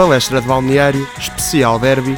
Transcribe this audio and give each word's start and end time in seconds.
Palestra 0.00 0.40
de 0.40 0.48
Balneário, 0.48 1.06
especial 1.18 1.78
derby. 1.78 2.16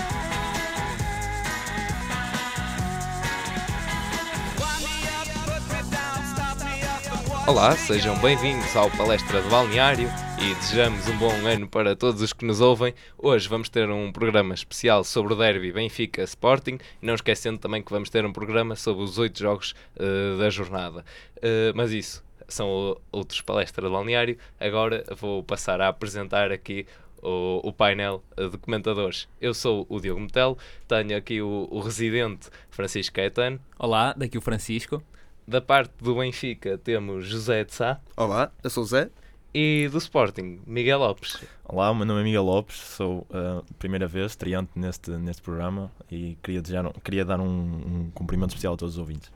Olá, 7.45 7.75
sejam 7.75 8.17
bem-vindos 8.21 8.77
ao 8.77 8.89
Palestra 8.93 9.43
de 9.43 9.49
Balneário 9.49 10.09
e 10.41 10.55
desejamos 10.55 11.09
um 11.09 11.17
bom 11.19 11.33
ano 11.45 11.67
para 11.67 11.97
todos 11.97 12.23
os 12.23 12.33
que 12.33 12.45
nos 12.45 12.61
ouvem. 12.61 12.95
Hoje 13.19 13.49
vamos 13.49 13.69
ter 13.69 13.91
um 13.91 14.13
programa 14.13 14.55
especial 14.55 15.03
sobre 15.03 15.33
o 15.33 15.37
derby 15.37 15.73
Benfica 15.73 16.23
Sporting 16.23 16.79
não 17.03 17.17
esquecendo 17.17 17.59
também 17.59 17.83
que 17.83 17.91
vamos 17.91 18.11
ter 18.11 18.25
um 18.25 18.33
programa 18.33 18.77
sobre 18.77 19.03
os 19.03 19.19
oito 19.19 19.41
jogos 19.41 19.75
uh, 19.97 20.39
da 20.39 20.49
jornada. 20.51 21.05
Uh, 21.39 21.75
mas 21.75 21.91
isso 21.91 22.23
são 22.53 22.97
outros 23.11 23.41
palestras 23.41 23.87
de 23.87 23.93
balneário. 23.93 24.39
Agora 24.61 25.05
vou 25.19 25.43
passar 25.43 25.81
a 25.81 25.89
apresentar 25.89 26.53
aqui 26.53 26.87
o, 27.23 27.61
o, 27.63 27.73
painel 27.73 28.23
de 28.37 28.59
comentadores. 28.59 29.29
Eu 29.41 29.55
sou 29.55 29.87
o 29.89 30.01
Diogo 30.01 30.21
Metel, 30.21 30.59
tenho 30.89 31.17
aqui 31.17 31.41
o, 31.41 31.69
o, 31.71 31.81
residente 31.81 32.51
Francisco 32.71 33.15
Caetano. 33.15 33.61
Olá, 33.79 34.13
daqui 34.17 34.37
o 34.37 34.41
Francisco. 34.41 35.03
Da 35.47 35.61
parte 35.61 35.93
do 36.01 36.17
Benfica 36.17 36.79
temos 36.79 37.27
José 37.27 37.65
de 37.65 37.75
Sá. 37.75 38.01
Olá, 38.17 38.53
eu 38.63 38.71
sou 38.71 38.83
o 38.83 38.87
Zé. 38.87 39.11
E 39.55 39.87
do 39.93 39.99
Sporting, 39.99 40.61
Miguel 40.67 40.99
Lopes. 40.99 41.45
Olá, 41.63 41.91
o 41.91 41.95
meu 41.95 42.07
nome 42.07 42.23
é 42.23 42.25
Miguel 42.25 42.43
Lopes, 42.43 42.77
sou 42.77 43.27
a 43.31 43.59
uh, 43.59 43.75
primeira 43.79 44.07
vez 44.07 44.33
estreante 44.33 44.71
neste, 44.75 45.11
neste 45.11 45.43
programa 45.43 45.93
e 46.11 46.39
queria, 46.43 46.63
desejar, 46.63 46.91
queria 47.05 47.23
dar 47.23 47.39
um, 47.39 47.45
um 47.45 48.11
cumprimento 48.15 48.51
especial 48.51 48.73
a 48.73 48.77
todos 48.79 48.95
os 48.95 48.99
ouvintes. 48.99 49.31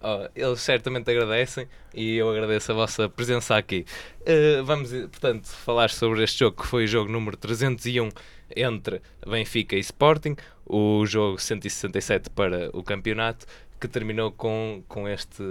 Oh, 0.00 0.28
eles 0.34 0.60
certamente 0.60 1.10
agradecem 1.10 1.66
e 1.92 2.16
eu 2.16 2.30
agradeço 2.30 2.70
a 2.70 2.74
vossa 2.74 3.08
presença 3.08 3.56
aqui. 3.56 3.84
Uh, 4.20 4.64
vamos, 4.64 4.90
portanto, 4.90 5.46
falar 5.48 5.90
sobre 5.90 6.22
este 6.22 6.38
jogo 6.38 6.62
que 6.62 6.68
foi 6.68 6.84
o 6.84 6.86
jogo 6.86 7.10
número 7.10 7.36
301 7.36 8.08
entre 8.54 9.02
Benfica 9.26 9.74
e 9.74 9.80
Sporting, 9.80 10.36
o 10.64 11.04
jogo 11.04 11.40
167 11.40 12.30
para 12.30 12.70
o 12.72 12.82
campeonato, 12.82 13.46
que 13.80 13.88
terminou 13.88 14.30
com, 14.30 14.82
com 14.86 15.08
este 15.08 15.42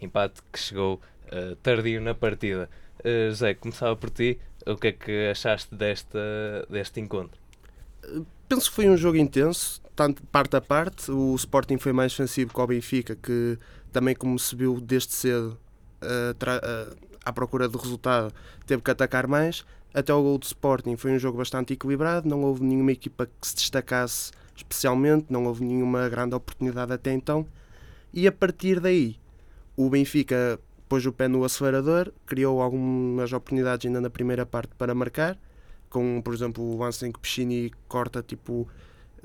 empate 0.00 0.42
que 0.52 0.58
chegou 0.58 1.00
uh, 1.32 1.56
tardio 1.56 2.00
na 2.00 2.14
partida. 2.14 2.68
Uh, 3.00 3.30
José, 3.30 3.54
começava 3.54 3.96
por 3.96 4.10
ti, 4.10 4.38
o 4.66 4.76
que 4.76 4.88
é 4.88 4.92
que 4.92 5.28
achaste 5.30 5.74
desta, 5.74 6.66
deste 6.68 7.00
encontro? 7.00 7.40
Penso 8.48 8.68
que 8.68 8.76
foi 8.76 8.88
um 8.88 8.96
jogo 8.96 9.16
intenso, 9.16 9.80
tanto 9.96 10.22
parte 10.24 10.56
a 10.56 10.60
parte. 10.60 11.10
O 11.10 11.34
Sporting 11.36 11.78
foi 11.78 11.92
mais 11.92 12.12
defensivo 12.12 12.52
que 12.52 12.60
o 12.60 12.66
Benfica, 12.66 13.16
que 13.16 13.58
também 13.94 14.14
como 14.14 14.36
se 14.40 14.54
viu 14.56 14.80
desde 14.80 15.12
cedo 15.12 15.56
uh, 16.02 16.32
uh, 16.32 16.96
à 17.24 17.32
procura 17.32 17.68
do 17.68 17.78
resultado, 17.78 18.34
teve 18.66 18.82
que 18.82 18.90
atacar 18.90 19.28
mais. 19.28 19.64
Até 19.94 20.12
o 20.12 20.20
gol 20.20 20.36
do 20.36 20.42
Sporting 20.42 20.96
foi 20.96 21.12
um 21.12 21.18
jogo 21.18 21.38
bastante 21.38 21.72
equilibrado, 21.72 22.28
não 22.28 22.42
houve 22.42 22.64
nenhuma 22.64 22.90
equipa 22.90 23.26
que 23.26 23.46
se 23.46 23.54
destacasse 23.54 24.32
especialmente, 24.56 25.26
não 25.30 25.44
houve 25.44 25.64
nenhuma 25.64 26.08
grande 26.08 26.34
oportunidade 26.34 26.92
até 26.92 27.12
então. 27.12 27.46
E 28.12 28.26
a 28.26 28.32
partir 28.32 28.80
daí, 28.80 29.16
o 29.76 29.88
Benfica 29.88 30.58
pôs 30.88 31.06
o 31.06 31.12
pé 31.12 31.28
no 31.28 31.44
acelerador, 31.44 32.12
criou 32.26 32.60
algumas 32.60 33.32
oportunidades 33.32 33.86
ainda 33.86 34.00
na 34.00 34.10
primeira 34.10 34.44
parte 34.44 34.74
para 34.76 34.92
marcar, 34.92 35.38
com, 35.88 36.20
por 36.20 36.34
exemplo, 36.34 36.64
o 36.64 36.78
lance 36.78 37.06
em 37.06 37.12
que 37.12 37.20
Pichini 37.20 37.70
corta 37.86 38.20
tipo 38.22 38.68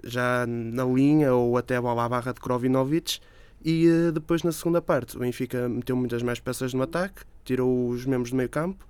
já 0.04 0.46
na 0.48 0.86
linha 0.86 1.34
ou 1.34 1.58
até 1.58 1.76
a 1.76 1.82
bola 1.82 2.06
à 2.06 2.10
barra 2.10 2.32
de 2.32 2.40
Krovinovic 2.40 3.20
e 3.64 3.88
uh, 3.88 4.12
depois 4.12 4.44
na 4.44 4.52
segunda 4.52 4.82
parte 4.82 5.16
o 5.18 5.20
Benfica 5.20 5.68
meteu 5.68 5.96
muitas 5.96 6.24
mais 6.24 6.40
peças 6.40 6.74
no 6.74 6.82
ataque, 6.82 7.22
tirou 7.44 7.90
os 7.90 8.06
membros 8.06 8.32
do 8.32 8.38
meio 8.38 8.50
campo, 8.50 8.86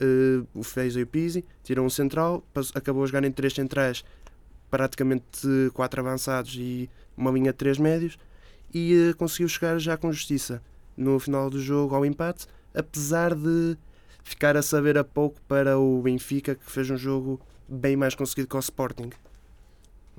uh, 0.00 0.46
o 0.54 0.62
Feza 0.62 1.00
e 1.00 1.02
o 1.02 1.06
Pizzi, 1.06 1.44
tirou 1.62 1.84
um 1.84 1.90
central, 1.90 2.42
acabou 2.74 3.02
a 3.02 3.06
jogar 3.06 3.24
em 3.24 3.30
três 3.30 3.52
centrais, 3.52 4.04
praticamente 4.70 5.48
quatro 5.72 6.00
avançados 6.00 6.54
e 6.56 6.90
uma 7.16 7.30
linha 7.30 7.52
de 7.52 7.58
três 7.58 7.78
médios 7.78 8.18
e 8.72 9.10
uh, 9.10 9.16
conseguiu 9.16 9.48
chegar 9.48 9.78
já 9.78 9.96
com 9.96 10.12
justiça 10.12 10.62
no 10.96 11.18
final 11.18 11.48
do 11.48 11.60
jogo 11.60 11.94
ao 11.94 12.04
empate, 12.04 12.46
apesar 12.74 13.34
de 13.34 13.76
ficar 14.24 14.56
a 14.56 14.62
saber 14.62 14.98
a 14.98 15.04
pouco 15.04 15.40
para 15.48 15.78
o 15.78 16.02
Benfica 16.02 16.54
que 16.54 16.70
fez 16.70 16.90
um 16.90 16.96
jogo 16.96 17.40
bem 17.68 17.96
mais 17.96 18.14
conseguido 18.14 18.48
que 18.48 18.56
o 18.56 18.58
Sporting. 18.58 19.10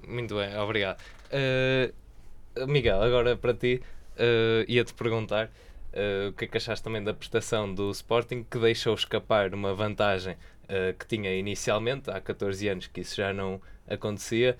Muito 0.07 0.35
bem, 0.35 0.55
obrigado. 0.57 0.99
Uh, 1.31 2.67
Miguel, 2.67 3.01
agora 3.01 3.35
para 3.35 3.53
ti, 3.53 3.81
uh, 4.19 4.65
ia-te 4.67 4.93
perguntar 4.93 5.47
uh, 5.47 6.29
o 6.29 6.33
que 6.33 6.45
é 6.45 6.47
que 6.47 6.57
achaste 6.57 6.83
também 6.83 7.03
da 7.03 7.13
prestação 7.13 7.73
do 7.73 7.89
Sporting 7.91 8.43
que 8.43 8.59
deixou 8.59 8.93
escapar 8.93 9.53
uma 9.53 9.73
vantagem 9.73 10.33
uh, 10.33 10.97
que 10.97 11.07
tinha 11.07 11.33
inicialmente, 11.33 12.11
há 12.11 12.19
14 12.19 12.67
anos 12.67 12.87
que 12.87 13.01
isso 13.01 13.15
já 13.15 13.33
não 13.33 13.61
acontecia, 13.87 14.57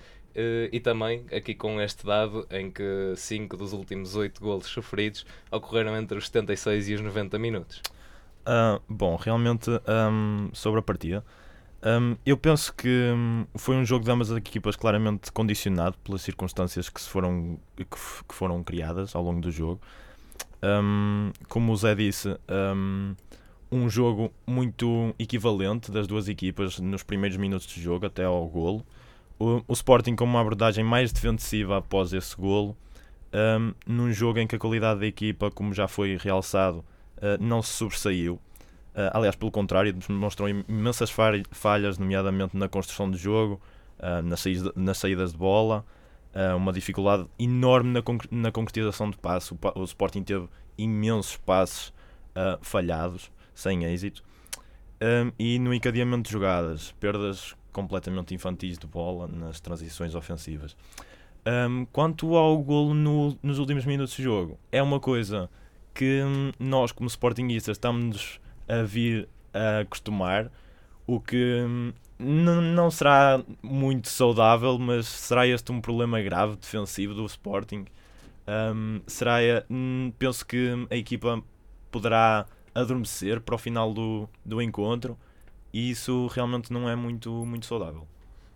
e 0.72 0.78
também 0.78 1.26
aqui 1.36 1.56
com 1.56 1.80
este 1.80 2.06
dado 2.06 2.46
em 2.52 2.70
que 2.70 3.12
5 3.16 3.56
dos 3.56 3.72
últimos 3.72 4.14
8 4.14 4.40
golos 4.40 4.66
sofridos 4.68 5.26
ocorreram 5.50 5.96
entre 5.96 6.16
os 6.16 6.26
76 6.26 6.88
e 6.88 6.94
os 6.94 7.00
90 7.00 7.36
minutos. 7.36 7.82
Uh, 8.40 8.80
bom, 8.88 9.16
realmente 9.16 9.70
um, 9.70 10.48
sobre 10.52 10.80
a 10.80 10.82
partida, 10.82 11.24
um, 11.82 12.16
eu 12.26 12.36
penso 12.36 12.74
que 12.74 12.88
um, 13.14 13.46
foi 13.54 13.76
um 13.76 13.84
jogo 13.84 14.04
de 14.04 14.10
ambas 14.10 14.30
as 14.30 14.36
equipas 14.36 14.76
claramente 14.76 15.32
condicionado 15.32 15.96
pelas 16.04 16.20
circunstâncias 16.22 16.88
que, 16.88 17.00
se 17.00 17.08
foram, 17.08 17.58
que, 17.76 17.84
que 17.84 18.34
foram 18.34 18.62
criadas 18.62 19.14
ao 19.14 19.22
longo 19.22 19.40
do 19.40 19.50
jogo. 19.50 19.80
Um, 20.62 21.32
como 21.48 21.72
o 21.72 21.76
Zé 21.76 21.94
disse, 21.94 22.36
um 23.72 23.88
jogo 23.88 24.30
muito 24.46 25.14
equivalente 25.18 25.90
das 25.90 26.06
duas 26.06 26.28
equipas 26.28 26.78
nos 26.78 27.02
primeiros 27.02 27.38
minutos 27.38 27.66
de 27.66 27.80
jogo 27.80 28.06
até 28.06 28.24
ao 28.24 28.46
golo. 28.46 28.84
O, 29.38 29.62
o 29.66 29.72
Sporting 29.72 30.14
com 30.14 30.24
uma 30.24 30.40
abordagem 30.40 30.84
mais 30.84 31.12
defensiva 31.12 31.78
após 31.78 32.12
esse 32.12 32.36
golo, 32.36 32.76
num 33.86 34.12
jogo 34.12 34.38
em 34.38 34.46
que 34.46 34.56
a 34.56 34.58
qualidade 34.58 35.00
da 35.00 35.06
equipa, 35.06 35.50
como 35.50 35.72
já 35.72 35.88
foi 35.88 36.18
realçado, 36.20 36.84
uh, 37.18 37.42
não 37.42 37.62
se 37.62 37.72
sobressaiu. 37.72 38.38
Uh, 39.00 39.08
aliás, 39.14 39.34
pelo 39.34 39.50
contrário, 39.50 39.92
demonstrou 39.94 40.46
imensas 40.46 41.10
falhas, 41.10 41.96
nomeadamente 41.96 42.54
na 42.54 42.68
construção 42.68 43.10
de 43.10 43.16
jogo, 43.16 43.58
uh, 43.98 44.20
nas, 44.22 44.40
saídas, 44.40 44.72
nas, 44.76 44.98
saídas 44.98 45.32
de 45.32 45.38
bola, 45.38 45.86
uh, 46.34 46.56
uma 46.56 46.70
dificuldade 46.70 47.26
enorme 47.38 47.92
na, 47.92 48.02
conc 48.02 48.26
na 48.30 48.52
concretização 48.52 49.10
de 49.10 49.16
passos. 49.16 49.52
O, 49.52 49.80
o, 49.80 49.84
Sporting 49.84 50.22
teve 50.22 50.46
imensos 50.76 51.36
passos 51.36 51.92
falhados, 52.62 53.30
sem 53.54 53.84
êxito. 53.84 54.22
Um, 55.02 55.32
e 55.38 55.58
no 55.58 55.74
encadeamento 55.74 56.28
de 56.28 56.32
jogadas, 56.32 56.92
perdas 56.92 57.56
completamente 57.72 58.34
infantis 58.34 58.78
de 58.78 58.86
bola 58.86 59.26
nas 59.26 59.60
transições 59.60 60.14
ofensivas. 60.14 60.76
Um, 61.44 61.86
quanto 61.86 62.36
ao 62.36 62.56
golo 62.58 62.94
no, 62.94 63.36
nos 63.42 63.58
últimos 63.58 63.84
minutos 63.84 64.14
de 64.14 64.22
jogo, 64.22 64.58
é 64.70 64.82
uma 64.82 65.00
coisa 65.00 65.50
que 65.92 66.22
hum, 66.22 66.52
nós, 66.58 66.92
como 66.92 67.08
Sportingistas, 67.08 67.76
estamos 67.76 68.40
a 68.70 68.82
vir 68.82 69.28
a 69.52 69.80
acostumar, 69.80 70.50
o 71.06 71.20
que 71.20 71.62
hum, 71.66 71.92
não 72.18 72.90
será 72.90 73.42
muito 73.62 74.08
saudável, 74.08 74.78
mas 74.78 75.06
será 75.06 75.46
este 75.46 75.72
um 75.72 75.80
problema 75.80 76.20
grave 76.22 76.56
defensivo 76.56 77.14
do 77.14 77.26
Sporting? 77.26 77.86
Um, 78.46 79.00
será, 79.06 79.38
hum, 79.68 80.12
penso 80.18 80.46
que 80.46 80.86
a 80.90 80.96
equipa 80.96 81.42
poderá 81.90 82.46
adormecer 82.74 83.40
para 83.40 83.54
o 83.54 83.58
final 83.58 83.92
do, 83.92 84.28
do 84.44 84.62
encontro 84.62 85.18
e 85.72 85.90
isso 85.90 86.28
realmente 86.28 86.72
não 86.72 86.88
é 86.88 86.94
muito, 86.94 87.30
muito 87.44 87.66
saudável. 87.66 88.06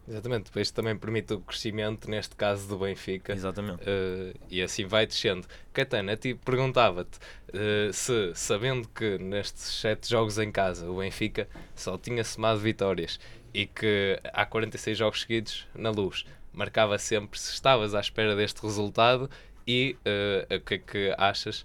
Exatamente, 0.07 0.45
depois 0.45 0.71
também 0.71 0.97
permite 0.97 1.33
o 1.33 1.41
crescimento, 1.41 2.11
neste 2.11 2.37
caso 2.37 2.69
do 2.69 2.79
Benfica. 2.79 3.33
Exatamente. 3.33 3.83
Uh, 3.83 4.39
e 4.51 4.61
assim 4.63 4.85
vai 4.85 5.07
descendo. 5.07 5.47
Caetano, 5.73 6.11
a 6.11 6.17
ti 6.17 6.35
perguntava-te 6.35 7.19
uh, 7.19 7.93
se, 7.93 8.33
sabendo 8.35 8.87
que 8.89 9.17
nestes 9.19 9.81
sete 9.81 10.11
jogos 10.11 10.39
em 10.39 10.53
casa 10.53 10.91
o 10.91 10.99
Benfica 10.99 11.49
só 11.75 11.97
tinha 11.97 12.23
somado 12.23 12.61
vitórias 12.61 13.19
e 13.55 13.67
que 13.67 14.21
há 14.33 14.45
46 14.45 14.99
jogos 14.99 15.23
seguidos 15.23 15.67
na 15.75 15.91
luz, 15.91 16.27
marcava 16.53 16.99
sempre 16.99 17.39
se 17.39 17.53
estavas 17.53 17.95
à 17.95 18.01
espera 18.01 18.37
deste 18.37 18.61
resultado 18.61 19.31
e 19.67 19.97
uh, 20.05 20.55
o 20.57 20.61
que 20.61 20.75
é 20.75 20.79
que 20.79 21.15
achas 21.17 21.65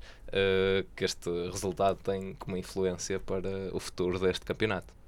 que 0.96 1.04
este 1.04 1.28
resultado 1.50 1.98
tem 2.04 2.36
como 2.36 2.56
influência 2.56 3.20
para 3.20 3.50
o 3.74 3.80
futuro 3.80 4.20
deste 4.20 4.46
campeonato? 4.46 4.99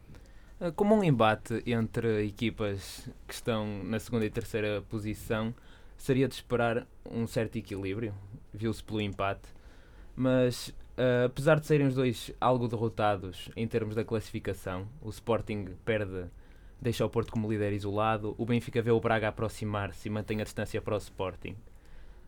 Ah, 0.64 0.72
como 0.72 0.94
um 0.94 1.04
embate 1.04 1.64
entre 1.66 2.24
equipas 2.24 3.10
que 3.28 3.34
estão 3.34 3.84
na 3.84 4.00
segunda 4.00 4.28
e 4.28 4.30
terceira 4.30 4.84
posição, 4.84 5.56
seria 5.98 6.28
de 6.28 6.36
esperar 6.36 6.86
um 7.10 7.26
certo 7.26 7.56
equilíbrio, 7.56 8.14
viu-se 8.54 8.84
pelo 8.84 9.02
empate, 9.02 9.50
mas 10.16 10.68
uh, 11.00 11.26
apesar 11.26 11.60
de 11.60 11.66
serem 11.66 11.88
os 11.88 11.96
dois 11.96 12.32
algo 12.40 12.68
derrotados 12.68 13.50
em 13.56 13.68
termos 13.68 13.96
da 13.96 14.06
classificação, 14.06 14.88
o 15.02 15.10
Sporting 15.10 15.70
perde, 15.84 16.26
deixa 16.80 17.04
o 17.04 17.10
Porto 17.10 17.32
como 17.32 17.52
líder 17.52 17.74
isolado, 17.74 18.36
o 18.38 18.46
Benfica 18.46 18.84
vê 18.84 18.92
o 18.92 19.00
Braga 19.00 19.30
aproximar-se 19.30 20.10
e 20.10 20.12
mantém 20.12 20.42
a 20.42 20.44
distância 20.44 20.80
para 20.80 20.94
o 20.94 20.98
Sporting. 21.00 21.56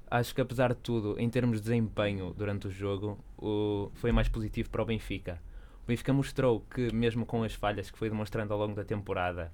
Acho 0.09 0.33
que 0.33 0.41
apesar 0.41 0.73
de 0.73 0.79
tudo, 0.79 1.19
em 1.19 1.29
termos 1.29 1.57
de 1.57 1.65
desempenho 1.65 2.33
durante 2.35 2.65
o 2.65 2.71
jogo, 2.71 3.19
o, 3.37 3.91
foi 3.93 4.11
mais 4.11 4.27
positivo 4.27 4.71
para 4.71 4.81
o 4.81 4.85
Benfica 4.85 5.39
o 5.83 5.87
Benfica 5.87 6.13
mostrou 6.13 6.61
que, 6.61 6.93
mesmo 6.93 7.25
com 7.25 7.43
as 7.43 7.53
falhas 7.53 7.91
que 7.91 7.97
foi 7.97 8.09
demonstrando 8.09 8.53
ao 8.53 8.59
longo 8.59 8.73
da 8.73 8.85
temporada 8.85 9.51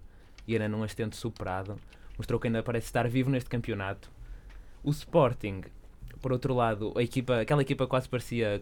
e 0.47 0.53
ainda 0.53 0.69
num 0.69 0.83
astento 0.83 1.15
superado, 1.15 1.75
mostrou 2.17 2.39
que 2.39 2.47
ainda 2.47 2.61
parece 2.61 2.85
estar 2.85 3.07
vivo 3.07 3.31
neste 3.31 3.49
campeonato. 3.49 4.11
O 4.83 4.91
Sporting, 4.91 5.63
por 6.21 6.31
outro 6.31 6.53
lado, 6.53 6.93
a 6.95 7.01
equipa, 7.01 7.41
aquela 7.41 7.63
equipa 7.63 7.87
quase 7.87 8.07
parecia 8.07 8.61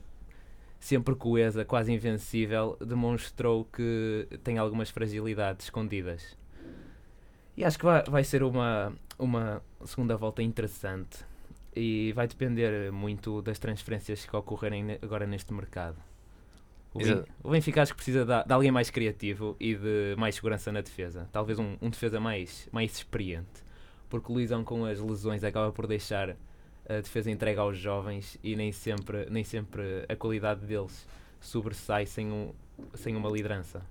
sempre 0.79 1.13
coesa, 1.15 1.65
quase 1.65 1.91
invencível, 1.91 2.77
demonstrou 2.79 3.65
que 3.65 4.27
tem 4.43 4.57
algumas 4.57 4.89
fragilidades 4.89 5.65
escondidas. 5.65 6.37
E 7.57 7.65
acho 7.65 7.77
que 7.77 7.85
vai, 7.85 8.03
vai 8.03 8.23
ser 8.23 8.43
uma, 8.43 8.93
uma 9.19 9.61
segunda 9.83 10.15
volta 10.15 10.41
interessante 10.41 11.25
e 11.75 12.13
vai 12.13 12.27
depender 12.27 12.91
muito 12.91 13.41
das 13.41 13.59
transferências 13.59 14.25
que 14.25 14.35
ocorrerem 14.35 14.97
agora 15.01 15.25
neste 15.27 15.53
mercado. 15.53 16.06
O, 16.93 16.99
ben, 16.99 17.23
o 17.43 17.49
Benfica 17.51 17.81
acho 17.81 17.91
que 17.91 17.97
precisa 17.97 18.25
de, 18.25 18.47
de, 18.47 18.53
alguém 18.53 18.71
mais 18.71 18.89
criativo 18.89 19.55
e 19.59 19.75
de 19.75 20.15
mais 20.17 20.35
segurança 20.35 20.71
na 20.71 20.81
defesa. 20.81 21.27
Talvez 21.31 21.59
um, 21.59 21.77
um 21.81 21.89
defesa 21.89 22.19
mais, 22.19 22.67
mais 22.71 22.93
experiente. 22.93 23.65
Porque 24.09 24.31
o 24.31 24.35
Luizão 24.35 24.63
com 24.63 24.85
as 24.85 24.99
lesões 24.99 25.43
acaba 25.43 25.71
por 25.71 25.85
deixar 25.85 26.35
a 26.89 27.01
defesa 27.01 27.29
entregue 27.29 27.59
aos 27.59 27.77
jovens 27.77 28.37
e 28.43 28.55
nem 28.55 28.71
sempre, 28.71 29.27
nem 29.29 29.43
sempre 29.43 30.05
a 30.07 30.15
qualidade 30.15 30.65
deles 30.65 31.05
sobressai 31.41 32.05
sem, 32.05 32.31
um, 32.31 32.53
sem 32.93 33.15
uma 33.15 33.29
liderança. 33.29 33.81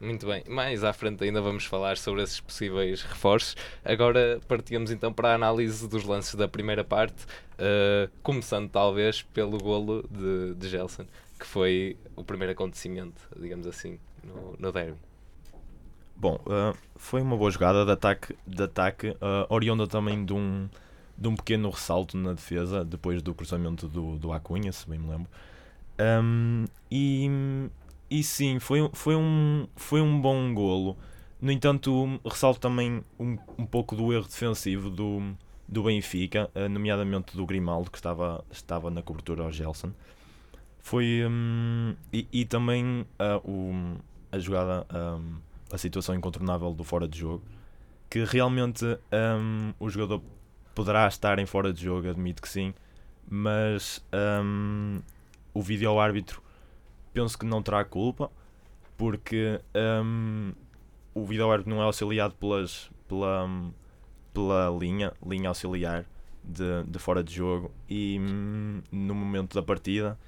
Muito 0.00 0.26
bem, 0.26 0.44
mais 0.48 0.84
à 0.84 0.92
frente 0.92 1.24
ainda 1.24 1.40
vamos 1.40 1.64
falar 1.64 1.96
sobre 1.96 2.22
esses 2.22 2.38
possíveis 2.38 3.02
reforços. 3.02 3.56
Agora 3.84 4.40
partimos 4.46 4.92
então 4.92 5.12
para 5.12 5.30
a 5.30 5.34
análise 5.34 5.88
dos 5.88 6.04
lances 6.04 6.36
da 6.36 6.46
primeira 6.46 6.84
parte, 6.84 7.24
uh, 7.24 8.08
começando 8.22 8.70
talvez 8.70 9.22
pelo 9.22 9.58
golo 9.58 10.08
de, 10.08 10.54
de 10.54 10.68
Gelson, 10.68 11.04
que 11.38 11.46
foi 11.46 11.96
o 12.16 12.24
primeiro 12.24 12.52
acontecimento, 12.52 13.20
digamos 13.38 13.66
assim, 13.66 13.98
no, 14.24 14.56
no 14.58 14.72
derby. 14.72 14.98
Bom, 16.16 16.34
uh, 16.46 16.76
foi 16.96 17.22
uma 17.22 17.36
boa 17.36 17.50
jogada 17.50 17.84
de 17.84 17.92
ataque, 17.92 18.36
de 18.44 18.62
ataque 18.62 19.10
uh, 19.10 19.46
oriunda 19.48 19.86
também 19.86 20.24
de 20.24 20.32
um, 20.32 20.68
de 21.16 21.28
um 21.28 21.36
pequeno 21.36 21.70
ressalto 21.70 22.16
na 22.16 22.32
defesa, 22.32 22.84
depois 22.84 23.22
do 23.22 23.32
cruzamento 23.32 23.86
do, 23.86 24.18
do 24.18 24.32
Acunha, 24.32 24.72
se 24.72 24.88
bem 24.88 24.98
me 24.98 25.08
lembro. 25.08 25.28
Um, 26.00 26.64
e, 26.90 27.30
e 28.10 28.22
sim, 28.24 28.58
foi, 28.58 28.90
foi, 28.92 29.14
um, 29.14 29.68
foi 29.76 30.00
um 30.00 30.20
bom 30.20 30.52
golo. 30.52 30.96
No 31.40 31.52
entanto, 31.52 32.20
ressalto 32.24 32.58
também 32.58 33.00
um, 33.18 33.38
um 33.56 33.64
pouco 33.64 33.94
do 33.94 34.12
erro 34.12 34.26
defensivo 34.26 34.90
do, 34.90 35.22
do 35.68 35.84
Benfica, 35.84 36.50
uh, 36.52 36.68
nomeadamente 36.68 37.36
do 37.36 37.46
Grimaldo, 37.46 37.92
que 37.92 37.98
estava, 37.98 38.44
estava 38.50 38.90
na 38.90 39.02
cobertura 39.02 39.44
ao 39.44 39.52
Gelson. 39.52 39.92
Foi. 40.88 41.22
Um, 41.26 41.94
e, 42.10 42.26
e, 42.32 42.44
também 42.46 43.02
uh, 43.20 43.46
o, 43.46 43.98
a 44.32 44.38
jogada, 44.38 44.86
um, 44.90 45.34
a 45.70 45.76
situação 45.76 46.14
incontornável 46.14 46.72
do 46.72 46.82
fora 46.82 47.06
de 47.06 47.18
jogo, 47.18 47.44
que 48.08 48.24
realmente 48.24 48.86
um, 48.86 49.74
o 49.78 49.90
jogador 49.90 50.22
poderá 50.74 51.06
estar 51.06 51.38
em 51.38 51.44
fora 51.44 51.74
de 51.74 51.82
jogo, 51.84 52.08
admito 52.08 52.40
que 52.40 52.48
sim, 52.48 52.72
mas 53.28 54.02
um, 54.42 55.00
o 55.52 55.60
vídeo 55.60 56.00
árbitro 56.00 56.42
penso 57.12 57.38
que 57.38 57.44
não 57.44 57.62
terá 57.62 57.84
culpa, 57.84 58.30
porque 58.96 59.60
um, 60.02 60.54
o 61.14 61.26
vídeo 61.26 61.50
árbitro 61.50 61.68
não 61.74 61.82
é 61.82 61.84
auxiliado 61.84 62.34
pelas, 62.36 62.90
pela, 63.06 63.46
pela 64.32 64.70
linha, 64.70 65.12
linha 65.22 65.50
auxiliar 65.50 66.06
de, 66.42 66.82
de 66.84 66.98
fora 66.98 67.22
de 67.22 67.34
jogo 67.34 67.70
e 67.90 68.18
no 68.90 69.14
momento 69.14 69.54
da 69.54 69.62
partida. 69.62 70.18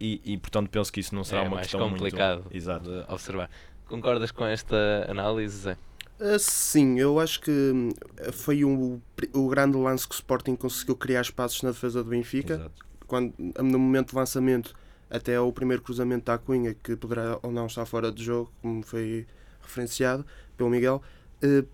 E, 0.00 0.20
e, 0.24 0.36
portanto 0.38 0.68
penso 0.70 0.92
que 0.92 1.00
isso 1.00 1.14
não 1.14 1.22
será 1.22 1.42
é 1.42 1.44
uma 1.44 1.56
mais 1.56 1.68
questão 1.68 1.88
complicado 1.88 2.42
muito... 2.42 2.56
Exato. 2.56 2.90
de 2.90 3.12
observar. 3.12 3.48
Concordas 3.86 4.30
com 4.30 4.44
esta 4.44 5.06
análise, 5.08 5.56
Zé? 5.56 5.78
Uh, 6.20 6.38
sim, 6.38 6.98
eu 6.98 7.18
acho 7.18 7.40
que 7.40 7.50
hum, 7.50 7.90
foi 8.32 8.64
um, 8.64 9.00
o 9.32 9.48
grande 9.48 9.76
lance 9.76 10.06
que 10.06 10.14
o 10.14 10.16
Sporting 10.16 10.56
conseguiu 10.56 10.96
criar 10.96 11.20
espaços 11.20 11.62
na 11.62 11.70
defesa 11.70 12.02
do 12.02 12.10
Benfica. 12.10 12.70
Quando, 13.06 13.34
no 13.38 13.78
momento 13.78 14.10
de 14.10 14.16
lançamento, 14.16 14.74
até 15.10 15.38
o 15.38 15.52
primeiro 15.52 15.82
cruzamento 15.82 16.26
da 16.26 16.38
Cunha, 16.38 16.74
que 16.74 16.96
poderá 16.96 17.38
ou 17.42 17.52
não 17.52 17.66
estar 17.66 17.84
fora 17.84 18.10
de 18.10 18.22
jogo, 18.22 18.52
como 18.62 18.82
foi 18.82 19.26
referenciado 19.60 20.24
pelo 20.56 20.70
Miguel, 20.70 21.02
uh, 21.42 21.68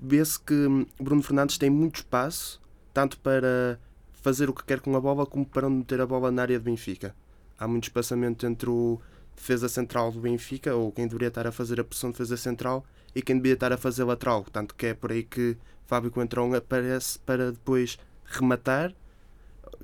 vê-se 0.00 0.40
que 0.40 0.54
hum, 0.54 0.86
Bruno 1.00 1.22
Fernandes 1.22 1.58
tem 1.58 1.70
muito 1.70 1.96
espaço, 1.96 2.60
tanto 2.92 3.18
para 3.20 3.78
fazer 4.12 4.48
o 4.48 4.54
que 4.54 4.64
quer 4.64 4.80
com 4.80 4.96
a 4.96 5.00
bola, 5.00 5.26
como 5.26 5.44
para 5.44 5.68
meter 5.68 6.00
a 6.00 6.06
bola 6.06 6.30
na 6.30 6.42
área 6.42 6.58
do 6.58 6.64
Benfica. 6.64 7.14
Há 7.62 7.68
muito 7.68 7.84
espaçamento 7.84 8.44
entre 8.44 8.68
o 8.68 9.00
defesa 9.36 9.68
central 9.68 10.10
do 10.10 10.18
Benfica, 10.18 10.74
ou 10.74 10.90
quem 10.90 11.06
deveria 11.06 11.28
estar 11.28 11.46
a 11.46 11.52
fazer 11.52 11.78
a 11.78 11.84
pressão 11.84 12.10
de 12.10 12.14
defesa 12.14 12.36
central, 12.36 12.84
e 13.14 13.22
quem 13.22 13.36
devia 13.36 13.52
estar 13.52 13.72
a 13.72 13.76
fazer 13.76 14.02
lateral. 14.02 14.44
Tanto 14.52 14.74
que 14.74 14.86
é 14.86 14.94
por 14.94 15.12
aí 15.12 15.22
que 15.22 15.56
Fábio 15.86 16.10
Coentrão 16.10 16.52
aparece 16.54 17.20
para 17.20 17.52
depois 17.52 18.00
rematar, 18.24 18.92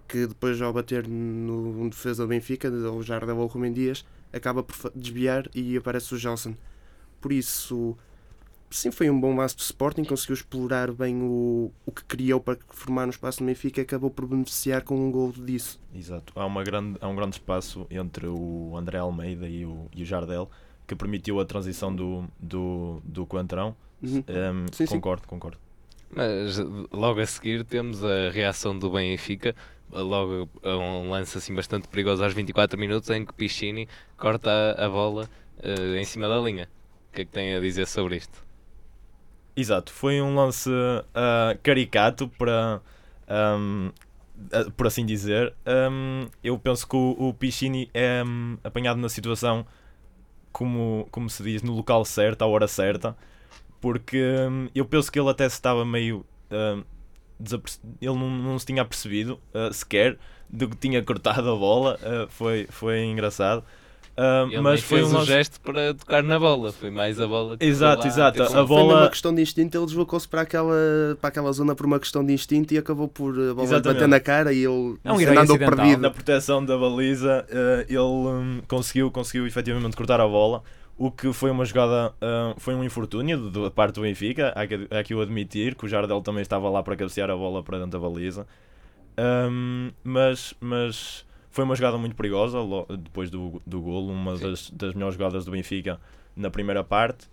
que 0.09 0.27
depois 0.27 0.61
ao 0.61 0.73
bater 0.73 1.07
no 1.07 1.89
defesa 1.89 2.25
do 2.25 2.29
Benfica, 2.29 2.69
ou 2.69 3.01
Jardel 3.01 3.37
ou 3.37 3.47
Rubem 3.47 3.73
Dias, 3.73 4.05
acaba 4.33 4.65
por 4.65 4.91
desviar 4.93 5.49
e 5.55 5.77
aparece 5.77 6.13
o 6.13 6.19
Gelson. 6.19 6.57
Por 7.21 7.31
isso, 7.31 7.97
sim, 8.70 8.91
foi 8.91 9.09
um 9.11 9.20
bom 9.20 9.35
lance 9.35 9.56
do 9.56 9.61
Sporting, 9.61 10.05
conseguiu 10.05 10.35
explorar 10.35 10.93
bem 10.93 11.23
o, 11.23 11.73
o 11.87 11.93
que 11.93 12.05
criou 12.05 12.41
para 12.41 12.59
formar 12.69 13.06
no 13.06 13.11
espaço 13.11 13.38
do 13.38 13.47
Benfica 13.47 13.81
e 13.81 13.82
acabou 13.82 14.11
por 14.11 14.26
beneficiar 14.26 14.82
com 14.82 14.97
um 14.97 15.11
gol 15.11 15.32
disso. 15.32 15.81
Exato, 15.94 16.32
há, 16.37 16.44
uma 16.44 16.62
grande, 16.62 16.99
há 17.00 17.09
um 17.09 17.17
grande 17.17 17.37
espaço 17.37 17.87
entre 17.91 18.26
o 18.26 18.75
André 18.76 18.99
Almeida 18.99 19.49
e 19.49 19.65
o, 19.65 19.87
e 19.94 20.03
o 20.03 20.06
Jardel 20.06 20.50
que 20.88 20.97
permitiu 20.97 21.38
a 21.38 21.44
transição 21.44 21.94
do, 21.94 22.25
do, 22.41 23.00
do 23.05 23.26
Coentrão. 23.26 23.76
Uhum. 24.03 24.25
Um, 24.26 24.67
sim, 24.73 24.87
concordo, 24.87 25.23
sim. 25.23 25.29
concordo. 25.29 25.59
Mas 26.11 26.59
logo 26.91 27.20
a 27.20 27.26
seguir 27.26 27.62
temos 27.65 28.03
a 28.03 28.31
reação 28.31 28.76
do 28.76 28.91
Benfica, 28.91 29.55
logo 29.93 30.49
a 30.62 30.76
um 30.76 31.11
lance 31.11 31.37
assim 31.37 31.55
bastante 31.55 31.87
perigoso 31.88 32.25
aos 32.25 32.32
24 32.32 32.79
minutos 32.79 33.11
em 33.11 33.25
que 33.26 33.35
Pichini 33.35 33.87
corta 34.17 34.50
a, 34.50 34.87
a 34.87 34.88
bola 34.88 35.29
uh, 35.59 35.97
em 35.97 36.05
cima 36.05 36.26
da 36.26 36.38
linha. 36.38 36.69
O 37.11 37.15
que 37.15 37.23
é 37.23 37.25
que 37.26 37.31
tem 37.31 37.55
a 37.55 37.61
dizer 37.61 37.87
sobre 37.87 38.17
isto? 38.17 38.48
Exato, 39.60 39.93
foi 39.93 40.22
um 40.22 40.37
lance 40.37 40.70
uh, 40.70 41.58
caricato 41.64 42.28
para 42.28 42.81
um, 43.28 43.90
uh, 44.52 44.70
por 44.70 44.87
assim 44.87 45.05
dizer. 45.05 45.52
Um, 45.66 46.28
eu 46.44 46.56
penso 46.56 46.87
que 46.87 46.94
o, 46.94 47.16
o 47.19 47.37
é 47.93 48.22
um, 48.25 48.56
apanhado 48.62 49.00
na 49.00 49.08
situação 49.08 49.66
como, 50.52 51.08
como 51.10 51.28
se 51.28 51.43
diz, 51.43 51.60
no 51.64 51.75
local 51.75 52.05
certo, 52.05 52.43
à 52.43 52.46
hora 52.46 52.69
certa, 52.69 53.16
porque 53.81 54.22
hum, 54.48 54.69
eu 54.72 54.84
penso 54.84 55.10
que 55.10 55.19
ele 55.19 55.29
até 55.29 55.48
se 55.48 55.56
estava 55.56 55.84
meio. 55.84 56.24
Hum, 56.53 56.84
ele 58.00 58.15
não, 58.15 58.31
não 58.31 58.58
se 58.60 58.67
tinha 58.67 58.84
percebido 58.84 59.41
uh, 59.53 59.72
sequer 59.72 60.19
de 60.48 60.69
que 60.69 60.77
tinha 60.77 61.03
cortado 61.03 61.50
a 61.50 61.56
bola, 61.56 61.96
uh, 61.96 62.29
foi, 62.31 62.69
foi 62.70 63.03
engraçado. 63.06 63.65
Uh, 64.19 64.51
ele 64.51 64.60
mas 64.60 64.81
foi 64.81 64.98
fez 64.98 65.15
um 65.15 65.25
gesto 65.25 65.60
para 65.60 65.94
tocar 65.94 66.25
na 66.25 66.41
bola, 66.41 66.72
foi 66.72 66.91
mais 66.91 67.20
a 67.20 67.27
bola 67.29 67.56
que 67.56 67.65
Exato, 67.65 68.03
lá, 68.03 68.08
exato. 68.08 68.43
A 68.43 68.65
bola... 68.65 68.67
Foi 68.67 68.82
uma 68.82 69.08
questão 69.10 69.32
de 69.32 69.41
instinto, 69.41 69.79
ele 69.79 69.87
deslocou-se 69.87 70.27
para 70.27 70.41
aquela, 70.41 70.75
para 71.20 71.29
aquela 71.29 71.53
zona 71.53 71.72
por 71.77 71.87
uma 71.87 72.01
questão 72.01 72.27
de 72.27 72.32
instinto 72.32 72.75
e 72.75 72.79
acabou 72.79 73.06
por 73.06 73.31
a 73.31 73.55
bola 73.55 73.63
Exatamente. 73.63 73.94
bater 73.94 74.08
na 74.08 74.19
cara 74.19 74.53
e 74.53 74.65
ele 74.65 74.98
é 75.05 75.13
um 75.13 75.41
andou 75.41 75.56
perdido. 75.56 76.03
Na 76.03 76.10
proteção 76.10 76.65
da 76.65 76.77
baliza, 76.77 77.46
uh, 77.48 77.84
ele 77.89 77.98
um, 78.01 78.60
conseguiu, 78.67 79.08
conseguiu 79.13 79.46
efetivamente 79.46 79.96
cortar 79.96 80.20
a 80.20 80.27
bola. 80.27 80.65
O 80.96 81.13
que 81.13 81.32
foi 81.32 81.53
uma 81.53 81.65
jogada, 81.65 82.13
uh, 82.15 82.58
foi 82.58 82.75
um 82.75 82.82
infortúnio 82.82 83.51
da 83.51 83.70
parte 83.70 83.94
do 83.94 84.01
Benfica, 84.01 84.53
há 84.56 84.67
que, 84.67 84.89
há 84.91 85.05
que 85.05 85.15
o 85.15 85.20
admitir, 85.20 85.77
que 85.77 85.87
o 85.87 85.89
Jardel 85.89 86.20
também 86.22 86.43
estava 86.43 86.69
lá 86.69 86.82
para 86.82 86.96
cabecear 86.96 87.31
a 87.31 87.37
bola 87.37 87.63
para 87.63 87.79
dentro 87.79 87.93
da 87.93 88.08
baliza. 88.08 88.48
Um, 89.17 89.93
mas, 90.03 90.55
mas 90.60 91.25
foi 91.58 91.65
uma 91.65 91.74
jogada 91.74 91.98
muito 91.98 92.15
perigosa 92.15 92.56
depois 93.00 93.31
do, 93.31 93.60
do 93.67 93.81
golo, 93.81 94.12
uma 94.12 94.38
das, 94.38 94.70
das 94.70 94.94
melhores 94.94 95.17
jogadas 95.17 95.44
do 95.44 95.50
Benfica 95.50 96.00
na 96.36 96.50
primeira 96.50 96.84
parte. 96.84 97.29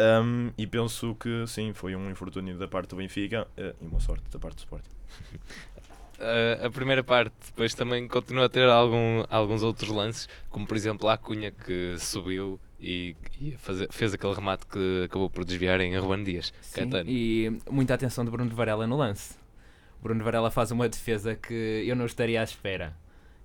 Um, 0.00 0.50
e 0.56 0.66
penso 0.66 1.14
que 1.16 1.46
sim, 1.46 1.74
foi 1.74 1.94
um 1.94 2.10
infortúnio 2.10 2.56
da 2.56 2.66
parte 2.66 2.88
do 2.88 2.96
Benfica 2.96 3.46
uh, 3.58 3.76
e 3.78 3.86
uma 3.86 4.00
sorte 4.00 4.24
da 4.30 4.38
parte 4.38 4.54
do 4.54 4.58
Sporting. 4.60 4.88
Uh, 6.18 6.64
a 6.64 6.70
primeira 6.70 7.04
parte 7.04 7.34
depois 7.48 7.74
também 7.74 8.08
continua 8.08 8.46
a 8.46 8.48
ter 8.48 8.66
algum, 8.66 9.22
alguns 9.28 9.62
outros 9.62 9.90
lances, 9.90 10.26
como 10.48 10.66
por 10.66 10.78
exemplo 10.78 11.06
a 11.06 11.18
Cunha 11.18 11.50
que 11.50 11.96
subiu 11.98 12.58
e, 12.80 13.14
e 13.38 13.50
fazer, 13.58 13.92
fez 13.92 14.14
aquele 14.14 14.32
remate 14.32 14.64
que 14.64 15.02
acabou 15.04 15.28
por 15.28 15.44
desviar 15.44 15.78
em 15.82 15.94
Ruben 15.98 16.24
Dias. 16.24 16.54
Sim, 16.62 16.88
e 17.06 17.52
muita 17.70 17.92
atenção 17.92 18.24
de 18.24 18.30
Bruno 18.30 18.48
Varela 18.54 18.86
no 18.86 18.96
lance. 18.96 19.34
Bruno 20.02 20.24
Varela 20.24 20.50
faz 20.50 20.70
uma 20.70 20.88
defesa 20.88 21.34
que 21.34 21.84
eu 21.86 21.94
não 21.94 22.06
estaria 22.06 22.40
à 22.40 22.44
espera 22.44 22.96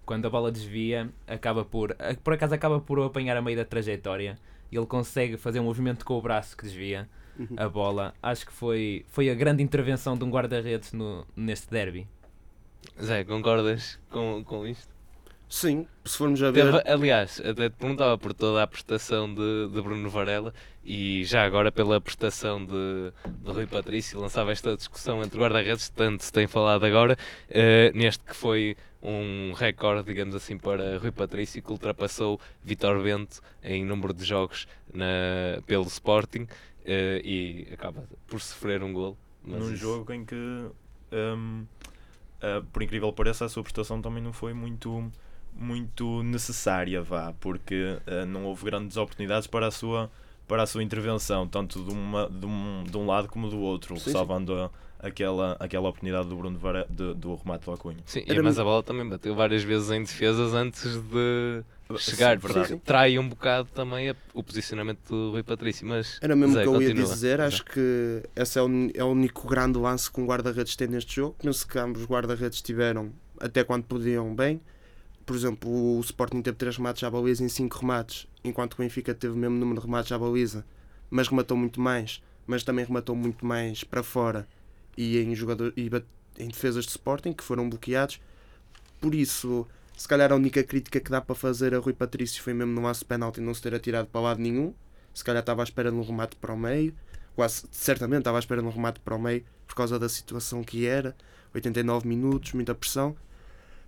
quando 0.06 0.26
a 0.26 0.30
bola 0.30 0.52
desvia, 0.52 1.10
acaba 1.28 1.66
por. 1.66 1.96
Por 2.24 2.34
acaso 2.34 2.54
acaba 2.54 2.80
por 2.80 3.00
apanhar 3.02 3.36
a 3.36 3.42
meio 3.42 3.58
da 3.58 3.66
trajetória. 3.66 4.38
E 4.72 4.78
ele 4.78 4.86
consegue 4.86 5.38
fazer 5.38 5.60
um 5.60 5.64
movimento 5.64 6.06
com 6.06 6.18
o 6.18 6.22
braço 6.22 6.56
que 6.58 6.64
desvia 6.64 7.08
uhum. 7.38 7.56
a 7.58 7.70
bola. 7.70 8.14
Acho 8.22 8.46
que 8.46 8.52
foi, 8.52 9.06
foi 9.08 9.30
a 9.30 9.36
grande 9.36 9.62
intervenção 9.64 10.18
de 10.18 10.24
um 10.24 10.30
guarda-redes 10.30 10.92
neste 11.36 11.70
derby. 11.70 12.08
Zé, 13.02 13.24
concordas 13.24 14.00
com, 14.10 14.44
com 14.44 14.66
isto? 14.66 14.96
Sim, 15.48 15.88
se 16.04 16.18
formos 16.18 16.42
a 16.42 16.52
ver. 16.52 16.66
Teve, 16.66 16.90
aliás, 16.90 17.40
até 17.40 17.70
te 17.70 17.76
perguntava 17.76 18.18
por 18.18 18.34
toda 18.34 18.64
a 18.64 18.68
prestação 18.68 19.34
de, 19.34 19.70
de 19.70 19.82
Bruno 19.82 20.10
Varela 20.10 20.54
e 20.84 21.24
já 21.24 21.46
agora 21.46 21.72
pela 21.72 22.02
prestação 22.02 22.66
de, 22.66 23.12
de 23.44 23.52
Rui 23.52 23.68
Patrício, 23.68 24.20
lançava 24.20 24.52
esta 24.52 24.76
discussão 24.76 25.24
entre 25.24 25.40
guarda-redes, 25.40 25.90
tanto 25.90 26.24
se 26.24 26.32
tem 26.32 26.48
falado 26.48 26.84
agora, 26.84 27.18
eh, 27.50 27.92
neste 27.94 28.24
que 28.24 28.36
foi 28.36 28.76
um 29.08 29.54
recorde, 29.54 30.04
digamos 30.08 30.34
assim, 30.36 30.58
para 30.58 30.98
Rui 30.98 31.12
Patrício, 31.12 31.62
que 31.62 31.72
ultrapassou 31.72 32.40
Vitor 32.64 33.02
Bento 33.04 33.42
em 33.64 33.86
número 33.86 34.14
de 34.14 34.24
jogos 34.26 34.68
na, 34.94 35.62
pelo 35.66 35.86
Sporting 35.86 36.48
eh, 36.86 37.22
e 37.24 37.68
acaba 37.74 38.04
por 38.28 38.40
sofrer 38.42 38.82
um 38.84 38.92
gol. 38.92 39.18
Num 39.44 39.60
isso- 39.68 39.76
jogo 39.76 40.12
em 40.12 40.26
que, 40.26 40.36
hum, 40.36 41.66
ah, 42.42 42.64
por 42.74 42.82
incrível 42.82 43.10
que 43.12 43.16
pareça, 43.18 43.46
a 43.46 43.50
sua 43.50 43.62
prestação 43.64 44.02
também 44.02 44.24
não 44.24 44.34
foi 44.34 44.54
muito, 44.54 45.12
muito 45.54 46.24
necessária, 46.24 47.02
vá, 47.02 47.34
porque 47.40 47.98
ah, 48.08 48.26
não 48.26 48.46
houve 48.46 48.66
grandes 48.66 48.98
oportunidades 48.98 49.48
para 49.48 49.68
a 49.68 49.72
sua, 49.72 50.10
para 50.48 50.64
a 50.64 50.66
sua 50.66 50.84
intervenção, 50.84 51.48
tanto 51.48 51.84
de, 51.84 51.92
uma, 51.94 52.28
de, 52.30 52.46
um, 52.46 52.84
de 52.84 52.98
um 52.98 53.06
lado 53.06 53.28
como 53.28 53.50
do 53.50 53.60
outro, 53.60 54.00
sim. 54.00 54.12
salvando 54.12 54.54
a- 54.56 54.70
aquela, 55.00 55.56
aquela 55.60 55.90
oportunidade 55.90 56.28
do 56.30 56.36
Bruno 56.36 56.58
Vare, 56.58 56.86
de- 56.90 57.14
do 57.14 57.36
remate 57.36 57.66
do 57.66 57.72
Acunha. 57.72 57.98
Sim, 58.06 58.24
Era 58.28 58.42
mas 58.42 58.56
mu- 58.56 58.62
a 58.62 58.64
bola 58.66 58.84
também 58.84 59.08
bateu 59.08 59.36
várias 59.36 59.64
vezes 59.64 59.90
em 59.92 60.02
defesas 60.02 60.54
antes 60.54 60.84
de 60.98 61.64
chegar, 61.98 62.40
Sim, 62.40 62.48
verdade. 62.48 62.82
trai 62.84 63.20
um 63.20 63.30
bocado 63.30 63.70
também 63.74 64.10
a- 64.10 64.16
o 64.34 64.42
posicionamento 64.42 65.00
do 65.08 65.32
Rui 65.32 65.44
Patrício, 65.44 65.86
mas 65.88 66.18
Era 66.22 66.36
mesmo 66.36 66.56
o 66.58 66.62
que 66.62 66.68
eu 66.68 66.82
ia 66.82 66.88
continua. 66.90 67.04
dizer. 67.14 67.38
Zé. 67.38 67.44
Acho 67.46 67.64
que 67.66 68.24
esse 68.36 68.58
é 68.58 68.62
o, 68.62 68.68
é 68.94 69.04
o 69.04 69.08
único 69.08 69.48
grande 69.48 69.78
lance 69.78 70.12
que 70.12 70.20
um 70.20 70.25
guarda-redes 70.25 70.75
tem 70.75 70.88
neste 70.88 71.16
jogo. 71.18 71.36
Penso 71.42 71.68
que 71.68 71.78
ambos 71.78 72.02
os 72.02 72.08
guarda-redes 72.08 72.62
tiveram 72.62 73.12
até 73.40 73.64
quando 73.64 73.84
podiam 73.84 74.34
bem. 74.36 74.60
Por 75.25 75.36
exemplo, 75.36 75.70
o 75.98 76.00
Sporting 76.02 76.42
teve 76.42 76.56
3 76.58 76.78
remates 76.78 77.04
à 77.04 77.10
baliza 77.10 77.44
em 77.44 77.50
5 77.50 77.80
remates, 77.80 78.28
enquanto 78.44 78.75
o 78.75 78.78
Benfica 78.78 79.14
teve 79.14 79.34
o 79.34 79.38
mesmo 79.38 79.56
número 79.58 79.80
de 79.82 79.86
remates 79.88 80.12
à 80.12 80.20
baliza, 80.20 80.64
mas 81.10 81.28
rematou 81.28 81.58
muito 81.58 81.82
mais, 81.82 82.22
mas 82.46 82.64
também 82.64 82.86
rematou 82.86 83.16
muito 83.16 83.44
mais 83.44 83.84
para 83.84 84.04
fora 84.04 84.48
e 84.98 85.18
em, 85.18 85.36
jogador, 85.36 85.74
e 85.75 85.90
em 86.40 86.48
defesas 86.48 86.86
de 86.86 86.92
Sporting 86.92 87.34
que 87.34 87.44
foram 87.44 87.70
bloqueados. 87.70 88.20
Por 89.00 89.14
isso, 89.14 89.68
se 89.98 90.08
calhar 90.08 90.32
a 90.32 90.36
única 90.36 90.64
crítica 90.64 91.00
que 91.00 91.10
dá 91.10 91.22
para 91.22 91.36
fazer 91.36 91.74
a 91.74 91.80
Rui 91.80 91.94
Patrício 91.94 92.42
foi 92.42 92.54
mesmo 92.54 92.74
no 92.74 92.82
lance 92.82 93.00
de 93.00 93.06
penalti 93.06 93.40
não 93.40 93.54
se 93.54 93.62
ter 93.62 93.74
atirado 93.74 94.08
para 94.08 94.22
lado 94.22 94.42
nenhum. 94.42 94.74
Se 95.14 95.24
calhar 95.24 95.42
estava 95.42 95.62
à 95.62 95.64
espera 95.64 95.90
de 95.90 95.98
um 95.98 96.02
remate 96.02 96.36
para 96.36 96.54
o 96.54 96.58
meio, 96.58 96.94
quase 97.36 97.64
certamente 97.72 98.20
estava 98.20 98.38
à 98.38 98.40
espera 98.40 98.62
de 98.62 98.68
um 98.68 98.72
remate 98.72 99.00
para 99.00 99.16
o 99.16 99.22
meio 99.22 99.46
por 99.66 99.75
causa 99.75 99.98
da 99.98 100.10
situação 100.10 100.64
que 100.64 100.86
era. 100.86 101.16
89 101.54 102.08
minutos, 102.08 102.52
muita 102.54 102.75
pressão. 102.75 103.16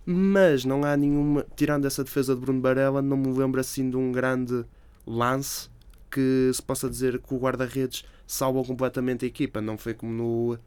Mas 0.06 0.64
não 0.64 0.84
há 0.84 0.96
nenhuma, 0.96 1.44
tirando 1.54 1.86
essa 1.86 2.02
defesa 2.02 2.34
de 2.34 2.40
Bruno 2.40 2.60
Barella, 2.60 3.02
não 3.02 3.16
me 3.16 3.30
lembro 3.30 3.60
assim 3.60 3.90
de 3.90 3.96
um 3.96 4.10
grande 4.10 4.64
lance 5.06 5.68
que 6.10 6.50
se 6.52 6.62
possa 6.62 6.88
dizer 6.88 7.18
que 7.18 7.34
o 7.34 7.38
guarda-redes 7.38 8.04
salvou 8.26 8.64
completamente 8.64 9.26
a 9.26 9.28
equipa. 9.28 9.60
Não 9.60 9.76
foi 9.76 9.92
como 9.92 10.10
no, 10.12 10.58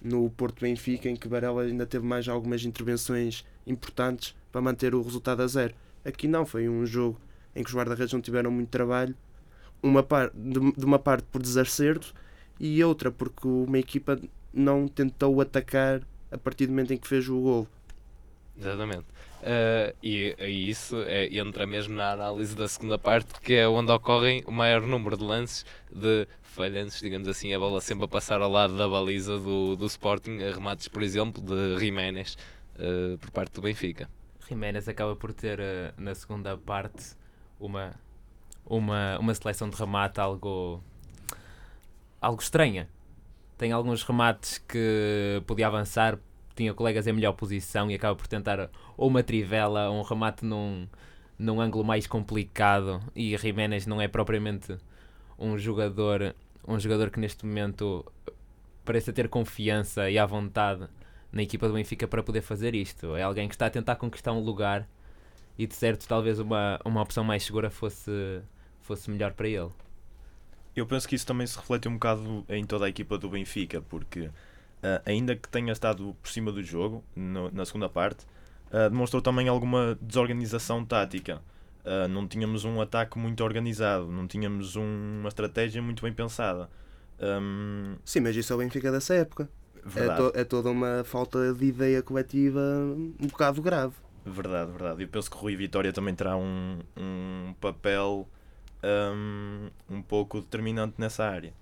no 0.00 0.28
Porto 0.30 0.60
Benfica, 0.60 1.08
em 1.08 1.16
que 1.16 1.28
Barella 1.28 1.62
ainda 1.62 1.86
teve 1.86 2.06
mais 2.06 2.28
algumas 2.28 2.64
intervenções 2.64 3.44
importantes 3.66 4.34
para 4.52 4.60
manter 4.60 4.94
o 4.94 5.02
resultado 5.02 5.42
a 5.42 5.46
zero. 5.46 5.74
Aqui 6.04 6.28
não, 6.28 6.46
foi 6.46 6.68
um 6.68 6.86
jogo 6.86 7.18
em 7.54 7.62
que 7.62 7.70
os 7.70 7.74
guarda-redes 7.74 8.12
não 8.12 8.20
tiveram 8.20 8.50
muito 8.50 8.68
trabalho, 8.68 9.14
uma 9.82 10.02
par, 10.02 10.30
de, 10.34 10.72
de 10.72 10.84
uma 10.84 10.98
parte 10.98 11.26
por 11.30 11.42
desacerto 11.42 12.14
e 12.58 12.82
outra 12.82 13.10
porque 13.10 13.46
uma 13.46 13.78
equipa 13.78 14.18
não 14.52 14.88
tentou 14.88 15.40
atacar 15.40 16.02
a 16.30 16.38
partir 16.38 16.66
do 16.66 16.70
momento 16.70 16.92
em 16.92 16.98
que 16.98 17.08
fez 17.08 17.28
o 17.28 17.40
gol. 17.40 17.68
Exatamente. 18.58 19.04
Eh, 19.42 19.94
e, 20.02 20.36
e 20.38 20.70
isso 20.70 20.96
é, 21.02 21.26
entra 21.36 21.66
mesmo 21.66 21.94
na 21.94 22.12
análise 22.12 22.56
da 22.56 22.66
segunda 22.66 22.98
parte, 22.98 23.40
que 23.40 23.54
é 23.54 23.68
onde 23.68 23.92
ocorrem 23.92 24.42
o 24.46 24.50
maior 24.50 24.82
número 24.82 25.16
de 25.16 25.24
lances 25.24 25.64
de 25.90 26.26
falhanços, 26.42 27.00
digamos 27.00 27.28
assim, 27.28 27.52
a 27.52 27.58
bola 27.58 27.80
sempre 27.80 28.06
a 28.06 28.08
passar 28.08 28.40
ao 28.40 28.50
lado 28.50 28.76
da 28.76 28.88
baliza 28.88 29.38
do, 29.38 29.76
do 29.76 29.86
Sporting, 29.86 30.38
remates, 30.38 30.88
por 30.88 31.02
exemplo, 31.02 31.42
de 31.42 31.78
Jiménez 31.78 32.36
eh, 32.78 33.16
por 33.20 33.30
parte 33.30 33.52
do 33.52 33.62
Benfica. 33.62 34.08
Jiménez 34.48 34.88
acaba 34.88 35.14
por 35.14 35.32
ter 35.32 35.60
eh, 35.60 35.92
na 35.98 36.14
segunda 36.14 36.56
parte 36.56 37.14
uma, 37.60 37.94
uma, 38.64 39.18
uma 39.18 39.34
seleção 39.34 39.68
de 39.68 39.76
remate 39.76 40.20
algo, 40.20 40.82
algo 42.20 42.40
estranha. 42.40 42.88
Tem 43.58 43.72
alguns 43.72 44.02
remates 44.02 44.58
que 44.58 45.42
podia 45.46 45.66
avançar, 45.66 46.18
tinha 46.56 46.74
colegas 46.74 47.06
em 47.06 47.12
melhor 47.12 47.32
posição 47.32 47.90
e 47.90 47.94
acaba 47.94 48.16
por 48.16 48.26
tentar 48.26 48.70
ou 48.96 49.08
uma 49.08 49.22
trivela 49.22 49.90
ou 49.90 50.00
um 50.00 50.02
remate 50.02 50.44
num, 50.44 50.88
num 51.38 51.60
ângulo 51.60 51.84
mais 51.84 52.06
complicado. 52.06 53.00
E 53.14 53.36
Jiménez 53.36 53.86
não 53.86 54.00
é 54.00 54.08
propriamente 54.08 54.76
um 55.38 55.58
jogador, 55.58 56.34
um 56.66 56.80
jogador 56.80 57.10
que 57.10 57.20
neste 57.20 57.44
momento 57.44 58.04
parece 58.84 59.12
ter 59.12 59.28
confiança 59.28 60.10
e 60.10 60.18
à 60.18 60.24
vontade 60.24 60.88
na 61.30 61.42
equipa 61.42 61.68
do 61.68 61.74
Benfica 61.74 62.08
para 62.08 62.22
poder 62.22 62.40
fazer 62.40 62.74
isto. 62.74 63.14
É 63.14 63.22
alguém 63.22 63.48
que 63.48 63.54
está 63.54 63.66
a 63.66 63.70
tentar 63.70 63.96
conquistar 63.96 64.32
um 64.32 64.40
lugar 64.40 64.88
e 65.58 65.66
de 65.66 65.74
certo 65.74 66.06
talvez 66.08 66.38
uma, 66.38 66.80
uma 66.84 67.02
opção 67.02 67.22
mais 67.22 67.42
segura 67.44 67.70
fosse, 67.70 68.40
fosse 68.80 69.10
melhor 69.10 69.32
para 69.32 69.48
ele. 69.48 69.70
Eu 70.74 70.86
penso 70.86 71.08
que 71.08 71.14
isso 71.14 71.26
também 71.26 71.46
se 71.46 71.56
reflete 71.56 71.88
um 71.88 71.94
bocado 71.94 72.44
em 72.48 72.64
toda 72.64 72.84
a 72.84 72.88
equipa 72.88 73.16
do 73.16 73.30
Benfica, 73.30 73.80
porque 73.80 74.30
ah, 74.86 75.02
ainda 75.04 75.34
que 75.34 75.48
tenha 75.48 75.72
estado 75.72 76.14
por 76.22 76.28
cima 76.30 76.52
do 76.52 76.62
jogo 76.62 77.02
no- 77.16 77.50
na 77.50 77.64
segunda 77.64 77.88
parte, 77.88 78.24
ah, 78.70 78.88
demonstrou 78.88 79.20
também 79.20 79.48
alguma 79.48 79.98
desorganização 80.00 80.84
tática. 80.84 81.42
Ah, 81.84 82.06
não 82.08 82.26
tínhamos 82.28 82.64
um 82.64 82.80
ataque 82.80 83.18
muito 83.18 83.42
organizado, 83.44 84.06
não 84.10 84.26
tínhamos 84.26 84.76
um- 84.76 85.18
uma 85.20 85.28
estratégia 85.28 85.80
muito 85.82 86.02
bem 86.02 86.12
pensada. 86.12 86.68
Ahm, 87.20 87.96
Sim, 88.04 88.20
mas 88.20 88.36
isso 88.36 88.52
é 88.52 88.56
o 88.56 88.58
Benfica 88.58 88.92
dessa 88.92 89.14
época. 89.14 89.48
É, 89.94 90.08
to- 90.16 90.32
é 90.34 90.44
toda 90.44 90.68
uma 90.70 91.04
falta 91.04 91.54
de 91.54 91.64
ideia 91.66 92.02
coletiva 92.02 92.60
um 93.20 93.26
bocado 93.28 93.62
grave. 93.62 93.94
verdade, 94.24 94.72
verdade. 94.72 95.02
Eu 95.04 95.08
penso 95.08 95.30
que 95.30 95.36
o 95.36 95.40
Rui 95.40 95.54
Vitória 95.56 95.92
também 95.92 96.12
terá 96.14 96.36
um, 96.36 96.80
um 96.96 97.54
papel 97.60 98.28
ahm, 98.82 99.68
um 99.88 100.02
pouco 100.02 100.40
determinante 100.40 100.94
nessa 100.98 101.24
área. 101.24 101.52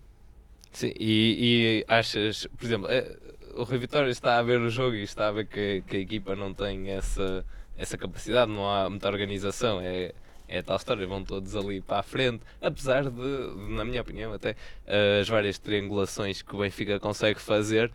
Sim, 0.75 0.93
e, 0.99 1.85
e 1.87 1.93
achas, 1.93 2.49
por 2.59 2.65
exemplo, 2.65 2.89
eh, 2.91 3.17
o 3.55 3.63
Rui 3.63 3.79
Vitória 3.79 4.11
está 4.11 4.39
a 4.39 4.43
ver 4.43 4.61
o 4.61 4.69
jogo 4.69 4.97
e 4.97 5.05
está 5.05 5.29
a 5.29 5.33
ver 5.33 5.47
que, 5.47 5.85
que 5.87 5.97
a 5.97 6.01
equipa 6.01 6.35
não 6.35 6.53
tem 6.53 6.91
essa, 6.91 7.47
essa 7.79 7.97
capacidade, 7.97 8.51
não 8.51 8.69
há 8.69 8.91
muita 8.91 9.09
organização, 9.09 9.81
é, 9.81 10.13
é 10.49 10.63
tal 10.63 10.77
história, 10.77 11.07
vão 11.07 11.23
todos 11.23 11.55
ali 11.55 11.81
para 11.81 12.01
a 12.01 12.03
frente, 12.03 12.43
apesar 12.61 13.09
de, 13.09 13.71
na 13.71 13.85
minha 13.85 14.03
opinião, 14.03 14.33
até 14.33 14.57
eh, 14.85 15.21
as 15.21 15.29
várias 15.29 15.59
triangulações 15.61 16.43
que 16.43 16.57
o 16.57 16.59
Benfica 16.59 16.99
consegue 16.99 17.41
fazer 17.41 17.93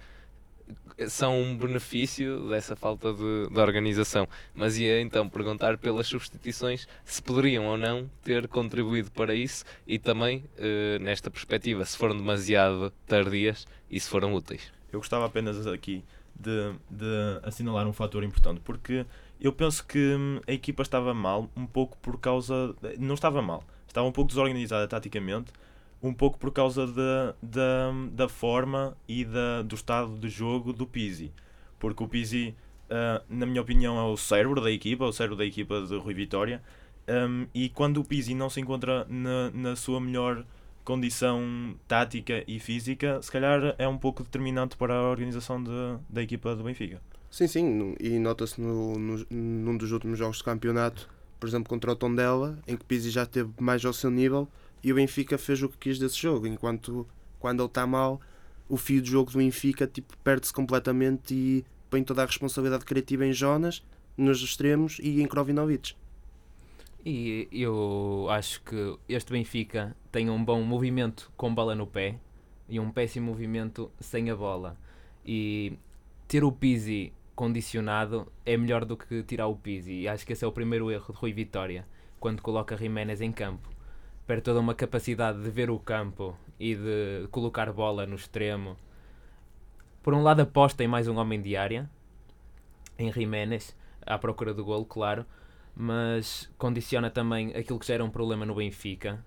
são 1.07 1.39
um 1.41 1.57
benefício 1.57 2.49
dessa 2.49 2.75
falta 2.75 3.13
de, 3.13 3.49
de 3.49 3.59
organização. 3.59 4.27
Mas 4.53 4.77
ia 4.77 4.99
então 5.01 5.29
perguntar 5.29 5.77
pelas 5.77 6.07
substituições 6.07 6.87
se 7.05 7.21
poderiam 7.21 7.65
ou 7.65 7.77
não 7.77 8.09
ter 8.23 8.47
contribuído 8.47 9.11
para 9.11 9.33
isso 9.33 9.63
e 9.87 9.97
também, 9.97 10.43
eh, 10.57 10.99
nesta 10.99 11.29
perspectiva, 11.31 11.85
se 11.85 11.97
foram 11.97 12.17
demasiado 12.17 12.91
tardias 13.07 13.67
e 13.89 13.99
se 13.99 14.09
foram 14.09 14.33
úteis. 14.33 14.71
Eu 14.91 14.99
gostava 14.99 15.25
apenas 15.25 15.65
aqui 15.67 16.03
de, 16.39 16.73
de 16.89 17.39
assinalar 17.43 17.87
um 17.87 17.93
fator 17.93 18.23
importante, 18.23 18.61
porque 18.63 19.05
eu 19.39 19.53
penso 19.53 19.85
que 19.85 20.15
hum, 20.15 20.39
a 20.47 20.51
equipa 20.51 20.81
estava 20.81 21.13
mal 21.13 21.49
um 21.55 21.65
pouco 21.65 21.97
por 21.97 22.19
causa. 22.19 22.75
Não 22.97 23.15
estava 23.15 23.41
mal, 23.41 23.63
estava 23.87 24.07
um 24.07 24.11
pouco 24.11 24.29
desorganizada 24.29 24.87
taticamente, 24.87 25.51
um 26.01 26.13
pouco 26.13 26.37
por 26.37 26.51
causa 26.51 26.87
da, 26.87 27.35
da, 27.41 27.91
da 28.11 28.29
forma 28.29 28.95
e 29.07 29.25
da, 29.25 29.61
do 29.61 29.75
estado 29.75 30.17
de 30.17 30.29
jogo 30.29 30.71
do 30.71 30.87
Pizzi. 30.87 31.31
Porque 31.77 32.03
o 32.03 32.07
Pizzi, 32.07 32.55
ah, 32.89 33.21
na 33.29 33.45
minha 33.45 33.61
opinião, 33.61 33.97
é 33.97 34.03
o 34.03 34.17
cérebro 34.17 34.61
da 34.61 34.71
equipa, 34.71 35.05
o 35.05 35.11
cérebro 35.11 35.37
da 35.37 35.45
equipa 35.45 35.81
de 35.81 35.97
Rui 35.97 36.13
Vitória. 36.13 36.61
hum, 37.07 37.47
e 37.53 37.69
quando 37.69 37.99
o 37.99 38.05
Pizzi 38.05 38.33
não 38.33 38.49
se 38.49 38.61
encontra 38.61 39.05
na, 39.09 39.51
na 39.51 39.75
sua 39.75 39.99
melhor 39.99 40.45
condição 40.83 41.75
tática 41.87 42.43
e 42.47 42.59
física, 42.59 43.21
se 43.21 43.31
calhar 43.31 43.75
é 43.77 43.87
um 43.87 43.97
pouco 43.97 44.23
determinante 44.23 44.75
para 44.75 44.95
a 44.95 45.09
organização 45.09 45.61
de, 45.61 45.69
da 46.09 46.23
equipa 46.23 46.55
do 46.55 46.63
Benfica. 46.63 47.01
Sim, 47.29 47.45
sim, 47.45 47.95
e 47.99 48.17
nota-se 48.17 48.59
no, 48.59 48.97
no, 48.97 49.25
num 49.29 49.77
dos 49.77 49.91
últimos 49.91 50.17
jogos 50.17 50.37
de 50.37 50.43
campeonato, 50.43 51.07
por 51.39 51.47
exemplo, 51.47 51.69
contra 51.69 51.91
o 51.91 51.95
Tondela, 51.95 52.57
em 52.67 52.75
que 52.75 52.83
Pizzi 52.83 53.11
já 53.11 53.21
esteve 53.23 53.51
mais 53.59 53.85
ao 53.85 53.93
seu 53.93 54.09
nível 54.09 54.47
e 54.83 54.91
o 54.91 54.95
Benfica 54.95 55.37
fez 55.37 55.61
o 55.61 55.69
que 55.69 55.77
quis 55.77 55.99
desse 55.99 56.17
jogo, 56.17 56.47
enquanto 56.47 57.07
quando 57.39 57.61
ele 57.61 57.67
está 57.67 57.85
mal, 57.87 58.19
o 58.67 58.77
fio 58.77 59.01
de 59.01 59.09
jogo 59.09 59.31
do 59.31 59.37
Benfica 59.37 59.87
tipo, 59.87 60.17
perde-se 60.17 60.53
completamente 60.53 61.33
e 61.33 61.65
põe 61.89 62.03
toda 62.03 62.23
a 62.23 62.25
responsabilidade 62.25 62.85
criativa 62.85 63.25
em 63.25 63.33
Jonas, 63.33 63.83
nos 64.15 64.41
extremos 64.41 64.99
e 65.01 65.21
em 65.21 65.27
Krovinovic. 65.27 65.95
E 67.05 67.47
eu 67.51 68.27
acho 68.29 68.61
que 68.61 68.97
este 69.07 69.31
Benfica 69.31 69.95
tem 70.11 70.29
um 70.29 70.43
bom 70.43 70.61
movimento 70.61 71.31
com 71.37 71.53
bola 71.53 71.73
no 71.73 71.87
pé 71.87 72.17
e 72.67 72.79
um 72.79 72.91
péssimo 72.91 73.27
movimento 73.27 73.89
sem 73.99 74.29
a 74.29 74.35
bola. 74.35 74.77
E 75.25 75.77
ter 76.27 76.43
o 76.43 76.51
Pizzi 76.51 77.13
condicionado 77.35 78.29
é 78.45 78.57
melhor 78.57 78.83
do 78.83 78.97
que 78.97 79.23
tirar 79.23 79.47
o 79.47 79.55
Pizzi. 79.55 79.93
E 79.93 80.07
acho 80.09 80.25
que 80.25 80.33
esse 80.33 80.43
é 80.43 80.47
o 80.47 80.51
primeiro 80.51 80.91
erro 80.91 81.13
de 81.13 81.19
Rui 81.19 81.31
Vitória, 81.31 81.87
quando 82.19 82.41
coloca 82.41 82.75
Jiménez 82.75 83.21
em 83.21 83.31
campo. 83.31 83.68
Perde 84.29 84.43
toda 84.43 84.59
uma 84.59 84.75
capacidade 84.75 85.41
de 85.41 85.49
ver 85.49 85.71
o 85.71 85.79
campo 85.79 86.37
e 86.59 86.75
de 86.75 87.27
colocar 87.31 87.73
bola 87.73 88.05
no 88.05 88.13
extremo. 88.15 88.77
Por 90.03 90.13
um 90.13 90.21
lado 90.21 90.41
aposta 90.41 90.83
em 90.83 90.87
mais 90.87 91.07
um 91.07 91.17
homem 91.17 91.41
de 91.41 91.57
área, 91.57 91.89
em 92.95 93.11
Jiménez, 93.11 93.75
à 94.05 94.19
procura 94.19 94.53
do 94.53 94.63
golo, 94.63 94.85
claro, 94.85 95.25
mas 95.75 96.47
condiciona 96.59 97.09
também 97.09 97.55
aquilo 97.55 97.79
que 97.79 97.87
já 97.87 97.95
era 97.95 98.05
um 98.05 98.11
problema 98.11 98.45
no 98.45 98.53
Benfica 98.53 99.19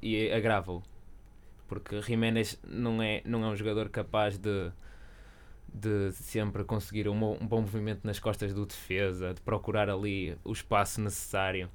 e 0.00 0.32
agrava-o. 0.32 0.82
Porque 1.68 2.00
Jiménez 2.00 2.58
não 2.66 3.02
é, 3.02 3.20
não 3.26 3.44
é 3.44 3.48
um 3.48 3.56
jogador 3.56 3.90
capaz 3.90 4.38
de, 4.38 4.72
de 5.68 6.12
sempre 6.12 6.64
conseguir 6.64 7.10
um, 7.10 7.32
um 7.32 7.46
bom 7.46 7.60
movimento 7.60 8.06
nas 8.06 8.18
costas 8.18 8.54
do 8.54 8.64
defesa, 8.64 9.34
de 9.34 9.40
procurar 9.42 9.90
ali 9.90 10.34
o 10.42 10.52
espaço 10.52 10.98
necessário. 11.02 11.68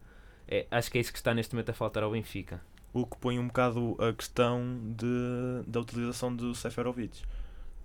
É, 0.48 0.66
acho 0.72 0.90
que 0.90 0.98
é 0.98 1.02
isso 1.02 1.12
que 1.12 1.20
está 1.20 1.32
neste 1.32 1.54
momento 1.54 1.70
a 1.70 1.74
faltar 1.74 2.02
ao 2.02 2.10
Benfica. 2.10 2.71
O 2.94 3.06
que 3.06 3.18
põe 3.18 3.40
um 3.40 3.48
bocado 3.48 3.96
a 4.00 4.14
questão 4.14 4.80
de, 4.98 5.64
da 5.66 5.80
utilização 5.80 6.36
do 6.36 6.54
Seferovic. 6.54 7.22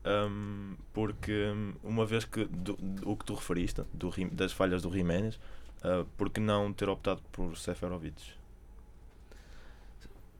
Um, 0.04 0.76
porque 0.92 1.52
uma 1.82 2.06
vez 2.06 2.24
que 2.24 2.44
do, 2.44 2.74
do, 2.74 3.10
o 3.10 3.16
que 3.16 3.24
tu 3.24 3.34
referiste 3.34 3.82
do, 3.92 4.10
das 4.32 4.52
falhas 4.52 4.82
do 4.82 4.92
Jiménez, 4.92 5.36
uh, 5.82 6.04
por 6.16 6.30
que 6.30 6.40
não 6.40 6.72
ter 6.72 6.88
optado 6.88 7.22
por 7.32 7.56
Seferovic? 7.56 8.20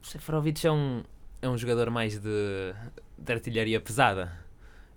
Seferovic 0.01 0.65
é 0.65 0.71
um, 0.71 1.03
é 1.41 1.49
um 1.49 1.57
jogador 1.57 1.89
mais 1.89 2.17
de, 2.19 2.73
de 3.17 3.33
artilharia 3.33 3.79
pesada. 3.79 4.37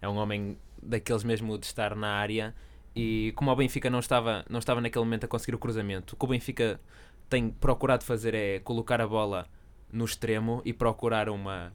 É 0.00 0.09
um 0.09 0.17
homem 0.17 0.57
daqueles 0.83 1.25
mesmo 1.25 1.59
de 1.59 1.67
estar 1.67 1.95
na 1.95 2.15
área 2.15 2.55
e 2.95 3.33
como 3.37 3.50
o 3.50 3.57
Benfica 3.57 3.89
não 3.89 4.00
estava, 4.00 4.45
não 4.49 4.59
estava 4.59 4.81
naquele 4.81 5.05
momento 5.05 5.25
a 5.25 5.29
conseguir 5.29 5.55
o 5.55 5.59
cruzamento, 5.59 6.15
o 6.15 6.17
que 6.17 6.25
o 6.25 6.29
Benfica 6.29 6.81
tem 7.29 7.50
procurado 7.50 8.05
fazer 8.05 8.35
é 8.35 8.59
colocar 8.61 9.00
a 9.00 9.07
bola 9.07 9.47
no 9.92 10.04
extremo 10.04 10.62
e 10.64 10.73
procurar 10.73 11.28
uma, 11.28 11.73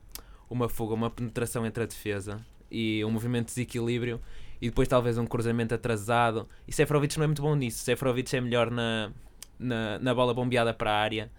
uma 0.50 0.70
fuga, 0.70 0.94
uma 0.94 1.10
penetração 1.10 1.66
entre 1.66 1.84
a 1.84 1.86
defesa 1.86 2.46
e 2.70 3.04
um 3.06 3.12
movimento 3.12 3.48
de 3.48 3.56
desequilíbrio 3.56 4.20
e 4.62 4.70
depois 4.70 4.88
talvez 4.88 5.18
um 5.18 5.26
cruzamento 5.26 5.74
atrasado. 5.74 6.48
E 6.68 6.74
Seferovic 6.74 7.18
não 7.18 7.26
é 7.26 7.28
muito 7.28 7.42
bom 7.42 7.56
nisso. 7.56 7.84
Seferovic 7.84 8.36
é 8.36 8.42
melhor 8.42 8.72
na, 8.72 9.12
na, 9.60 10.00
na 10.00 10.14
bola 10.14 10.34
bombeada 10.34 10.74
para 10.74 10.92
a 10.92 10.96
área 11.00 11.32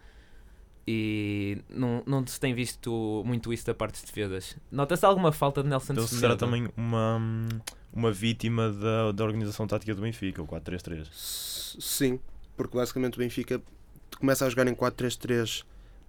e 0.86 1.58
não, 1.68 2.02
não 2.06 2.24
se 2.26 2.38
tem 2.38 2.54
visto 2.54 3.22
muito 3.26 3.52
isso 3.52 3.66
da 3.66 3.74
parte 3.74 3.94
dos 3.94 4.02
defesas. 4.02 4.56
Nota-se 4.70 5.04
alguma 5.04 5.32
falta 5.32 5.62
de 5.62 5.68
Nelson 5.68 5.94
Então 5.94 6.06
será 6.06 6.36
também 6.36 6.68
uma, 6.76 7.20
uma 7.92 8.12
vítima 8.12 8.70
da, 8.70 9.12
da 9.12 9.24
organização 9.24 9.66
tática 9.66 9.94
do 9.94 10.02
Benfica, 10.02 10.40
o 10.40 10.46
4-3-3. 10.46 11.08
Sim, 11.80 12.20
porque 12.56 12.76
basicamente 12.76 13.14
o 13.14 13.18
Benfica 13.18 13.60
começa 14.20 14.46
a 14.46 14.50
jogar 14.50 14.68
em 14.68 14.74
4-3-3 14.74 15.64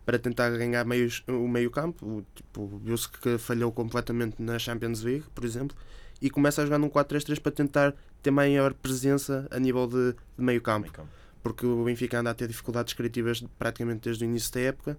para 0.08 0.18
tentar 0.18 0.50
ganhar 0.52 0.86
meios, 0.86 1.22
o 1.28 1.50
meio 1.50 1.70
campo. 1.70 2.26
Tipo, 2.34 2.80
viu-se 2.82 3.10
que 3.10 3.38
falhou 3.38 3.74
completamente 3.74 4.42
na 4.42 4.58
Champions 4.58 5.02
League, 5.02 5.26
por 5.36 5.44
exemplo, 5.44 5.76
e 6.22 6.30
começa 6.30 6.62
a 6.62 6.66
jogar 6.66 6.78
num 6.78 6.90
4-3-3 6.90 7.42
para 7.42 7.52
tentar 7.52 7.94
ter 8.24 8.32
maior 8.32 8.74
presença 8.74 9.46
a 9.52 9.60
nível 9.60 9.86
de, 9.86 10.14
de 10.14 10.18
meio 10.38 10.62
campo. 10.62 10.90
Porque 11.44 11.66
o 11.66 11.84
Benfica 11.84 12.22
anda 12.22 12.30
a 12.30 12.34
ter 12.34 12.48
dificuldades 12.48 12.94
criativas 12.94 13.44
praticamente 13.60 14.06
desde 14.06 14.24
o 14.24 14.26
início 14.26 14.54
da 14.54 14.62
época 14.62 14.98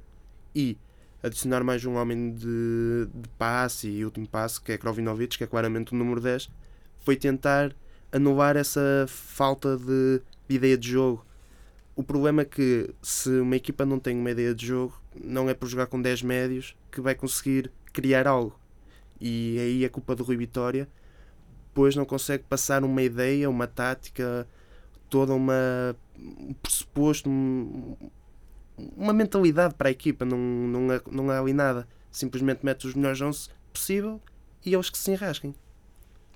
e 0.54 0.76
adicionar 1.22 1.64
mais 1.64 1.82
um 1.86 1.94
homem 1.94 2.34
de, 2.34 3.08
de 3.14 3.28
passe 3.38 3.88
e 3.88 4.04
último 4.04 4.28
passe, 4.28 4.60
que 4.60 4.72
é 4.72 4.76
Krovinovic, 4.76 5.38
que 5.38 5.44
é 5.44 5.46
claramente 5.46 5.94
o 5.94 5.96
número 5.96 6.20
10, 6.20 6.50
foi 6.98 7.16
tentar 7.16 7.74
anular 8.12 8.58
essa 8.58 9.06
falta 9.08 9.78
de 9.78 10.20
ideia 10.50 10.76
de 10.76 10.90
jogo 10.90 11.24
o 11.98 12.04
problema 12.04 12.42
é 12.42 12.44
que 12.44 12.94
se 13.02 13.28
uma 13.40 13.56
equipa 13.56 13.84
não 13.84 13.98
tem 13.98 14.16
uma 14.16 14.30
ideia 14.30 14.54
de 14.54 14.64
jogo, 14.64 15.02
não 15.20 15.50
é 15.50 15.54
por 15.54 15.66
jogar 15.66 15.88
com 15.88 16.00
10 16.00 16.22
médios 16.22 16.76
que 16.92 17.00
vai 17.00 17.12
conseguir 17.12 17.72
criar 17.92 18.28
algo. 18.28 18.56
E 19.20 19.58
aí 19.58 19.84
é 19.84 19.88
culpa 19.88 20.14
do 20.14 20.22
Rui 20.22 20.36
Vitória, 20.36 20.88
pois 21.74 21.96
não 21.96 22.04
consegue 22.04 22.44
passar 22.44 22.84
uma 22.84 23.02
ideia, 23.02 23.50
uma 23.50 23.66
tática, 23.66 24.46
toda 25.10 25.34
uma 25.34 25.96
um 26.16 26.54
pressuposto, 26.62 27.28
um, 27.28 27.96
uma 28.96 29.12
mentalidade 29.12 29.74
para 29.74 29.88
a 29.88 29.90
equipa. 29.90 30.24
Não, 30.24 30.38
não, 30.38 30.94
há, 30.94 31.02
não 31.10 31.30
há 31.30 31.40
ali 31.40 31.52
nada. 31.52 31.88
Simplesmente 32.12 32.64
mete 32.64 32.86
os 32.86 32.94
melhores 32.94 33.20
11 33.20 33.48
possível 33.72 34.22
e 34.64 34.72
eles 34.72 34.88
que 34.88 34.98
se 34.98 35.10
enrasquem. 35.10 35.52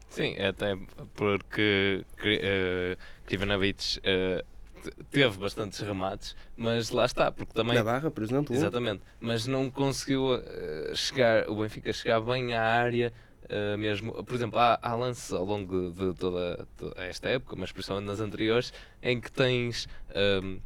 Sim, 0.09 0.37
até 0.41 0.77
porque 1.15 2.05
uh, 2.19 2.99
Krivanovic 3.27 3.99
uh, 3.99 4.52
teve 5.11 5.38
bastantes 5.38 5.81
remates, 5.81 6.37
mas 6.57 6.90
lá 6.90 7.05
está, 7.05 7.31
porque 7.31 7.53
também. 7.53 7.75
Na 7.75 7.85
barra, 7.85 8.11
por 8.11 8.23
exemplo. 8.23 8.55
Exatamente, 8.55 9.03
mas 9.21 9.47
não 9.47 9.71
conseguiu 9.71 10.35
uh, 10.35 10.97
chegar, 10.97 11.49
o 11.49 11.57
Benfica 11.57 11.92
chegar 11.92 12.21
bem 12.21 12.55
à 12.55 12.62
área. 12.62 13.12
Uh, 13.45 13.77
mesmo, 13.77 14.25
por 14.25 14.35
exemplo, 14.35 14.59
há, 14.59 14.79
há 14.81 14.95
lances 14.95 15.31
ao 15.33 15.45
longo 15.45 15.90
de 15.90 16.14
toda, 16.14 16.66
toda, 16.77 17.05
esta 17.05 17.29
época, 17.29 17.55
mas 17.59 17.71
principalmente 17.71 18.07
nas 18.07 18.21
anteriores, 18.21 18.73
em 19.03 19.21
que 19.21 19.31
tens 19.31 19.88
um, 20.09 20.55
ehm, 20.55 20.61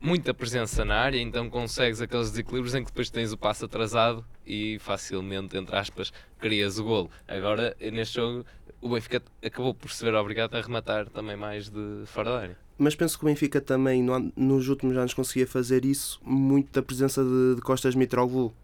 muita 0.00 0.34
presença 0.34 0.84
na 0.84 0.96
área, 0.96 1.20
então 1.20 1.48
consegues 1.48 2.00
aqueles 2.00 2.30
desequilíbrios 2.30 2.74
em 2.74 2.82
que 2.82 2.90
depois 2.90 3.08
tens 3.10 3.30
o 3.30 3.36
passo 3.36 3.66
atrasado 3.66 4.24
e 4.44 4.78
facilmente, 4.80 5.56
entre 5.56 5.76
aspas, 5.76 6.12
crias 6.40 6.78
o 6.78 6.84
golo. 6.84 7.10
Agora, 7.28 7.76
neste 7.78 8.16
jogo, 8.16 8.44
o 8.80 8.88
Benfica 8.88 9.22
acabou 9.44 9.74
por 9.74 9.90
se 9.90 10.04
ver 10.04 10.14
obrigado 10.14 10.56
a 10.56 10.60
rematar 10.60 11.08
também 11.10 11.36
mais 11.36 11.68
de 11.68 12.02
fora 12.06 12.30
da 12.30 12.38
área 12.40 12.67
mas 12.78 12.94
penso 12.94 13.18
que 13.18 13.24
o 13.24 13.26
Benfica 13.26 13.60
também 13.60 14.02
no, 14.02 14.32
nos 14.36 14.68
últimos 14.68 14.96
anos 14.96 15.12
conseguia 15.12 15.46
fazer 15.46 15.84
isso 15.84 16.20
muito 16.24 16.72
da 16.72 16.80
presença 16.80 17.24
de, 17.24 17.56
de 17.56 17.60
Costas 17.60 17.96
Mitroglou, 17.96 18.54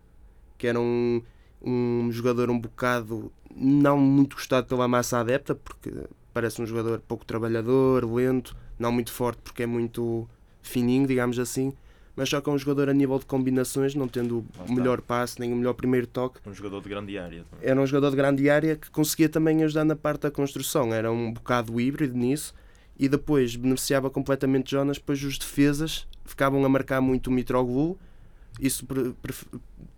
que 0.57 0.69
era 0.69 0.79
um, 0.79 1.21
um 1.61 2.09
jogador 2.13 2.49
um 2.49 2.59
bocado 2.59 3.33
não 3.55 3.99
muito 3.99 4.37
gostado 4.37 4.69
pela 4.69 4.87
massa 4.87 5.19
adepta, 5.19 5.55
porque 5.55 5.93
parece 6.33 6.63
um 6.63 6.67
jogador 6.67 7.01
pouco 7.01 7.25
trabalhador, 7.25 8.05
lento, 8.05 8.57
não 8.79 8.93
muito 8.93 9.13
forte 9.13 9.41
porque 9.43 9.65
é 9.65 9.67
muito 9.67 10.29
fininho, 10.63 11.07
digamos 11.09 11.39
assim, 11.41 11.73
mas 12.15 12.29
só 12.29 12.41
que 12.41 12.49
é 12.49 12.53
um 12.53 12.59
jogador 12.59 12.89
a 12.89 12.95
nível 12.95 13.19
de 13.19 13.27
combinações, 13.27 13.97
não 13.97 14.07
tendo 14.07 14.45
o 14.69 14.73
melhor 14.73 15.01
passe 15.01 15.41
nem 15.41 15.53
o 15.53 15.57
melhor 15.57 15.75
primeiro 15.75 16.07
toque. 16.07 16.39
Um 16.47 16.55
jogador 16.55 16.81
de 16.81 16.89
grande 16.89 17.19
área. 17.19 17.45
Também. 17.51 17.69
Era 17.69 17.81
um 17.81 17.87
jogador 17.87 18.11
de 18.11 18.17
grande 18.17 18.49
área 18.49 18.77
que 18.77 18.89
conseguia 18.93 19.29
também 19.29 19.65
ajudar 19.65 19.85
na 19.85 19.97
parte 19.97 20.23
da 20.23 20.31
construção, 20.31 20.95
era 20.95 21.11
um 21.11 21.33
bocado 21.33 21.81
híbrido 21.81 22.17
nisso 22.17 22.55
e 22.99 23.09
depois 23.09 23.57
beneficiava 23.57 24.09
completamente 24.09 24.71
Jonas, 24.71 24.99
pois 24.99 25.23
os 25.23 25.39
defesas 25.39 26.07
ficavam 26.25 26.65
a 26.65 26.69
marcar 26.69 27.01
muito 27.01 27.29
o 27.29 27.31
Mitroglou, 27.33 27.99
isso 28.61 28.87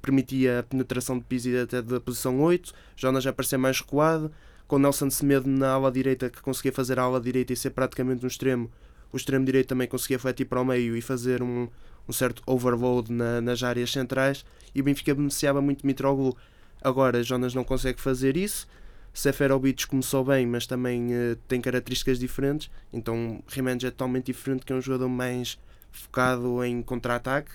permitia 0.00 0.60
a 0.60 0.62
penetração 0.62 1.18
de 1.18 1.24
Pizzi 1.24 1.56
até 1.56 1.82
da 1.82 2.00
posição 2.00 2.40
8, 2.40 2.72
Jonas 2.96 3.22
já 3.22 3.32
parecia 3.32 3.58
mais 3.58 3.80
recuado, 3.80 4.32
com 4.66 4.78
Nelson 4.78 5.10
Semedo 5.10 5.48
na 5.48 5.72
ala 5.72 5.92
direita 5.92 6.30
que 6.30 6.40
conseguia 6.40 6.72
fazer 6.72 6.98
a 6.98 7.02
ala 7.02 7.20
direita 7.20 7.52
e 7.52 7.56
ser 7.56 7.70
praticamente 7.70 8.24
um 8.24 8.28
extremo, 8.28 8.70
o 9.12 9.16
extremo 9.16 9.44
direito 9.44 9.68
também 9.68 9.86
conseguia 9.86 10.18
fletir 10.18 10.46
para 10.46 10.60
o 10.60 10.64
meio 10.64 10.96
e 10.96 11.00
fazer 11.00 11.42
um, 11.42 11.68
um 12.08 12.12
certo 12.12 12.42
overload 12.46 13.12
na, 13.12 13.40
nas 13.40 13.62
áreas 13.62 13.90
centrais. 13.90 14.44
E 14.74 14.80
o 14.80 14.84
Benfica 14.84 15.14
beneficiava 15.14 15.60
muito 15.60 15.86
Mitroglou. 15.86 16.36
Agora 16.82 17.22
Jonas 17.22 17.54
não 17.54 17.64
consegue 17.64 18.00
fazer 18.00 18.36
isso, 18.36 18.66
Seferovic 19.16 19.86
começou 19.86 20.22
bem, 20.22 20.46
mas 20.46 20.66
também 20.66 21.06
uh, 21.06 21.36
tem 21.48 21.58
características 21.58 22.18
diferentes. 22.18 22.70
Então 22.92 23.42
Jiménez 23.48 23.82
é 23.84 23.90
totalmente 23.90 24.26
diferente, 24.26 24.66
que 24.66 24.74
é 24.74 24.76
um 24.76 24.80
jogador 24.80 25.08
mais 25.08 25.58
focado 25.90 26.62
em 26.62 26.82
contra-ataque, 26.82 27.50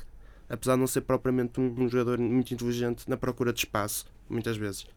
apesar 0.50 0.74
de 0.74 0.80
não 0.80 0.88
ser 0.88 1.02
propriamente 1.02 1.60
um, 1.62 1.68
um, 1.78 1.88
jogador 1.88 2.18
muito 2.18 2.52
inteligente 2.52 3.08
na 3.08 3.16
procura 3.16 3.54
de 3.54 3.60
espaço, 3.60 4.08
muitas 4.28 4.58
vezes. 4.58 4.88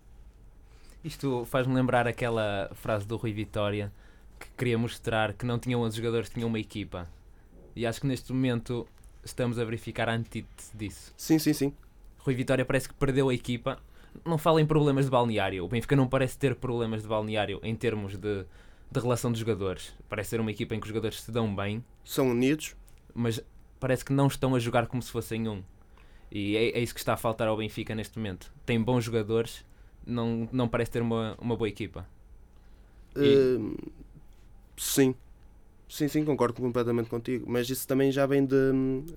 Isto 1.05 1.45
faz-me 1.45 1.75
lembrar 1.75 2.09
aquela 2.09 2.71
frase 2.73 3.07
do 3.07 3.17
Rui 3.17 3.35
Vitória 3.35 3.93
que 4.41 4.49
queria 4.57 4.79
mostrar 4.79 5.35
que 5.35 5.45
não 5.45 5.59
tinham 5.59 5.83
11 5.83 5.99
jogadores, 5.99 6.31
tinham 6.31 6.49
uma 6.49 6.59
equipa. 6.59 7.07
E 7.77 7.85
acho 7.85 8.01
que 8.01 8.07
neste 8.07 8.33
momento 8.33 8.89
estamos 9.23 9.59
a 9.59 9.65
verificar 9.67 10.09
a 10.09 10.15
antítese 10.15 10.75
disso. 10.75 11.13
Sim, 11.15 11.39
sim, 11.39 11.53
sim. 11.53 11.75
Rui 12.21 12.35
Vitória 12.35 12.65
parece 12.65 12.89
que 12.89 12.95
perdeu 12.95 13.29
a 13.29 13.35
equipa 13.35 13.79
não 14.25 14.39
fala 14.39 14.61
em 14.61 14.67
problemas 14.67 15.07
de 15.07 15.11
balneário. 15.11 15.65
O 15.65 15.69
Benfica 15.69 15.97
não 15.97 16.07
parece 16.07 16.39
ter 16.39 16.55
problemas 16.55 17.03
de 17.03 17.09
balneário 17.09 17.61
em 17.63 17.75
termos 17.75 18.17
de, 18.17 18.45
de 18.91 19.01
relação 19.01 19.33
de 19.33 19.39
jogadores. 19.39 19.95
Parece 20.09 20.31
ser 20.31 20.41
uma 20.41 20.51
equipa 20.51 20.75
em 20.75 20.81
que 20.81 20.85
os 20.85 20.89
jogadores 20.89 21.21
se 21.21 21.33
dão 21.33 21.55
bem. 21.55 21.85
São 22.05 22.31
unidos. 22.31 22.77
Mas 23.15 23.41
parece 23.79 24.05
que 24.05 24.13
não 24.13 24.27
estão 24.27 24.55
a 24.55 24.59
jogar 24.59 24.87
como 24.87 25.03
se 25.03 25.11
fossem 25.11 25.49
um. 25.49 25.63
E 26.31 26.57
é, 26.57 26.79
é 26.79 26.81
isso 26.81 26.93
que 26.93 27.01
está 27.01 27.15
a 27.15 27.17
faltar 27.17 27.47
ao 27.47 27.57
Benfica 27.57 27.95
neste 27.95 28.19
momento. 28.19 28.53
Tem 28.67 28.83
bons 28.83 29.05
jogadores, 29.05 29.65
não, 30.07 30.49
não 30.51 30.69
parece 30.69 30.91
ter 30.91 31.03
uma, 31.03 31.37
uma 31.41 31.57
boa 31.57 31.69
equipa. 31.69 32.07
E... 33.15 33.57
Uh, 33.57 33.93
sim. 34.77 35.15
Sim, 35.89 36.09
sim, 36.09 36.25
concordo 36.25 36.55
completamente 36.55 37.09
contigo. 37.09 37.45
Mas 37.49 37.69
isso 37.69 37.87
também 37.87 38.11
já 38.11 38.27
vem 38.27 38.45
de, 38.45 38.57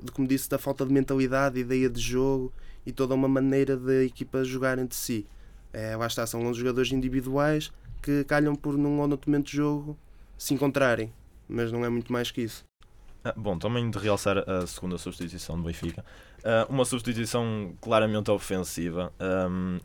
de 0.04 0.12
como 0.12 0.28
disse, 0.28 0.50
da 0.50 0.58
falta 0.58 0.86
de 0.86 0.94
mentalidade, 0.94 1.60
ideia 1.60 1.90
de 1.90 2.00
jogo 2.00 2.52
e 2.86 2.92
toda 2.92 3.14
uma 3.14 3.28
maneira 3.28 3.76
da 3.76 4.04
equipa 4.04 4.44
jogar 4.44 4.78
entre 4.78 4.98
si. 4.98 5.26
É, 5.74 5.96
lá 5.96 6.08
está, 6.08 6.26
são 6.26 6.54
jogadores 6.54 6.92
individuais 6.92 7.72
que 8.02 8.24
calham 8.24 8.56
por 8.56 8.78
num 8.78 9.00
ou 9.00 9.08
noutro 9.08 9.30
momento 9.30 9.48
de 9.48 9.58
jogo 9.58 9.98
se 10.38 10.54
encontrarem, 10.54 11.12
mas 11.50 11.72
não 11.72 11.84
é 11.84 11.90
muito 11.90 12.12
mais 12.12 12.32
que 12.32 12.42
isso. 12.42 12.64
Ah, 13.24 13.34
bom, 13.36 13.58
também 13.58 13.90
de 13.90 13.98
realçar 13.98 14.38
a 14.38 14.66
segunda 14.66 14.98
substituição 14.98 15.58
do 15.58 15.64
Benfica. 15.64 16.06
Uh, 16.40 16.72
uma 16.72 16.86
substituição 16.86 17.74
claramente 17.82 18.32
ofensiva 18.32 19.12
um, 19.20 19.80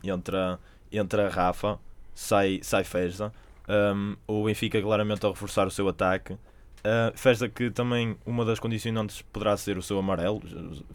entre, 0.91 1.27
Rafa, 1.27 1.79
sai, 2.13 2.59
sai 2.63 2.83
Feza. 2.83 3.33
Um, 3.67 4.15
o 4.27 4.45
Benfica 4.45 4.81
claramente 4.81 5.25
a 5.25 5.29
reforçar 5.29 5.67
o 5.67 5.71
seu 5.71 5.89
ataque. 5.89 6.37
Uh, 6.83 7.17
Feza 7.17 7.47
que 7.47 7.71
também 7.71 8.17
uma 8.25 8.43
das 8.43 8.59
condicionantes 8.59 9.21
poderá 9.21 9.55
ser 9.55 9.77
o 9.77 9.81
seu 9.81 9.97
amarelo. 9.97 10.41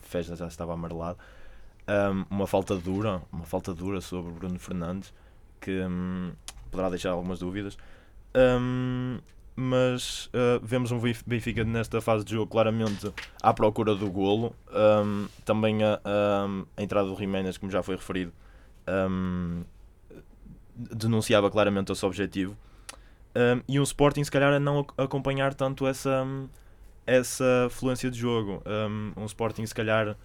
Feza 0.00 0.36
já 0.36 0.46
estava 0.46 0.74
amarelado. 0.74 1.18
Um, 1.88 2.26
uma 2.28 2.46
falta 2.46 2.76
dura, 2.76 3.22
uma 3.32 3.46
falta 3.46 3.72
dura 3.72 4.02
sobre 4.02 4.30
Bruno 4.32 4.58
Fernandes 4.58 5.14
que 5.58 5.80
um, 5.80 6.32
poderá 6.70 6.90
deixar 6.90 7.10
algumas 7.10 7.38
dúvidas. 7.38 7.78
Um, 8.36 9.18
mas 9.56 10.26
uh, 10.26 10.60
vemos 10.62 10.92
um 10.92 11.00
Benfica 11.26 11.64
nesta 11.64 12.00
fase 12.00 12.24
de 12.24 12.32
jogo 12.32 12.46
claramente 12.46 13.12
à 13.42 13.52
procura 13.52 13.94
do 13.94 14.08
golo. 14.10 14.54
Também 15.44 15.82
a, 15.82 16.00
a, 16.04 16.82
entrada 16.82 17.08
do 17.08 17.16
Jiménez, 17.16 17.58
como 17.58 17.72
já 17.72 17.82
foi 17.82 17.96
referido, 17.96 18.32
denunciava 20.76 21.50
claramente 21.50 21.90
esse 21.90 22.06
objetivo. 22.06 22.56
Um, 23.38 23.62
e 23.68 23.78
um 23.78 23.82
Sporting, 23.84 24.24
se 24.24 24.30
calhar, 24.30 24.52
a 24.52 24.58
não 24.58 24.84
acompanhar 24.96 25.54
tanto 25.54 25.86
essa, 25.86 26.26
essa 27.06 27.68
fluência 27.70 28.10
de 28.10 28.18
jogo. 28.18 28.60
Um, 28.66 29.12
Sporting, 29.26 29.64
se 29.64 29.74
calhar. 29.74 30.16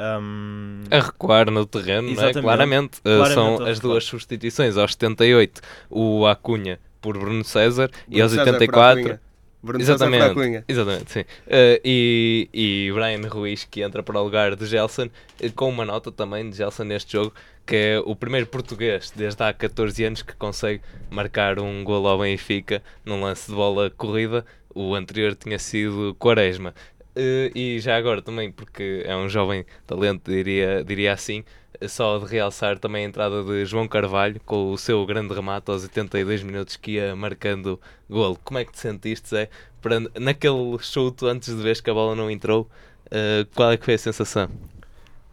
Um... 0.00 0.80
A 0.90 1.00
recuar 1.00 1.50
no 1.50 1.66
terreno, 1.66 2.08
é? 2.08 2.32
claramente. 2.32 2.40
claramente. 2.40 3.00
Uh, 3.04 3.34
são 3.34 3.66
as 3.66 3.78
duas 3.78 4.04
substituições. 4.04 4.78
Aos 4.78 4.92
78, 4.92 5.60
o 5.90 6.26
Acunha 6.26 6.80
por 7.00 7.18
Bruno 7.18 7.44
César 7.44 7.90
Bruno 7.90 8.06
e 8.08 8.22
aos 8.22 8.32
César 8.32 8.54
84 8.54 9.20
Bruno 9.62 9.80
exatamente, 9.80 10.64
exatamente, 10.66 11.12
sim. 11.12 11.20
Uh, 11.20 11.78
e, 11.84 12.48
e 12.52 12.92
Brian 12.92 13.28
Ruiz 13.28 13.64
que 13.64 13.80
entra 13.82 14.02
para 14.02 14.20
o 14.20 14.24
lugar 14.24 14.56
de 14.56 14.66
Gelson, 14.66 15.08
eh, 15.40 15.50
com 15.50 15.68
uma 15.68 15.84
nota 15.84 16.10
também 16.10 16.50
de 16.50 16.56
Gelson 16.56 16.82
neste 16.82 17.12
jogo, 17.12 17.32
que 17.64 17.76
é 17.76 18.02
o 18.04 18.16
primeiro 18.16 18.46
português 18.48 19.12
desde 19.14 19.40
há 19.42 19.52
14 19.52 20.04
anos 20.04 20.22
que 20.22 20.34
consegue 20.34 20.80
marcar 21.08 21.60
um 21.60 21.84
gol 21.84 22.08
ao 22.08 22.18
Benfica 22.18 22.82
num 23.04 23.20
lance 23.20 23.48
de 23.48 23.54
bola 23.54 23.88
corrida. 23.88 24.44
O 24.74 24.94
anterior 24.94 25.34
tinha 25.36 25.58
sido 25.58 26.16
Quaresma. 26.18 26.74
Uh, 27.14 27.52
e 27.54 27.78
já 27.78 27.96
agora 27.96 28.22
também, 28.22 28.50
porque 28.50 29.02
é 29.04 29.14
um 29.14 29.28
jovem 29.28 29.66
talento, 29.86 30.30
diria, 30.30 30.82
diria 30.82 31.12
assim, 31.12 31.44
só 31.86 32.18
de 32.18 32.26
realçar 32.26 32.78
também 32.78 33.04
a 33.04 33.08
entrada 33.08 33.42
de 33.42 33.64
João 33.66 33.86
Carvalho 33.86 34.40
com 34.46 34.72
o 34.72 34.78
seu 34.78 35.04
grande 35.04 35.34
remate 35.34 35.70
aos 35.70 35.82
82 35.82 36.42
minutos 36.42 36.76
que 36.76 36.92
ia 36.92 37.14
marcando 37.14 37.78
golo. 38.08 38.38
Como 38.42 38.58
é 38.58 38.64
que 38.64 38.72
te 38.72 38.80
sentiste, 38.80 39.28
Zé? 39.28 39.50
Para, 39.80 40.00
naquele 40.18 40.78
chute 40.80 41.26
antes 41.26 41.54
de 41.54 41.62
ver 41.62 41.80
que 41.82 41.90
a 41.90 41.94
bola 41.94 42.14
não 42.14 42.30
entrou, 42.30 42.68
uh, 43.06 43.46
qual 43.54 43.72
é 43.72 43.76
que 43.76 43.84
foi 43.84 43.94
a 43.94 43.98
sensação? 43.98 44.48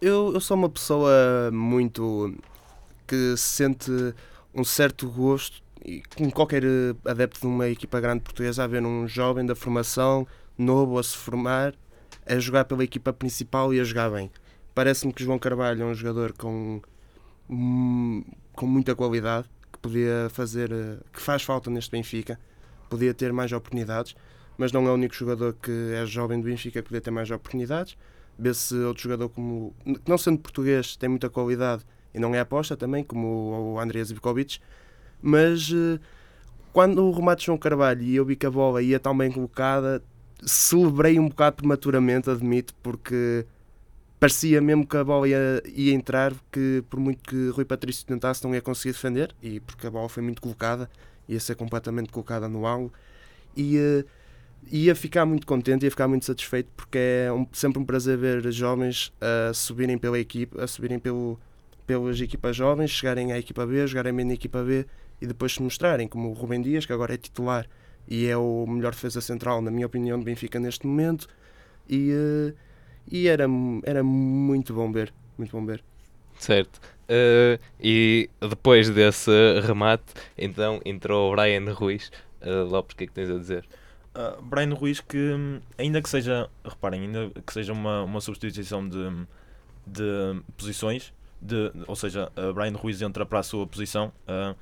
Eu, 0.02 0.34
eu 0.34 0.39
sou 0.39 0.58
uma 0.58 0.70
pessoa 0.70 1.50
muito 1.52 2.34
que 3.08 3.36
sente 3.38 3.92
um 4.54 4.63
certo 4.63 5.10
gosto 5.10 5.62
e 5.86 6.04
como 6.15 6.32
qualquer 6.32 6.63
adepto 7.06 7.42
de 7.42 7.48
uma 7.48 7.68
equipa 7.70 8.00
grande 8.00 8.22
portuguesa 8.22 8.63
a 8.63 8.68
ver 8.68 8.84
um 8.84 9.08
jovem 9.08 9.46
da 9.46 9.56
formação 9.56 10.28
novo 10.60 11.00
a 11.00 11.04
se 11.04 11.17
formar 11.17 11.74
a 12.26 12.38
jogar 12.38 12.65
pela 12.65 12.84
equipa 12.84 13.12
principal 13.12 13.74
e 13.74 13.80
a 13.80 13.84
jogar 13.84 14.12
bem 14.12 14.30
Parece-me 14.80 15.12
que 15.12 15.24
João 15.24 15.38
Carvalho 15.38 15.84
é 15.84 15.86
um 15.86 15.93
jogador 15.93 16.32
com, 16.32 16.82
com 17.48 18.65
muita 18.65 18.95
qualidade, 18.95 19.50
que 19.74 19.80
podia 19.80 20.30
fazer, 20.30 20.72
eh, 20.72 20.98
que 21.12 21.22
faz 21.22 21.43
falta 21.43 21.69
neste 21.69 21.91
Benfica, 21.91 22.39
podia 22.89 23.13
ter 23.13 23.34
mais 23.34 23.52
oportunidades, 23.52 24.15
mas 24.58 24.72
não 24.72 24.88
é 24.88 24.91
o 24.91 24.93
único 24.93 25.13
jogador 25.13 25.54
que 25.62 25.72
é 25.93 26.06
jovem 26.06 26.39
do 26.39 26.45
Benfica 26.45 26.82
que 26.82 26.88
podia 26.88 27.02
ter 27.02 27.12
mais 27.12 27.30
oportunidades. 27.30 27.98
Vê-se 28.38 28.74
outro 28.76 29.04
jogador 29.04 29.28
como, 29.28 29.76
não 30.08 30.17
sendo 30.17 30.39
português, 30.39 30.95
tem 30.95 31.10
muita 31.10 31.30
qualidade 31.30 31.84
e 32.13 32.19
não 32.19 32.34
é 32.34 32.39
aposta 32.39 32.78
também, 32.78 33.04
como 33.04 33.74
o 33.74 33.80
André 33.82 34.02
Zivkovic, 34.02 34.60
mas 35.22 35.72
eh, 35.74 36.00
quando 36.72 37.04
o 37.06 37.12
remate 37.12 37.48
João 37.48 37.58
Carvalho 37.58 38.02
e 38.02 38.15
eu 38.15 38.24
vi 38.24 38.38
que 38.38 38.45
a 38.45 38.52
bola 38.52 38.82
ia 38.82 38.98
tão 38.98 39.17
bem 39.17 39.30
colocada, 39.30 40.02
celebrei 40.43 41.19
um 41.19 41.28
bocado 41.28 41.58
prematuramente, 41.58 42.30
admito, 42.30 42.73
porque 42.82 43.45
parecia 44.19 44.62
mesmo 44.62 44.86
que 44.86 44.97
a 44.97 45.04
bola 45.04 45.28
ia, 45.28 45.63
ia 45.65 45.93
entrar, 45.93 46.34
que 46.52 46.84
por 46.89 46.99
muito 46.99 47.21
que 47.23 47.49
Rui 47.49 47.65
Patrício 47.65 48.06
tentasse, 48.06 48.43
não 48.43 48.54
ia 48.54 48.62
conseguir 48.62 48.93
defender, 48.93 49.34
e 49.41 49.60
porque 49.60 49.88
a 49.88 49.91
bola 49.91 50.10
foi 50.10 50.21
muito 50.21 50.41
colocada, 50.41 50.89
ia 51.28 51.39
ser 51.39 51.56
completamente 51.56 52.10
colocada 52.12 52.47
no 52.47 52.65
ângulo, 52.67 52.91
e 53.56 53.78
uh, 53.78 54.06
ia 54.71 54.95
ficar 54.95 55.25
muito 55.25 55.47
contente, 55.47 55.86
ia 55.86 55.91
ficar 55.91 56.08
muito 56.08 56.25
satisfeito, 56.25 56.69
porque 56.75 56.97
é 56.97 57.32
um, 57.32 57.47
sempre 57.54 57.80
um 57.80 57.86
prazer 57.86 58.17
ver 58.17 58.52
jovens 58.52 59.13
a 59.21 59.54
subirem 59.54 59.97
pela 59.97 60.19
equipa, 60.19 60.63
a 60.63 60.67
subirem 60.67 60.99
pelo, 60.99 61.39
pelas 61.88 62.19
equipas 62.19 62.56
jovens, 62.56 62.91
chegarem 62.91 63.32
à 63.32 63.39
equipa 63.39 63.65
B, 63.65 63.88
jogarem 63.88 64.13
bem 64.13 64.25
na 64.25 64.34
equipa 64.34 64.63
B 64.63 64.86
e 65.21 65.28
depois 65.28 65.54
se 65.54 65.62
mostrarem, 65.62 66.08
como 66.08 66.30
o 66.30 66.34
Rubem 66.34 66.62
Dias, 66.62 66.86
que 66.86 66.93
agora 66.93 67.13
é 67.13 67.17
titular 67.17 67.67
e 68.10 68.26
é 68.26 68.36
o 68.36 68.65
melhor 68.67 68.91
defesa 68.91 69.22
central, 69.22 69.62
na 69.62 69.69
minha 69.69 69.86
opinião, 69.86 70.17
do 70.17 70.26
Benfica 70.26 70.60
neste 70.60 70.88
momento. 70.88 71.28
E, 71.88 72.12
uh, 72.12 72.56
e 73.12 73.28
era, 73.28 73.45
era 73.84 74.04
muito 74.04 74.74
bom 74.74 74.91
ver, 74.91 75.13
muito 75.38 75.52
bom 75.52 75.63
ver. 75.65 75.84
Certo. 76.39 76.80
Uh, 77.06 77.62
e 77.80 78.30
depois 78.41 78.89
desse 78.89 79.32
remate, 79.62 80.13
então 80.38 80.82
entrou 80.84 81.32
o 81.32 81.36
Brian 81.36 81.72
Ruiz. 81.74 82.12
Uh, 82.41 82.63
Lopes, 82.63 82.93
o 82.93 82.98
que 82.98 83.04
é 83.04 83.08
que 83.08 83.13
tens 83.13 83.30
a 83.30 83.38
dizer? 83.38 83.65
Uh, 84.15 84.41
Brian 84.41 84.74
Ruiz 84.74 85.00
que 85.02 85.36
ainda 85.78 86.02
que 86.02 86.10
seja, 86.10 86.50
reparem, 86.63 87.02
ainda 87.02 87.30
que 87.45 87.54
seja 87.54 87.74
uma, 87.74 88.04
uma 88.04 88.22
substituição 88.22 88.88
de, 88.88 89.28
de 89.86 90.41
posições, 90.58 91.13
de, 91.39 91.72
ou 91.88 91.95
seja, 91.95 92.32
uh, 92.36 92.54
Brian 92.54 92.74
Ruiz 92.74 93.02
entra 93.02 93.26
para 93.26 93.39
a 93.39 93.43
sua 93.43 93.67
posição 93.67 94.12
uh, 94.28 94.56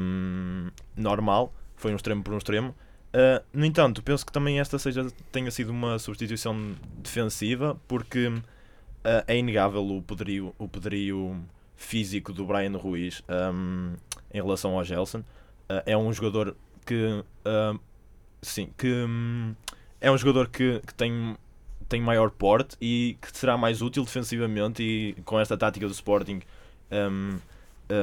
um, 0.00 0.70
normal, 0.96 1.52
foi 1.82 1.92
um 1.92 1.96
extremo 1.96 2.22
por 2.22 2.32
um 2.32 2.38
extremo, 2.38 2.74
Uh, 3.12 3.44
no 3.52 3.66
entanto, 3.66 4.02
penso 4.02 4.24
que 4.24 4.32
também 4.32 4.58
esta 4.58 4.78
seja, 4.78 5.06
tenha 5.30 5.50
sido 5.50 5.68
uma 5.70 5.98
substituição 5.98 6.74
defensiva, 6.96 7.78
porque 7.86 8.28
uh, 8.28 8.42
é 9.26 9.36
inegável 9.36 9.86
o 9.86 10.00
poderio, 10.00 10.54
o 10.58 10.66
poderio 10.66 11.38
físico 11.76 12.32
do 12.32 12.46
Brian 12.46 12.74
Ruiz 12.78 13.22
um, 13.28 13.94
em 14.32 14.40
relação 14.40 14.78
ao 14.78 14.84
Gelson. 14.84 15.18
Uh, 15.18 15.82
é 15.84 15.96
um 15.96 16.10
jogador 16.10 16.56
que, 16.86 17.22
sim, 18.40 18.72
que 18.78 18.88
um, 18.88 19.54
é 20.00 20.10
um 20.10 20.16
jogador 20.16 20.48
que, 20.48 20.80
que 20.86 20.94
tem, 20.94 21.36
tem 21.88 22.00
maior 22.00 22.30
porte 22.30 22.76
e 22.80 23.18
que 23.20 23.36
será 23.36 23.58
mais 23.58 23.82
útil 23.82 24.04
defensivamente 24.04 24.82
e 24.82 25.20
com 25.22 25.38
esta 25.38 25.56
tática 25.56 25.86
do 25.86 25.92
Sporting 25.92 26.40
um, 26.90 27.38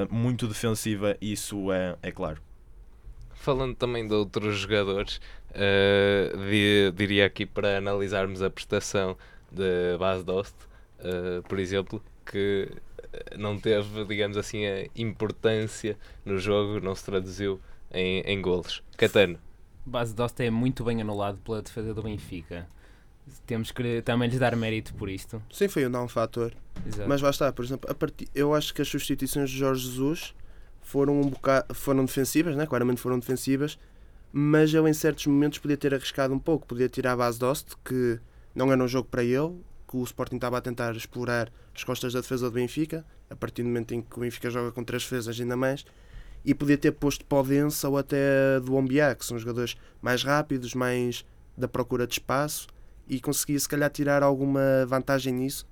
muito 0.10 0.48
defensiva, 0.48 1.18
isso 1.20 1.72
é, 1.72 1.98
é 2.02 2.12
claro 2.12 2.40
falando 3.40 3.74
também 3.76 4.06
de 4.06 4.14
outros 4.14 4.60
jogadores, 4.60 5.20
uh, 5.52 6.92
diria 6.94 7.26
aqui 7.26 7.46
para 7.46 7.78
analisarmos 7.78 8.42
a 8.42 8.50
prestação 8.50 9.18
de 9.52 9.98
Bas 9.98 10.24
Dost, 10.24 10.56
uh, 11.00 11.42
por 11.48 11.58
exemplo, 11.58 12.04
que 12.26 12.70
não 13.38 13.58
teve, 13.60 14.06
digamos 14.06 14.38
assim, 14.38 14.66
a 14.66 14.88
importância 14.96 15.98
no 16.24 16.38
jogo, 16.38 16.80
não 16.80 16.94
se 16.94 17.06
traduziu 17.06 17.60
em, 17.92 18.22
em 18.22 18.42
golos. 18.42 18.84
Catano. 18.98 19.40
Base 19.86 20.14
Dost 20.14 20.40
é 20.42 20.50
muito 20.52 20.84
bem 20.84 21.02
anulado 21.02 21.40
pela 21.40 21.62
defesa 21.62 21.94
do 21.94 22.04
Benfica. 22.04 22.68
Temos 23.46 23.72
que 23.72 24.02
também 24.02 24.30
lhes 24.30 24.40
dar 24.40 24.56
mérito 24.56 24.94
por 24.94 25.10
isto. 25.10 25.42
Sim, 25.52 25.68
foi 25.68 25.86
um 25.86 25.90
não 25.90 26.08
fator. 26.08 26.54
Exato. 26.86 27.08
Mas 27.08 27.22
lá 27.22 27.30
está, 27.30 27.52
por 27.52 27.64
exemplo, 27.64 27.90
a 27.90 27.96
part... 27.96 28.28
eu 28.36 28.54
acho 28.54 28.74
que 28.74 28.82
as 28.82 28.88
substituições 28.88 29.50
de 29.50 29.58
Jorge 29.58 29.88
Jesus 29.88 30.36
foram 30.90 31.22
um 31.22 31.30
bocado, 31.30 31.76
foram 31.76 32.04
defensivas, 32.04 32.56
né? 32.56 32.66
claramente 32.66 33.00
foram 33.00 33.20
defensivas, 33.20 33.78
mas 34.34 34.74
ele 34.74 34.90
em 34.90 34.94
certos 34.94 35.28
momentos 35.28 35.60
podia 35.60 35.78
ter 35.78 35.94
arriscado 35.94 36.34
um 36.34 36.40
pouco, 36.40 36.66
podia 36.66 36.90
tirar 36.90 37.12
a 37.12 37.16
base 37.16 37.38
Dost, 37.38 37.76
que 37.86 38.20
não 38.56 38.72
era 38.72 38.84
um 38.84 38.88
jogo 38.88 39.08
para 39.08 39.24
ele, 39.24 39.62
que 39.88 39.96
o 39.96 40.04
Sporting 40.04 40.38
estava 40.38 40.58
a 40.58 40.62
tentar 40.62 40.96
explorar 40.96 41.52
as 41.76 41.84
costas 41.84 42.14
da 42.14 42.22
defesa 42.22 42.50
do 42.50 42.54
Benfica, 42.54 43.06
a 43.30 43.36
partir 43.36 43.62
do 43.62 43.68
momento 43.68 43.94
em 43.94 44.02
que 44.02 44.18
o 44.18 44.22
Benfica 44.22 44.50
joga 44.50 44.72
com 44.72 44.84
três 44.84 45.04
defesas 45.04 45.40
ainda 45.40 45.56
mais, 45.56 45.86
e 46.44 46.56
podia 46.56 46.78
ter 46.78 46.92
posto 46.92 47.24
Podença 47.24 47.88
ou 47.88 47.96
até 47.96 48.60
do 48.60 48.76
Ombiá, 48.76 49.14
que 49.14 49.26
são 49.26 49.38
jogadores 49.38 49.78
mais 50.02 50.24
rápidos, 50.24 50.74
mais 50.74 51.24
da 51.56 51.68
procura 51.68 52.08
de 52.08 52.14
espaço, 52.14 52.68
e 53.08 53.20
conseguia 53.20 53.60
se 53.60 53.70
calhar 53.70 53.92
tirar 53.92 54.24
alguma 54.24 54.88
vantagem 54.88 55.34
nisso, 55.36 55.68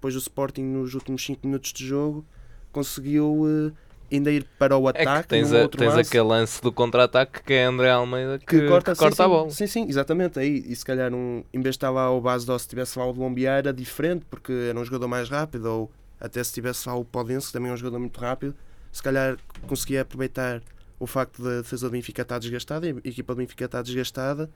pois 0.00 0.14
o 0.14 0.18
Sporting 0.18 0.62
nos 0.62 0.94
últimos 0.94 1.22
5 1.26 1.46
minutos 1.46 1.74
de 1.74 1.86
jogo 1.86 2.24
conseguiu 2.72 3.42
uh, 3.42 3.72
ainda 4.16 4.30
ir 4.30 4.44
para 4.58 4.76
o 4.76 4.88
ataque. 4.88 5.08
É 5.08 5.22
que 5.22 5.28
tens, 5.28 5.52
a, 5.52 5.68
tens 5.68 5.94
lance, 5.94 6.08
aquele 6.08 6.24
lance 6.24 6.62
do 6.62 6.72
contra-ataque 6.72 7.42
que 7.42 7.54
é 7.54 7.64
André 7.64 7.90
Almeida 7.90 8.38
que, 8.38 8.46
que 8.46 8.68
corta, 8.68 8.92
que 8.92 8.98
corta 8.98 9.16
sim, 9.16 9.22
a 9.22 9.28
bola. 9.28 9.50
Sim, 9.50 9.66
sim, 9.66 9.86
exatamente. 9.88 10.38
Aí, 10.38 10.64
e 10.66 10.74
se 10.76 10.84
calhar, 10.84 11.12
um, 11.12 11.44
em 11.52 11.60
vez 11.60 11.74
de 11.74 11.78
estar 11.78 11.90
lá 11.90 12.10
o 12.10 12.20
base 12.20 12.46
do 12.46 12.58
se 12.58 12.68
tivesse 12.68 12.98
lá 12.98 13.06
o 13.06 13.12
Lombiá 13.12 13.52
era 13.52 13.72
diferente 13.72 14.24
porque 14.28 14.52
era 14.52 14.78
um 14.78 14.84
jogador 14.84 15.08
mais 15.08 15.28
rápido, 15.28 15.66
ou 15.66 15.90
até 16.20 16.42
se 16.42 16.52
tivesse 16.52 16.88
lá 16.88 16.94
o 16.94 17.04
Podense, 17.04 17.48
que 17.48 17.52
também 17.52 17.70
é 17.70 17.74
um 17.74 17.76
jogador 17.76 17.98
muito 17.98 18.18
rápido, 18.20 18.54
se 18.92 19.02
calhar 19.02 19.36
conseguia 19.66 20.02
aproveitar 20.02 20.62
o 21.00 21.06
facto 21.06 21.42
da 21.42 21.62
defesa 21.62 21.88
do 21.88 21.92
Benfica 21.92 22.22
estar 22.22 22.38
desgastada, 22.38 22.86
a 22.86 23.08
equipa 23.08 23.34
do 23.34 23.38
Benfica 23.38 23.64
está 23.64 23.82
desgastada, 23.82 24.48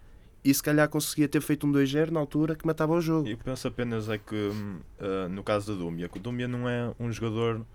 e 0.44 0.54
se 0.54 0.62
calhar 0.62 0.88
conseguia 0.88 1.26
ter 1.26 1.40
feito 1.40 1.66
um 1.66 1.72
2-0 1.72 2.10
na 2.10 2.20
altura 2.20 2.54
que 2.54 2.64
matava 2.64 2.92
o 2.92 3.00
jogo. 3.00 3.28
Eu 3.28 3.36
penso 3.36 3.66
apenas 3.66 4.08
é 4.08 4.16
que, 4.16 4.36
uh, 4.36 5.28
no 5.28 5.42
caso 5.42 5.74
do 5.74 5.84
Dúmbia, 5.84 6.08
que 6.08 6.18
o 6.18 6.20
Dúmbia 6.20 6.46
não 6.46 6.68
é 6.68 6.92
um 7.00 7.10
jogador 7.10 7.66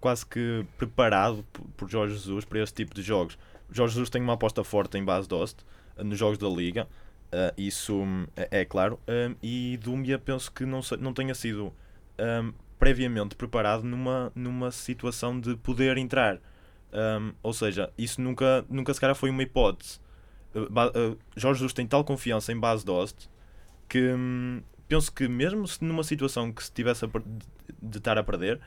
quase 0.00 0.24
que 0.26 0.64
preparado 0.78 1.44
por 1.76 1.88
Jorge 1.88 2.14
Jesus 2.14 2.44
para 2.44 2.60
este 2.60 2.74
tipo 2.74 2.94
de 2.94 3.02
jogos. 3.02 3.38
Jorge 3.70 3.94
Jesus 3.94 4.10
tem 4.10 4.22
uma 4.22 4.34
aposta 4.34 4.62
forte 4.62 4.96
em 4.96 5.04
base 5.04 5.28
Dost 5.28 5.64
uh, 5.96 6.04
nos 6.04 6.18
jogos 6.18 6.38
da 6.38 6.48
Liga, 6.48 6.86
uh, 7.32 7.52
isso 7.56 8.02
é, 8.36 8.60
é 8.60 8.64
claro, 8.64 8.98
e 9.42 9.78
Dúmbia 9.82 10.18
penso 10.18 10.52
que 10.52 10.64
não, 10.64 10.80
não 11.00 11.12
tenha 11.12 11.34
sido 11.34 11.72
um, 12.18 12.52
previamente 12.78 13.34
preparado 13.34 13.82
numa, 13.82 14.30
numa 14.34 14.70
situação 14.70 15.38
de 15.38 15.56
poder 15.56 15.96
entrar. 15.98 16.38
Um, 16.92 17.32
ou 17.42 17.52
seja, 17.52 17.92
isso 17.98 18.20
nunca, 18.20 18.64
nunca 18.68 18.94
se 18.94 19.00
calhar 19.00 19.16
foi 19.16 19.30
uma 19.30 19.42
hipótese. 19.42 19.98
Uh, 20.54 21.18
Jorge 21.36 21.58
Jesus 21.58 21.72
tem 21.72 21.86
tal 21.86 22.04
confiança 22.04 22.52
em 22.52 22.58
base 22.58 22.84
Dost 22.84 23.28
que 23.88 24.12
hum, 24.12 24.62
penso 24.88 25.12
que 25.12 25.28
mesmo 25.28 25.64
numa 25.80 26.02
situação 26.02 26.52
que 26.52 26.64
se 26.64 26.72
tivesse 26.72 27.04
a 27.04 27.08
de 27.82 27.98
estar 27.98 28.16
a 28.16 28.22
perder, 28.22 28.60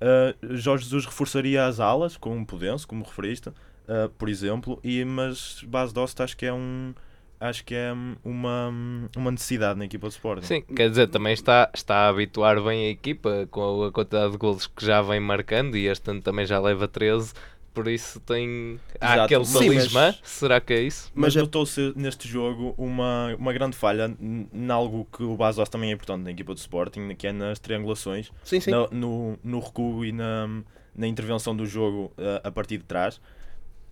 uh, 0.00 0.56
Jorge 0.56 0.84
Jesus 0.84 1.06
reforçaria 1.06 1.66
as 1.66 1.80
alas 1.80 2.16
com 2.16 2.36
um 2.36 2.44
Pudense, 2.44 2.86
como 2.86 3.04
referiste, 3.04 3.48
uh, 3.48 4.08
por 4.18 4.28
exemplo, 4.28 4.78
e, 4.82 5.04
mas 5.04 5.62
base 5.66 5.92
Dost 5.92 6.20
acho 6.20 6.36
que 6.36 6.46
é 6.46 6.52
um 6.52 6.94
acho 7.40 7.64
que 7.64 7.74
é 7.74 7.92
uma, 8.24 8.72
uma 9.14 9.30
necessidade 9.30 9.78
na 9.78 9.84
equipa 9.84 10.08
de 10.08 10.14
Sporting. 10.14 10.46
Sim, 10.46 10.62
quer 10.62 10.88
dizer, 10.88 11.08
também 11.08 11.34
está, 11.34 11.70
está 11.74 12.06
a 12.06 12.08
habituar 12.08 12.62
bem 12.62 12.86
a 12.86 12.90
equipa 12.90 13.46
com 13.50 13.84
a 13.84 13.92
quantidade 13.92 14.32
de 14.32 14.38
golos 14.38 14.66
que 14.66 14.84
já 14.84 15.02
vem 15.02 15.20
marcando 15.20 15.76
e 15.76 15.86
este 15.86 16.10
ano 16.10 16.22
também 16.22 16.46
já 16.46 16.58
leva 16.58 16.88
13 16.88 17.34
por 17.74 17.88
isso 17.88 18.20
tem. 18.20 18.78
Há 19.00 19.14
Exato. 19.14 19.22
aquele 19.22 19.52
talismã, 19.52 20.06
mas... 20.06 20.20
será 20.22 20.60
que 20.60 20.72
é 20.72 20.80
isso? 20.80 21.10
Mas, 21.12 21.34
mas 21.34 21.42
notou-se 21.42 21.92
neste 21.96 22.28
jogo 22.28 22.72
uma, 22.78 23.34
uma 23.36 23.52
grande 23.52 23.76
falha 23.76 24.16
em 24.20 24.70
algo 24.70 25.06
que 25.12 25.24
o 25.24 25.36
Basos 25.36 25.68
também 25.68 25.90
é 25.90 25.92
importante 25.92 26.22
na 26.22 26.30
equipa 26.30 26.54
do 26.54 26.58
Sporting, 26.58 27.14
que 27.16 27.26
é 27.26 27.32
nas 27.32 27.58
triangulações, 27.58 28.30
sim, 28.44 28.60
sim. 28.60 28.70
No, 28.70 28.88
no, 28.92 29.38
no, 29.42 29.58
recuo 29.58 30.04
e 30.04 30.12
na, 30.12 30.48
na 30.94 31.06
intervenção 31.08 31.54
do 31.54 31.66
jogo 31.66 32.12
uh, 32.16 32.40
a 32.44 32.50
partir 32.50 32.78
de 32.78 32.84
trás. 32.84 33.20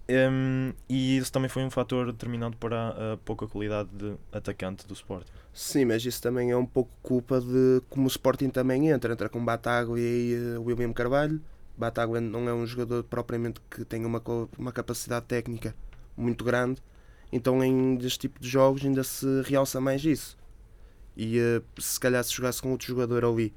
Um, 0.08 0.72
e 0.88 1.16
isso 1.16 1.32
também 1.32 1.48
foi 1.48 1.64
um 1.64 1.70
fator 1.70 2.06
determinante 2.12 2.56
para 2.56 3.14
a 3.14 3.16
pouca 3.24 3.46
qualidade 3.46 3.88
de 3.92 4.14
atacante 4.32 4.86
do 4.86 4.94
Sporting. 4.94 5.30
Sim, 5.52 5.86
mas 5.86 6.04
isso 6.04 6.20
também 6.20 6.50
é 6.50 6.56
um 6.56 6.66
pouco 6.66 6.90
culpa 7.02 7.40
de 7.40 7.82
como 7.88 8.04
o 8.04 8.08
Sporting 8.08 8.50
também 8.50 8.90
entra. 8.90 9.12
Entra 9.12 9.28
com 9.28 9.44
Batago 9.44 9.96
e 9.98 10.34
uh, 10.56 10.62
William 10.62 10.92
Carvalho 10.92 11.40
Batagua 11.76 12.20
não 12.20 12.48
é 12.48 12.54
um 12.54 12.66
jogador 12.66 13.02
propriamente 13.04 13.60
que 13.70 13.84
tenha 13.84 14.06
uma, 14.06 14.22
uma 14.58 14.72
capacidade 14.72 15.26
técnica 15.26 15.74
muito 16.16 16.44
grande, 16.44 16.82
então 17.32 17.62
em 17.64 17.96
deste 17.96 18.20
tipo 18.20 18.40
de 18.40 18.48
jogos 18.48 18.84
ainda 18.84 19.02
se 19.02 19.26
realça 19.42 19.80
mais 19.80 20.04
isso. 20.04 20.36
E 21.16 21.38
uh, 21.38 21.80
se 21.80 21.98
calhar 21.98 22.22
se 22.24 22.32
jogasse 22.32 22.60
com 22.60 22.70
outro 22.70 22.86
jogador 22.86 23.24
ali, 23.24 23.54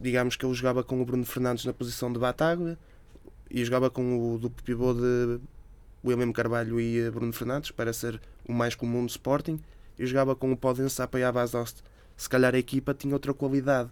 digamos 0.00 0.36
que 0.36 0.44
ele 0.44 0.54
jogava 0.54 0.82
com 0.82 1.00
o 1.00 1.04
Bruno 1.04 1.24
Fernandes 1.24 1.64
na 1.64 1.72
posição 1.72 2.12
de 2.12 2.18
Batagua 2.18 2.78
e 3.50 3.64
jogava 3.64 3.90
com 3.90 4.34
o 4.34 4.38
duplo 4.38 4.62
pivô 4.64 4.94
de 4.94 5.40
William 6.04 6.32
Carvalho 6.32 6.80
e 6.80 7.00
eh, 7.00 7.10
Bruno 7.10 7.32
Fernandes, 7.32 7.70
para 7.70 7.92
ser 7.92 8.20
o 8.48 8.52
mais 8.52 8.74
comum 8.74 9.04
do 9.04 9.10
Sporting, 9.10 9.60
e 9.98 10.06
jogava 10.06 10.36
com 10.36 10.52
o 10.52 10.56
Podense 10.56 11.00
a 11.00 11.04
apoiar 11.04 11.28
a 11.28 11.32
Basost. 11.32 11.82
Se 12.16 12.28
calhar 12.28 12.54
a 12.54 12.58
equipa 12.58 12.94
tinha 12.94 13.14
outra 13.14 13.34
qualidade 13.34 13.90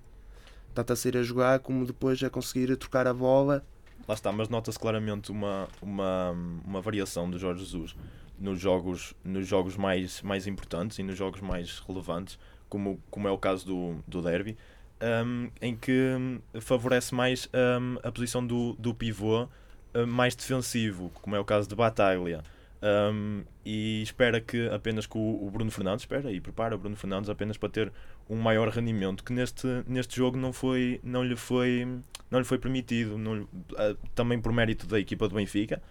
tanto 0.75 0.93
a 0.93 0.97
sair 0.97 1.17
a 1.17 1.23
jogar 1.23 1.61
como 1.61 1.87
depois 1.87 2.23
a 2.23 2.29
conseguir 2.29 2.77
trocar 2.77 3.07
a 3.07 3.15
bola. 3.15 3.65
Lá 4.07 4.15
está, 4.15 4.31
mas 4.33 4.49
nota-se 4.49 4.79
claramente 4.79 5.31
uma, 5.31 5.69
uma, 5.81 6.33
uma 6.65 6.81
variação 6.81 7.31
do 7.31 7.39
Jorge 7.39 7.65
Jesus 7.65 7.97
nos 8.39 8.61
jogos, 8.61 9.15
nos 9.25 9.47
jogos 9.47 9.77
mais, 9.77 10.21
mais 10.23 10.47
importantes 10.47 10.99
e 10.99 11.03
nos 11.03 11.17
jogos 11.17 11.41
mais 11.41 11.79
relevantes, 11.79 12.39
como, 12.69 13.01
como 13.11 13.29
é 13.29 13.31
o 13.31 13.39
caso 13.39 13.65
do, 13.65 13.97
do 14.07 14.21
Derby, 14.21 14.57
um, 15.01 15.51
em 15.61 15.77
que 15.77 16.41
favorece 16.61 17.15
mais 17.15 17.49
um, 17.55 17.99
a 18.03 18.11
posição 18.11 18.47
do, 18.47 18.75
do 18.75 18.95
pivô 18.95 19.49
um, 19.95 20.07
mais 20.07 20.35
defensivo, 20.35 21.11
como 21.23 21.37
é 21.37 21.41
o 21.41 21.45
caso 21.45 21.69
de 21.69 21.75
Bataglia. 21.75 22.43
Um, 22.83 23.45
e 23.65 24.03
espera 24.03 24.41
que 24.41 24.69
apenas 24.69 25.07
com 25.07 25.19
o 25.19 25.51
Bruno 25.51 25.71
Fernandes, 25.71 26.03
espera 26.03 26.31
e 26.31 26.41
prepara 26.41 26.75
o 26.75 26.79
Bruno 26.79 26.97
Fernandes 26.97 27.31
apenas 27.31 27.57
para 27.57 27.71
ter 27.71 27.93
um 28.29 28.37
maior 28.37 28.69
rendimento 28.69 29.25
que 29.25 29.33
neste, 29.33 29.67
neste 29.87 30.17
jogo 30.17 30.37
não, 30.37 30.53
foi, 30.53 31.01
não, 31.03 31.25
lhe 31.25 31.35
foi, 31.35 31.89
não 32.31 32.39
lhe 32.39 32.45
foi 32.45 32.59
permitido, 32.59 33.17
não, 33.17 33.49
ah, 33.77 33.97
também 34.15 34.39
por 34.39 34.53
mérito 34.53 34.87
da 34.87 35.01
equipa 35.01 35.27
do 35.29 35.35
Benfica, 35.35 35.83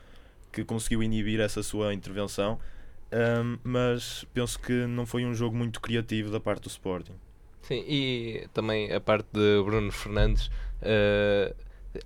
que 0.52 0.64
conseguiu 0.64 1.02
inibir 1.02 1.40
essa 1.40 1.64
sua 1.64 1.96
intervenção, 1.96 2.60
um, 3.12 3.58
mas 3.64 4.24
penso 4.34 4.60
que 4.60 4.86
não 4.86 5.06
foi 5.06 5.26
um 5.26 5.34
jogo 5.34 5.56
muito 5.56 5.82
criativo 5.82 6.32
da 6.32 6.40
parte 6.40 6.64
do 6.64 6.70
Sporting. 6.70 7.16
Sim, 7.64 7.84
e 7.88 8.48
também 8.54 8.92
a 8.92 9.00
parte 9.00 9.28
de 9.32 9.64
Bruno 9.64 9.92
Fernandes. 9.92 10.48
Uh, 10.82 11.56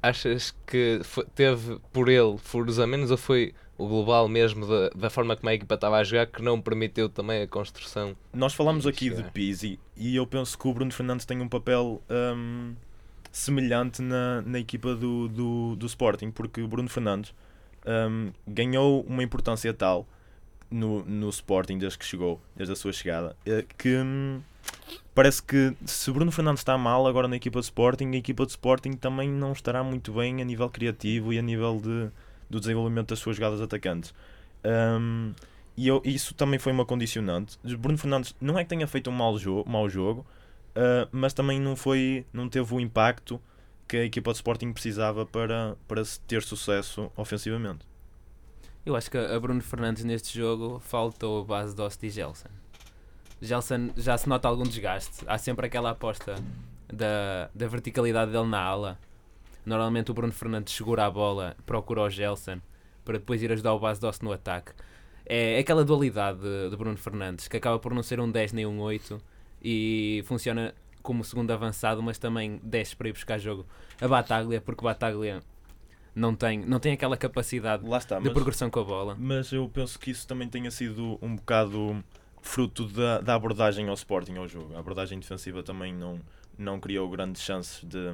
achas 0.01 0.55
que 0.65 0.99
foi, 1.03 1.25
teve 1.33 1.79
por 1.91 2.09
ele 2.09 2.37
furos 2.37 2.79
a 2.79 2.85
menos 2.85 3.09
ou 3.09 3.17
foi 3.17 3.53
o 3.77 3.87
global 3.87 4.27
mesmo 4.27 4.65
da, 4.65 4.89
da 4.89 5.09
forma 5.09 5.35
como 5.35 5.49
a 5.49 5.53
equipa 5.53 5.75
estava 5.75 5.97
a 5.97 6.03
jogar 6.03 6.25
que 6.27 6.41
não 6.41 6.59
permitiu 6.59 7.09
também 7.09 7.41
a 7.43 7.47
construção. 7.47 8.15
Nós 8.33 8.53
falamos 8.53 8.87
aqui 8.87 9.09
de 9.09 9.23
Pizzi 9.31 9.79
e 9.95 10.15
eu 10.15 10.25
penso 10.25 10.57
que 10.57 10.67
o 10.67 10.73
Bruno 10.73 10.91
Fernandes 10.91 11.25
tem 11.25 11.39
um 11.41 11.47
papel 11.47 12.01
um, 12.09 12.73
semelhante 13.31 14.01
na, 14.01 14.41
na 14.41 14.59
equipa 14.59 14.95
do, 14.95 15.27
do, 15.27 15.75
do 15.75 15.85
Sporting, 15.85 16.31
porque 16.31 16.61
o 16.61 16.67
Bruno 16.67 16.89
Fernandes 16.89 17.33
um, 17.85 18.31
ganhou 18.47 19.01
uma 19.07 19.21
importância 19.21 19.71
tal 19.73 20.07
no, 20.71 21.03
no 21.05 21.29
Sporting 21.29 21.77
desde 21.77 21.99
que 21.99 22.05
chegou, 22.05 22.41
desde 22.55 22.73
a 22.73 22.75
sua 22.75 22.91
chegada, 22.91 23.35
eh, 23.45 23.63
que 23.77 23.95
hum, 23.95 24.41
parece 25.13 25.41
que 25.41 25.73
se 25.85 26.09
o 26.09 26.13
Bruno 26.13 26.31
Fernandes 26.31 26.61
está 26.61 26.77
mal 26.77 27.07
agora 27.07 27.27
na 27.27 27.35
equipa 27.35 27.59
de 27.59 27.65
Sporting, 27.65 28.11
a 28.13 28.17
equipa 28.17 28.43
de 28.43 28.51
Sporting 28.51 28.93
também 28.93 29.29
não 29.29 29.53
estará 29.53 29.83
muito 29.83 30.11
bem 30.11 30.41
a 30.41 30.45
nível 30.45 30.69
criativo 30.69 31.31
e 31.31 31.39
a 31.39 31.41
nível 31.41 31.79
de 31.81 32.09
do 32.49 32.59
desenvolvimento 32.59 33.09
das 33.09 33.19
suas 33.19 33.35
jogadas 33.35 33.61
atacantes. 33.61 34.13
Um, 34.65 35.33
e 35.75 35.87
eu, 35.87 36.01
isso 36.03 36.33
também 36.33 36.59
foi 36.59 36.71
uma 36.71 36.85
condicionante. 36.85 37.57
Bruno 37.77 37.97
Fernandes 37.97 38.35
não 38.41 38.57
é 38.57 38.63
que 38.63 38.69
tenha 38.69 38.87
feito 38.87 39.09
um 39.09 39.13
mau 39.13 39.37
jogo, 39.37 39.69
mau 39.69 39.87
jogo 39.89 40.25
uh, 40.77 41.09
mas 41.11 41.33
também 41.33 41.59
não, 41.59 41.75
foi, 41.75 42.25
não 42.31 42.47
teve 42.47 42.73
o 42.73 42.79
impacto 42.79 43.41
que 43.87 43.97
a 43.97 44.05
equipa 44.05 44.31
de 44.31 44.37
Sporting 44.37 44.71
precisava 44.71 45.25
para, 45.25 45.75
para 45.87 46.03
ter 46.27 46.43
sucesso 46.43 47.11
ofensivamente. 47.15 47.85
Eu 48.85 48.95
acho 48.95 49.09
que 49.09 49.17
a 49.17 49.39
Bruno 49.39 49.61
Fernandes 49.61 50.03
neste 50.03 50.37
jogo 50.37 50.79
faltou 50.79 51.41
a 51.41 51.45
base 51.45 51.75
de 51.75 51.81
Osti 51.81 52.07
e 52.07 52.09
Gelson. 52.09 52.49
Gelson 53.41 53.89
já 53.97 54.17
se 54.17 54.29
nota 54.29 54.47
algum 54.47 54.63
desgaste. 54.63 55.23
Há 55.27 55.37
sempre 55.37 55.67
aquela 55.67 55.91
aposta 55.91 56.35
da, 56.87 57.49
da 57.53 57.67
verticalidade 57.67 58.31
dele 58.31 58.47
na 58.47 58.61
ala 58.61 58.97
Normalmente 59.67 60.09
o 60.09 60.13
Bruno 60.13 60.31
Fernandes 60.31 60.73
segura 60.73 61.05
a 61.05 61.11
bola, 61.11 61.53
procura 61.65 62.01
o 62.03 62.09
Gelson 62.09 62.61
para 63.03 63.17
depois 63.17 63.43
ir 63.43 63.51
ajudar 63.51 63.73
o 63.73 63.79
base 63.79 63.99
Doce 63.99 64.23
no 64.23 64.31
ataque. 64.31 64.71
É 65.25 65.59
aquela 65.59 65.83
dualidade 65.83 66.39
de, 66.39 66.73
Bruno 66.77 66.95
Fernandes 66.95 67.49
que 67.49 67.57
acaba 67.57 67.77
por 67.77 67.93
não 67.93 68.01
ser 68.01 68.17
um 68.21 68.31
10 68.31 68.53
nem 68.53 68.65
um 68.65 68.79
8 68.79 69.21
e 69.61 70.23
funciona 70.25 70.73
como 71.03 71.21
segundo 71.21 71.51
avançado, 71.51 72.01
mas 72.01 72.17
também 72.17 72.61
desce 72.63 72.95
para 72.95 73.09
ir 73.09 73.11
buscar 73.11 73.37
jogo 73.39 73.65
a 73.99 74.07
Bataglia, 74.07 74.61
porque 74.61 74.81
Bataglia 74.81 75.41
não 76.15 76.33
tem, 76.33 76.59
não 76.59 76.79
tem 76.79 76.93
aquela 76.93 77.17
capacidade 77.17 77.85
está, 77.93 78.19
de 78.19 78.23
mas, 78.23 78.33
progressão 78.33 78.69
com 78.69 78.79
a 78.79 78.83
bola. 78.85 79.17
Mas 79.19 79.51
eu 79.51 79.67
penso 79.67 79.99
que 79.99 80.11
isso 80.11 80.25
também 80.25 80.47
tenha 80.47 80.71
sido 80.71 81.19
um 81.21 81.35
bocado 81.35 82.01
fruto 82.41 82.85
da, 82.87 83.19
da 83.19 83.35
abordagem 83.35 83.89
ao 83.89 83.95
Sporting 83.95 84.37
ao 84.37 84.47
jogo. 84.47 84.73
A 84.77 84.79
abordagem 84.79 85.19
defensiva 85.19 85.61
também 85.61 85.93
não, 85.93 86.21
não 86.57 86.79
criou 86.79 87.09
grandes 87.09 87.41
chances 87.41 87.83
de 87.83 88.13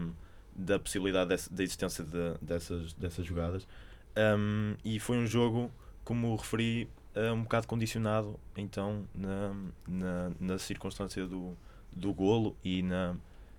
da 0.55 0.79
possibilidade 0.79 1.29
da 1.49 1.63
existência 1.63 2.03
de, 2.03 2.35
dessas, 2.41 2.93
dessas 2.93 3.25
jogadas. 3.25 3.67
Um, 4.15 4.75
e 4.85 4.99
foi 4.99 5.17
um 5.17 5.25
jogo, 5.25 5.71
como 6.03 6.35
referi, 6.35 6.87
uh, 7.15 7.33
um 7.33 7.43
bocado 7.43 7.67
condicionado 7.67 8.39
então 8.55 9.07
na, 9.13 9.55
na, 9.87 10.31
na 10.39 10.57
circunstância 10.57 11.25
do, 11.25 11.57
do 11.91 12.13
golo 12.13 12.55
e 12.63 12.83
na, 12.83 13.15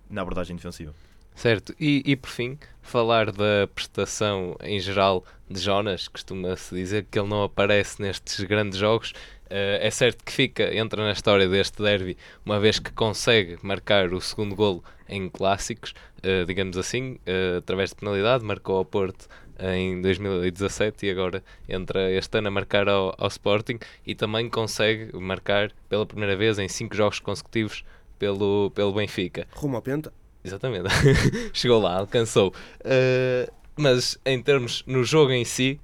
na 0.09 0.21
abordagem 0.21 0.55
defensiva. 0.55 0.93
Certo, 1.35 1.75
e, 1.77 2.01
e 2.05 2.15
por 2.15 2.29
fim, 2.29 2.57
falar 2.81 3.29
da 3.29 3.67
prestação 3.75 4.55
em 4.61 4.79
geral 4.79 5.25
de 5.49 5.59
Jonas, 5.59 6.07
costuma-se 6.07 6.73
dizer 6.73 7.05
que 7.11 7.19
ele 7.19 7.27
não 7.27 7.43
aparece 7.43 8.01
nestes 8.01 8.41
grandes 8.45 8.79
jogos. 8.79 9.11
Uh, 9.47 9.77
é 9.81 9.91
certo 9.91 10.23
que 10.23 10.31
fica, 10.31 10.73
entra 10.73 11.03
na 11.03 11.11
história 11.11 11.47
deste 11.47 11.83
derby, 11.83 12.17
uma 12.45 12.57
vez 12.57 12.79
que 12.79 12.89
consegue 12.91 13.57
marcar 13.61 14.13
o 14.13 14.21
segundo 14.21 14.55
golo 14.55 14.81
em 15.07 15.29
clássicos, 15.29 15.93
uh, 16.19 16.45
digamos 16.45 16.77
assim, 16.77 17.13
uh, 17.27 17.57
através 17.57 17.89
de 17.91 17.95
penalidade, 17.95 18.43
marcou 18.43 18.77
ao 18.77 18.85
Porto 18.85 19.27
em 19.57 20.01
2017 20.01 21.05
e 21.05 21.09
agora 21.09 21.43
entra 21.69 22.11
este 22.11 22.37
ano 22.37 22.49
a 22.49 22.51
marcar 22.51 22.89
ao, 22.89 23.15
ao 23.17 23.27
Sporting 23.27 23.79
e 24.05 24.13
também 24.13 24.49
consegue 24.49 25.15
marcar 25.17 25.71
pela 25.87 26.05
primeira 26.05 26.35
vez 26.35 26.59
em 26.59 26.67
cinco 26.67 26.95
jogos 26.95 27.19
consecutivos 27.19 27.85
pelo, 28.19 28.71
pelo 28.71 28.93
Benfica. 28.93 29.47
Rumo 29.55 29.77
ao 29.77 29.81
Penta. 29.81 30.11
Exatamente. 30.43 30.89
Chegou 31.53 31.81
lá, 31.81 31.97
alcançou. 31.97 32.53
Uh, 32.81 33.51
mas 33.77 34.19
em 34.25 34.41
termos 34.41 34.83
no 34.85 35.03
jogo 35.03 35.31
em 35.31 35.45
si, 35.45 35.79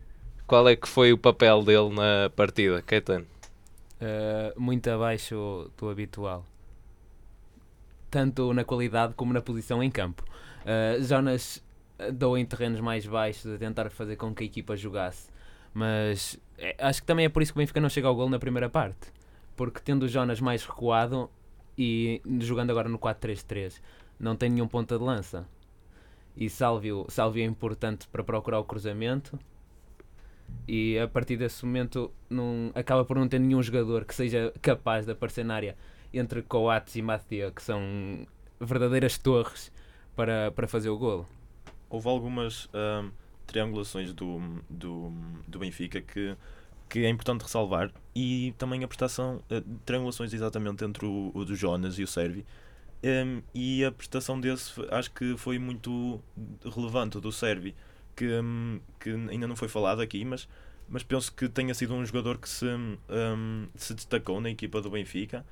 Qual 0.51 0.67
é 0.67 0.75
que 0.75 0.86
foi 0.86 1.13
o 1.13 1.17
papel 1.17 1.63
dele 1.63 1.95
na 1.95 2.29
partida, 2.36 2.81
Caetano? 2.81 3.25
Uh, 4.01 4.60
muito 4.60 4.89
abaixo 4.89 5.71
do 5.77 5.89
habitual. 5.89 6.45
Tanto 8.12 8.54
na 8.54 8.63
qualidade 8.63 9.15
como 9.15 9.34
na 9.34 9.41
posição 9.41 9.82
em 9.82 9.89
campo. 9.89 10.24
Uh, 10.62 11.02
Jonas 11.02 11.63
dou 12.13 12.38
em 12.38 12.45
terrenos 12.45 12.80
mais 12.80 13.06
baixos 13.06 13.54
a 13.54 13.58
tentar 13.58 13.89
fazer 13.89 14.15
com 14.15 14.34
que 14.34 14.43
a 14.43 14.45
equipa 14.45 14.76
jogasse. 14.76 15.30
Mas 15.74 16.39
é, 16.58 16.76
acho 16.80 17.02
que 17.02 17.08
também 17.08 17.26
é 17.26 17.30
por 17.30 17.41
isso 17.41 17.54
que 17.54 17.60
o 17.60 17.62
Benfica 17.62 17.80
não 17.80 17.89
chega 17.89 18.08
ao 18.08 18.15
gol 18.15 18.30
na 18.30 18.39
primeira 18.39 18.69
parte. 18.69 19.12
Porque 19.56 19.80
tendo 19.80 20.04
o 20.04 20.08
Jonas 20.08 20.39
mais 20.39 20.65
recuado 20.65 21.30
e 21.78 22.21
jogando 22.39 22.71
agora 22.71 22.89
no 22.89 23.00
4-3-3, 23.00 23.82
não 24.19 24.36
tem 24.36 24.50
nenhum 24.50 24.67
ponta 24.67 24.97
de 24.97 25.04
lança. 25.04 25.47
E 26.36 26.50
Salvio, 26.50 27.06
Salvio 27.10 27.43
é 27.43 27.45
importante 27.45 28.08
para 28.08 28.24
procurar 28.24 28.60
o 28.60 28.63
cruzamento. 28.63 29.38
E 30.67 31.00
a 31.00 31.08
partir 31.08 31.38
desse 31.38 31.65
momento 31.65 32.12
não, 32.30 32.71
acaba 32.76 33.06
por 33.06 33.17
não 33.17 33.28
ter 33.28 33.39
nenhum 33.39 33.62
jogador 33.62 34.06
que 34.06 34.13
seja 34.13 34.54
capaz 34.62 35.06
de 35.06 35.12
aparecer 35.12 35.45
na 35.45 35.56
área 35.56 35.78
entre 36.13 36.41
Coates 36.41 36.95
e 36.95 37.02
Mathia, 37.02 37.52
que 37.52 37.62
são 37.62 37.82
verdadeiras 38.60 39.17
torres 39.17 39.71
para, 40.15 40.52
para 40.52 40.67
fazer 40.67 40.89
o 40.89 40.97
golo 40.97 41.28
houve 41.91 42.08
algumas 42.08 42.69
um, 42.74 43.12
triangulações 43.45 44.13
do, 44.13 44.39
do, 44.69 45.12
do 45.47 45.60
Benfica 45.60 46.02
que, 46.02 46.36
que 46.89 47.06
é 47.06 47.10
importante 47.10 47.41
ressalvar 47.41 47.91
e 48.15 48.56
também 48.58 48.84
a 48.84 48.88
prestação, 48.88 49.43
uh, 49.52 49.62
triangulações 49.86 50.34
exatamente 50.34 50.84
entre 50.86 51.06
o, 51.06 51.32
o 51.34 51.43
do 51.43 51.54
Jonas 51.56 52.00
e 52.00 52.04
o 52.04 52.08
Servi. 52.08 52.45
Um, 53.04 53.41
e 53.54 53.84
a 53.84 53.91
prestação 53.91 54.39
desse 54.39 54.71
acho 54.91 55.12
que 55.12 55.36
foi 55.36 55.60
muito 55.60 56.21
relevante 56.63 57.19
do 57.19 57.32
Servi, 57.32 57.76
que, 58.15 58.28
um, 58.39 58.80
que 59.00 59.10
ainda 59.10 59.47
não 59.47 59.56
foi 59.56 59.67
falado 59.67 60.02
aqui, 60.02 60.24
mas, 60.24 60.47
mas 60.88 61.04
penso 61.04 61.34
que 61.34 61.50
tenha 61.50 61.74
sido 61.74 61.93
um 61.93 62.06
jogador 62.06 62.38
que 62.38 62.47
se, 62.47 62.65
um, 62.65 63.67
se 63.76 63.93
destacou 63.93 64.39
na 64.39 64.50
equipa 64.50 64.82
do 64.82 64.89
Benfica 64.89 65.45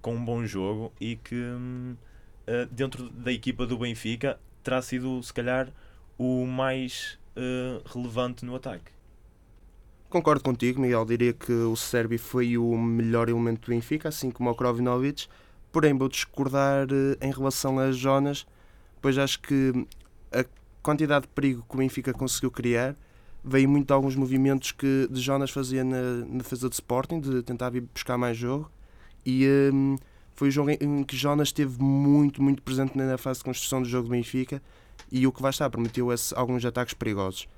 com 0.00 0.14
um 0.14 0.24
bom 0.24 0.44
jogo 0.44 0.92
e 1.00 1.16
que 1.16 1.34
uh, 1.34 2.66
dentro 2.70 3.08
da 3.10 3.32
equipa 3.32 3.66
do 3.66 3.78
Benfica 3.78 4.38
terá 4.62 4.80
sido, 4.82 5.22
se 5.22 5.32
calhar, 5.32 5.68
o 6.18 6.46
mais 6.46 7.18
uh, 7.36 7.82
relevante 7.86 8.44
no 8.44 8.54
ataque. 8.54 8.90
Concordo 10.08 10.42
contigo, 10.42 10.80
Miguel. 10.80 11.04
Diria 11.04 11.32
que 11.32 11.52
o 11.52 11.76
Serbi 11.76 12.18
foi 12.18 12.56
o 12.56 12.76
melhor 12.76 13.28
elemento 13.28 13.62
do 13.62 13.70
Benfica, 13.70 14.08
assim 14.08 14.30
como 14.30 14.50
o 14.50 14.54
Krovinovic. 14.54 15.28
Porém, 15.72 15.96
vou 15.96 16.08
discordar 16.08 16.86
uh, 16.86 17.16
em 17.20 17.30
relação 17.30 17.78
a 17.78 17.90
Jonas, 17.92 18.46
pois 19.00 19.18
acho 19.18 19.40
que 19.40 19.86
a 20.32 20.44
quantidade 20.82 21.22
de 21.22 21.32
perigo 21.32 21.64
que 21.68 21.74
o 21.74 21.78
Benfica 21.78 22.12
conseguiu 22.12 22.50
criar 22.50 22.96
veio 23.44 23.68
muito 23.68 23.86
de 23.86 23.92
alguns 23.92 24.16
movimentos 24.16 24.72
que 24.72 25.06
de 25.10 25.20
Jonas 25.20 25.50
fazia 25.50 25.84
na, 25.84 26.00
na 26.26 26.38
defesa 26.38 26.68
de 26.68 26.74
Sporting, 26.74 27.20
de 27.20 27.42
tentar 27.42 27.70
vir 27.70 27.82
buscar 27.82 28.18
mais 28.18 28.36
jogo. 28.36 28.70
E. 29.26 29.46
Uh, 29.72 29.98
foi 30.36 30.48
o 30.48 30.50
jogo 30.50 30.70
em 30.70 31.02
que 31.02 31.16
Jonas 31.16 31.48
esteve 31.48 31.82
muito, 31.82 32.42
muito 32.42 32.62
presente 32.62 32.96
na 32.96 33.16
fase 33.16 33.38
de 33.38 33.44
construção 33.44 33.80
do 33.80 33.88
jogo 33.88 34.06
do 34.06 34.10
Benfica 34.10 34.62
e 35.10 35.26
o 35.26 35.32
que 35.32 35.40
vai 35.40 35.50
estar 35.50 35.70
permitiu 35.70 36.08
alguns 36.34 36.62
ataques 36.62 36.92
perigosos. 36.92 37.48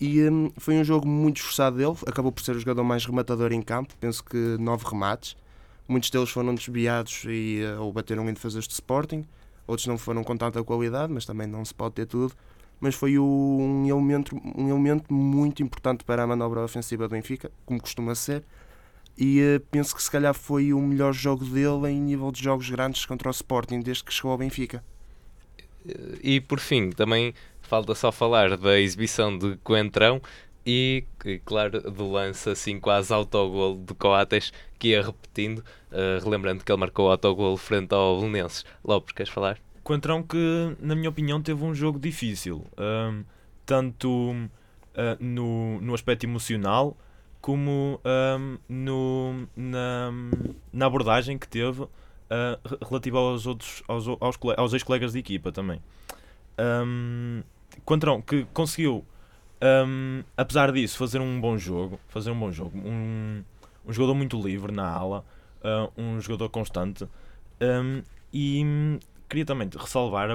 E 0.00 0.22
um, 0.28 0.52
foi 0.56 0.76
um 0.76 0.84
jogo 0.84 1.08
muito 1.08 1.38
esforçado 1.38 1.76
dele, 1.76 1.96
acabou 2.06 2.30
por 2.30 2.40
ser 2.40 2.54
o 2.54 2.60
jogador 2.60 2.84
mais 2.84 3.04
rematador 3.04 3.52
em 3.52 3.60
campo, 3.60 3.94
penso 3.98 4.24
que 4.24 4.36
nove 4.60 4.84
remates. 4.88 5.36
Muitos 5.88 6.08
deles 6.08 6.30
foram 6.30 6.54
desviados 6.54 7.24
e, 7.26 7.62
uh, 7.64 7.82
ou 7.82 7.92
bateram 7.92 8.28
em 8.28 8.32
defesas 8.32 8.68
de 8.68 8.74
Sporting, 8.74 9.24
outros 9.66 9.88
não 9.88 9.98
foram 9.98 10.22
com 10.22 10.36
tanta 10.36 10.62
qualidade, 10.62 11.12
mas 11.12 11.26
também 11.26 11.48
não 11.48 11.64
se 11.64 11.74
pode 11.74 11.96
ter 11.96 12.06
tudo. 12.06 12.32
Mas 12.78 12.94
foi 12.94 13.18
um 13.18 13.88
elemento, 13.88 14.40
um 14.56 14.68
elemento 14.68 15.12
muito 15.12 15.64
importante 15.64 16.04
para 16.04 16.22
a 16.22 16.26
manobra 16.28 16.60
ofensiva 16.60 17.08
do 17.08 17.10
Benfica, 17.10 17.50
como 17.66 17.80
costuma 17.80 18.14
ser, 18.14 18.44
e 19.18 19.56
uh, 19.56 19.60
penso 19.70 19.96
que 19.96 20.02
se 20.02 20.10
calhar 20.10 20.32
foi 20.32 20.72
o 20.72 20.80
melhor 20.80 21.12
jogo 21.12 21.44
dele 21.44 21.88
em 21.88 22.00
nível 22.00 22.30
de 22.30 22.42
jogos 22.42 22.70
grandes 22.70 23.04
contra 23.04 23.28
o 23.28 23.32
Sporting 23.32 23.80
desde 23.80 24.04
que 24.04 24.12
chegou 24.12 24.30
ao 24.30 24.38
Benfica. 24.38 24.82
E 26.22 26.40
por 26.40 26.60
fim, 26.60 26.90
também 26.90 27.34
falta 27.60 27.94
só 27.94 28.12
falar 28.12 28.56
da 28.56 28.78
exibição 28.78 29.36
de 29.36 29.56
Coentrão 29.58 30.20
e, 30.64 31.04
claro, 31.44 31.80
do 31.90 32.10
lance 32.10 32.50
assim 32.50 32.78
quase 32.78 33.12
autogol 33.12 33.76
de 33.76 33.94
Coates 33.94 34.52
que 34.78 34.88
ia 34.88 35.02
repetindo, 35.02 35.58
uh, 35.58 36.22
relembrando 36.22 36.62
que 36.62 36.70
ele 36.70 36.78
marcou 36.78 37.08
o 37.08 37.10
autogol 37.10 37.56
frente 37.56 37.94
ao 37.94 38.20
Belenenses. 38.20 38.64
Lopes, 38.84 39.14
queres 39.14 39.32
falar? 39.32 39.58
Coentrão 39.82 40.22
que, 40.22 40.76
na 40.78 40.94
minha 40.94 41.08
opinião, 41.08 41.40
teve 41.40 41.64
um 41.64 41.74
jogo 41.74 41.98
difícil, 41.98 42.66
um, 42.78 43.24
tanto 43.64 44.08
uh, 44.08 45.16
no, 45.18 45.80
no 45.80 45.94
aspecto 45.94 46.24
emocional, 46.24 46.96
como 47.48 47.98
um, 48.04 48.58
no, 48.68 49.48
na, 49.56 50.10
na 50.70 50.84
abordagem 50.84 51.38
que 51.38 51.48
teve 51.48 51.80
uh, 51.80 51.88
relativa 52.86 53.16
aos 53.16 53.46
outros 53.46 53.82
aos, 53.88 54.06
aos, 54.06 54.38
aos 54.54 54.72
ex-colegas 54.74 55.14
de 55.14 55.20
equipa 55.20 55.50
também. 55.50 55.80
Um, 56.58 57.42
Coentrão, 57.86 58.20
que 58.20 58.44
conseguiu, 58.52 59.02
um, 59.62 60.22
apesar 60.36 60.70
disso, 60.72 60.98
fazer 60.98 61.22
um 61.22 61.40
bom 61.40 61.56
jogo, 61.56 61.98
fazer 62.08 62.30
um 62.32 62.38
bom 62.38 62.52
jogo, 62.52 62.76
um, 62.86 63.42
um 63.86 63.92
jogador 63.94 64.14
muito 64.14 64.38
livre 64.38 64.70
na 64.70 64.86
ala, 64.86 65.24
uh, 65.64 65.90
um 65.96 66.20
jogador 66.20 66.50
constante, 66.50 67.04
um, 67.62 68.02
e 68.30 68.98
queria 69.26 69.46
também 69.46 69.70
ressalvar 69.74 70.28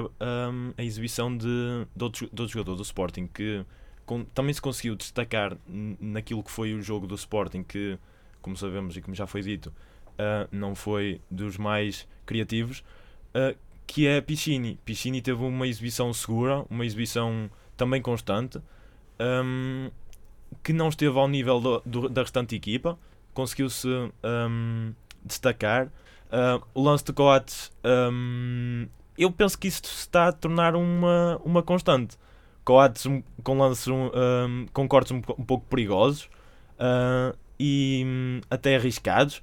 a 0.76 0.82
exibição 0.82 1.36
de, 1.36 1.86
de, 1.94 2.02
outro, 2.02 2.28
de 2.32 2.42
outro 2.42 2.52
jogador 2.52 2.74
do 2.74 2.82
Sporting 2.82 3.28
que 3.28 3.64
com, 4.06 4.24
também 4.24 4.52
se 4.52 4.60
conseguiu 4.60 4.94
destacar 4.94 5.56
naquilo 5.66 6.42
que 6.42 6.50
foi 6.50 6.74
o 6.74 6.82
jogo 6.82 7.06
do 7.06 7.14
Sporting, 7.14 7.62
que, 7.62 7.98
como 8.40 8.56
sabemos 8.56 8.96
e 8.96 9.00
como 9.00 9.14
já 9.14 9.26
foi 9.26 9.42
dito, 9.42 9.68
uh, 9.68 10.48
não 10.50 10.74
foi 10.74 11.20
dos 11.30 11.56
mais 11.56 12.06
criativos, 12.26 12.80
uh, 13.34 13.56
que 13.86 14.06
é 14.06 14.20
Piccini. 14.20 14.78
Piccini 14.84 15.20
teve 15.20 15.42
uma 15.42 15.66
exibição 15.66 16.12
segura, 16.12 16.64
uma 16.70 16.84
exibição 16.84 17.50
também 17.76 18.00
constante, 18.00 18.58
um, 19.20 19.90
que 20.62 20.72
não 20.72 20.88
esteve 20.88 21.18
ao 21.18 21.28
nível 21.28 21.60
do, 21.60 21.82
do, 21.84 22.08
da 22.08 22.22
restante 22.22 22.54
equipa, 22.54 22.98
conseguiu-se 23.32 23.88
um, 23.88 24.92
destacar. 25.24 25.86
Uh, 25.86 26.64
o 26.74 26.82
lance 26.82 27.04
de 27.04 27.12
Coates, 27.12 27.70
um, 27.84 28.88
eu 29.16 29.30
penso 29.30 29.58
que 29.58 29.68
isso 29.68 29.82
se 29.84 30.00
está 30.00 30.28
a 30.28 30.32
tornar 30.32 30.74
uma, 30.74 31.40
uma 31.44 31.62
constante 31.62 32.16
coates 32.64 33.06
com 33.42 33.58
lances 33.58 33.86
um, 33.88 34.06
um, 34.06 34.66
com 34.72 34.88
cortes 34.88 35.12
um, 35.12 35.16
um 35.16 35.44
pouco 35.44 35.66
perigosos 35.66 36.28
uh, 36.74 37.36
e 37.58 38.02
um, 38.06 38.40
até 38.50 38.76
arriscados. 38.76 39.42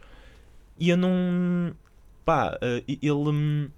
E 0.78 0.90
eu 0.90 0.98
não. 0.98 1.76
pá, 2.26 2.58
uh, 2.58 2.84
ele. 2.88 3.12
Hum, 3.12 3.70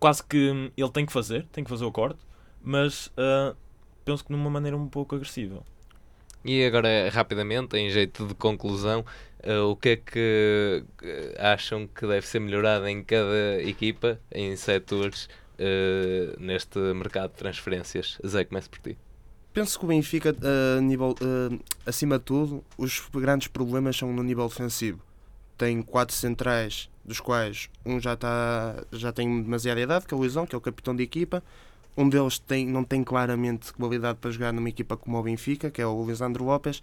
quase 0.00 0.24
que 0.24 0.50
hum, 0.50 0.70
ele 0.76 0.90
tem 0.90 1.04
que 1.04 1.12
fazer, 1.12 1.46
tem 1.52 1.62
que 1.62 1.70
fazer 1.70 1.84
o 1.84 1.92
corte, 1.92 2.20
mas 2.62 3.08
uh, 3.08 3.54
penso 4.04 4.24
que 4.24 4.32
de 4.32 4.38
uma 4.38 4.50
maneira 4.50 4.76
um 4.76 4.88
pouco 4.88 5.14
agressiva. 5.14 5.62
E 6.44 6.64
agora, 6.64 7.10
rapidamente, 7.10 7.76
em 7.76 7.90
jeito 7.90 8.26
de 8.26 8.34
conclusão, 8.34 9.04
uh, 9.44 9.64
o 9.68 9.76
que 9.76 9.88
é 9.90 9.96
que 9.96 10.84
acham 11.36 11.86
que 11.86 12.06
deve 12.06 12.26
ser 12.26 12.38
melhorado 12.38 12.86
em 12.86 13.02
cada 13.02 13.60
equipa, 13.60 14.20
em 14.32 14.54
setores, 14.56 15.28
uh, 15.58 16.40
neste 16.40 16.78
mercado 16.94 17.30
de 17.30 17.36
transferências? 17.36 18.18
Zé, 18.26 18.44
comece 18.44 18.68
por 18.68 18.78
ti. 18.78 18.96
Penso 19.52 19.78
que 19.78 19.84
o 19.84 19.88
Benfica, 19.88 20.34
uh, 20.34 20.80
nível, 20.80 21.14
uh, 21.20 21.60
acima 21.84 22.18
de 22.18 22.24
tudo, 22.24 22.64
os 22.76 23.08
grandes 23.12 23.48
problemas 23.48 23.96
são 23.96 24.12
no 24.12 24.22
nível 24.22 24.48
defensivo. 24.48 25.00
Tem 25.56 25.82
quatro 25.82 26.14
centrais, 26.14 26.88
dos 27.04 27.18
quais 27.18 27.68
um 27.84 27.98
já, 27.98 28.16
tá, 28.16 28.84
já 28.92 29.10
tem 29.10 29.42
demasiada 29.42 29.80
idade, 29.80 30.06
que 30.06 30.14
é 30.14 30.16
o 30.16 30.20
Luizão, 30.20 30.46
que 30.46 30.54
é 30.54 30.58
o 30.58 30.60
capitão 30.60 30.94
de 30.94 31.02
equipa. 31.02 31.42
Um 31.96 32.08
deles 32.08 32.38
tem, 32.38 32.64
não 32.66 32.84
tem 32.84 33.02
claramente 33.02 33.72
qualidade 33.72 34.18
para 34.20 34.30
jogar 34.30 34.52
numa 34.52 34.68
equipa 34.68 34.96
como 34.96 35.18
o 35.18 35.22
Benfica, 35.22 35.70
que 35.70 35.82
é 35.82 35.86
o 35.86 36.06
Lisandro 36.06 36.44
Lopes. 36.44 36.80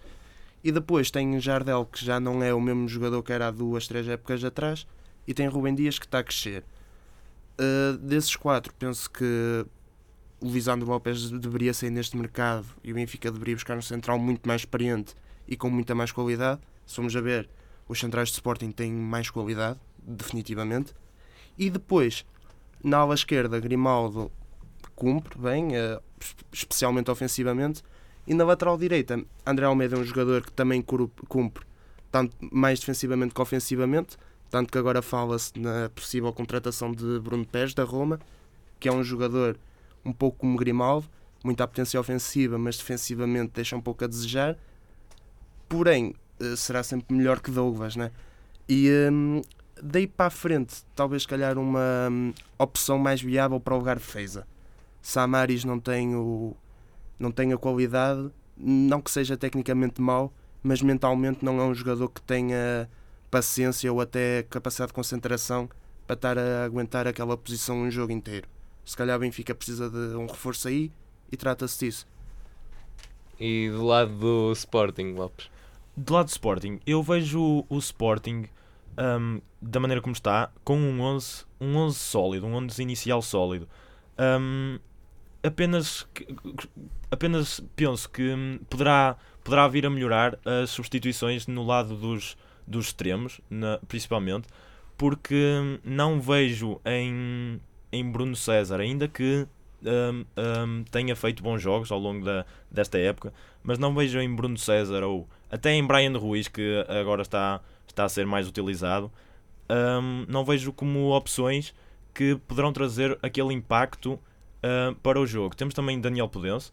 E 0.61 0.71
depois 0.71 1.09
tem 1.09 1.39
Jardel, 1.39 1.85
que 1.85 2.03
já 2.03 2.19
não 2.19 2.43
é 2.43 2.53
o 2.53 2.59
mesmo 2.59 2.89
jogador 2.89 3.23
que 3.23 3.31
era 3.31 3.47
há 3.47 3.51
duas, 3.51 3.87
três 3.87 4.09
épocas 4.09 4.43
atrás. 4.43 4.85
E 5.27 5.33
tem 5.33 5.47
Rubem 5.47 5.73
Dias, 5.73 5.97
que 5.97 6.05
está 6.05 6.19
a 6.19 6.23
crescer. 6.23 6.63
Uh, 7.59 7.97
desses 7.97 8.35
quatro, 8.35 8.73
penso 8.73 9.09
que 9.09 9.65
o 10.41 10.49
Lisandro 10.49 10.87
Lopes 10.87 11.31
deveria 11.31 11.73
sair 11.73 11.89
neste 11.89 12.17
mercado 12.17 12.65
e 12.83 12.91
o 12.91 12.95
Benfica 12.95 13.31
deveria 13.31 13.55
buscar 13.55 13.77
um 13.77 13.81
central 13.81 14.19
muito 14.19 14.45
mais 14.45 14.61
experiente 14.61 15.15
e 15.47 15.55
com 15.55 15.69
muita 15.69 15.95
mais 15.95 16.11
qualidade. 16.11 16.59
Se 16.85 16.95
formos 16.95 17.15
a 17.15 17.21
ver, 17.21 17.49
os 17.87 17.99
centrais 17.99 18.29
de 18.29 18.35
Sporting 18.35 18.71
têm 18.71 18.91
mais 18.91 19.29
qualidade, 19.29 19.79
definitivamente. 19.97 20.93
E 21.57 21.69
depois, 21.69 22.25
na 22.83 22.97
ala 22.97 23.15
esquerda, 23.15 23.59
Grimaldo 23.59 24.31
cumpre 24.95 25.39
bem, 25.39 25.69
uh, 25.69 26.01
especialmente 26.51 27.09
ofensivamente. 27.09 27.81
E 28.27 28.33
na 28.33 28.43
lateral 28.43 28.77
direita, 28.77 29.23
André 29.45 29.65
Almeida 29.65 29.95
é 29.95 29.99
um 29.99 30.03
jogador 30.03 30.43
que 30.43 30.51
também 30.51 30.81
cumpre, 30.81 31.65
tanto 32.11 32.35
mais 32.51 32.79
defensivamente 32.79 33.33
que 33.33 33.41
ofensivamente 33.41 34.17
tanto 34.55 34.71
que 34.71 34.77
agora 34.77 35.01
fala-se 35.01 35.51
na 35.59 35.89
possível 35.89 36.31
contratação 36.31 36.89
de 36.89 37.19
Bruno 37.19 37.45
Pérez 37.45 37.73
da 37.73 37.83
Roma, 37.83 38.21
que 38.79 38.87
é 38.87 38.91
um 38.91 39.03
jogador 39.03 39.59
um 40.05 40.13
pouco 40.13 40.37
como 40.37 40.57
Grimaldo, 40.57 41.05
muita 41.43 41.67
potência 41.67 41.99
ofensiva, 41.99 42.57
mas 42.57 42.77
defensivamente 42.77 43.51
deixa 43.53 43.75
um 43.75 43.81
pouco 43.81 44.05
a 44.05 44.07
desejar. 44.07 44.57
Porém, 45.67 46.15
uh, 46.39 46.55
será 46.55 46.83
sempre 46.83 47.13
melhor 47.13 47.41
que 47.41 47.51
Douglas, 47.51 47.97
né? 47.97 48.11
E 48.65 48.89
um, 49.11 49.41
daí 49.83 50.07
para 50.07 50.27
a 50.27 50.29
frente, 50.29 50.85
talvez 50.95 51.23
se 51.23 51.27
calhar 51.27 51.57
uma 51.57 52.07
um, 52.09 52.33
opção 52.57 52.97
mais 52.97 53.21
viável 53.21 53.59
para 53.59 53.73
o 53.73 53.77
lugar 53.77 53.97
de 53.97 54.05
Feza. 54.05 54.47
Samaris 55.01 55.65
não 55.65 55.81
tem, 55.81 56.15
o, 56.15 56.55
não 57.19 57.29
tem 57.29 57.51
a 57.51 57.57
qualidade, 57.57 58.31
não 58.55 59.01
que 59.01 59.11
seja 59.11 59.35
tecnicamente 59.35 60.01
mau, 60.01 60.31
mas 60.63 60.81
mentalmente 60.81 61.43
não 61.43 61.59
é 61.59 61.65
um 61.65 61.73
jogador 61.73 62.07
que 62.07 62.21
tenha 62.21 62.89
paciência 63.29 63.91
ou 63.91 64.01
até 64.01 64.43
capacidade 64.43 64.89
de 64.89 64.93
concentração 64.93 65.69
para 66.05 66.15
estar 66.15 66.37
a 66.37 66.65
aguentar 66.65 67.07
aquela 67.07 67.35
posição 67.35 67.81
um 67.81 67.91
jogo 67.91 68.11
inteiro. 68.11 68.47
Se 68.83 68.95
calhar 68.95 69.17
o 69.17 69.19
Benfica 69.19 69.55
precisa 69.55 69.89
de 69.89 70.15
um 70.15 70.27
reforço 70.27 70.67
aí 70.67 70.91
e 71.31 71.37
trata-se 71.37 71.85
disso. 71.85 72.07
E 73.39 73.69
do 73.69 73.83
lado 73.83 74.13
do 74.13 74.51
Sporting, 74.53 75.13
Lopes? 75.13 75.49
Do 75.97 76.13
lado 76.13 76.25
do 76.27 76.29
Sporting, 76.29 76.79
eu 76.85 77.01
vejo 77.01 77.65
o 77.67 77.77
Sporting 77.77 78.47
um, 78.97 79.41
da 79.61 79.79
maneira 79.79 80.01
como 80.01 80.13
está, 80.13 80.51
com 80.63 80.77
um 80.77 81.01
11, 81.01 81.45
um 81.59 81.75
11 81.77 81.97
sólido, 81.97 82.45
um 82.45 82.55
11 82.55 82.81
inicial 82.81 83.21
sólido. 83.21 83.67
Um, 84.17 84.79
apenas, 85.43 86.07
apenas 87.11 87.61
penso 87.75 88.09
que 88.09 88.33
hum, 88.33 88.59
poderá, 88.69 89.17
poderá 89.43 89.67
vir 89.67 89.85
a 89.85 89.89
melhorar 89.89 90.37
as 90.45 90.69
substituições 90.69 91.47
no 91.47 91.65
lado 91.65 91.95
dos, 91.95 92.37
dos 92.67 92.87
extremos, 92.87 93.39
na, 93.49 93.79
principalmente, 93.87 94.47
porque 94.97 95.35
hum, 95.35 95.79
não 95.83 96.19
vejo 96.19 96.79
em, 96.85 97.59
em 97.91 98.11
Bruno 98.11 98.35
César, 98.35 98.79
ainda 98.79 99.07
que 99.07 99.47
um, 99.83 100.25
um, 100.37 100.83
tenha 100.85 101.15
feito 101.15 101.43
bons 101.43 101.61
jogos 101.61 101.91
ao 101.91 101.99
longo 101.99 102.25
da, 102.25 102.45
desta 102.71 102.97
época, 102.97 103.33
mas 103.63 103.77
não 103.77 103.93
vejo 103.93 104.19
em 104.19 104.33
Bruno 104.33 104.57
César 104.57 105.03
ou 105.03 105.27
até 105.51 105.73
em 105.73 105.85
Brian 105.85 106.17
Ruiz, 106.17 106.47
que 106.47 106.85
agora 106.87 107.21
está, 107.21 107.61
está 107.87 108.05
a 108.05 108.09
ser 108.09 108.25
mais 108.25 108.47
utilizado, 108.47 109.11
um, 109.69 110.25
não 110.27 110.43
vejo 110.43 110.71
como 110.71 111.15
opções 111.15 111.73
que 112.13 112.35
poderão 112.47 112.71
trazer 112.71 113.17
aquele 113.21 113.53
impacto 113.53 114.13
uh, 114.13 114.95
para 115.03 115.19
o 115.19 115.27
jogo. 115.27 115.55
Temos 115.55 115.73
também 115.73 115.99
Daniel 115.99 116.29
Pudense, 116.29 116.71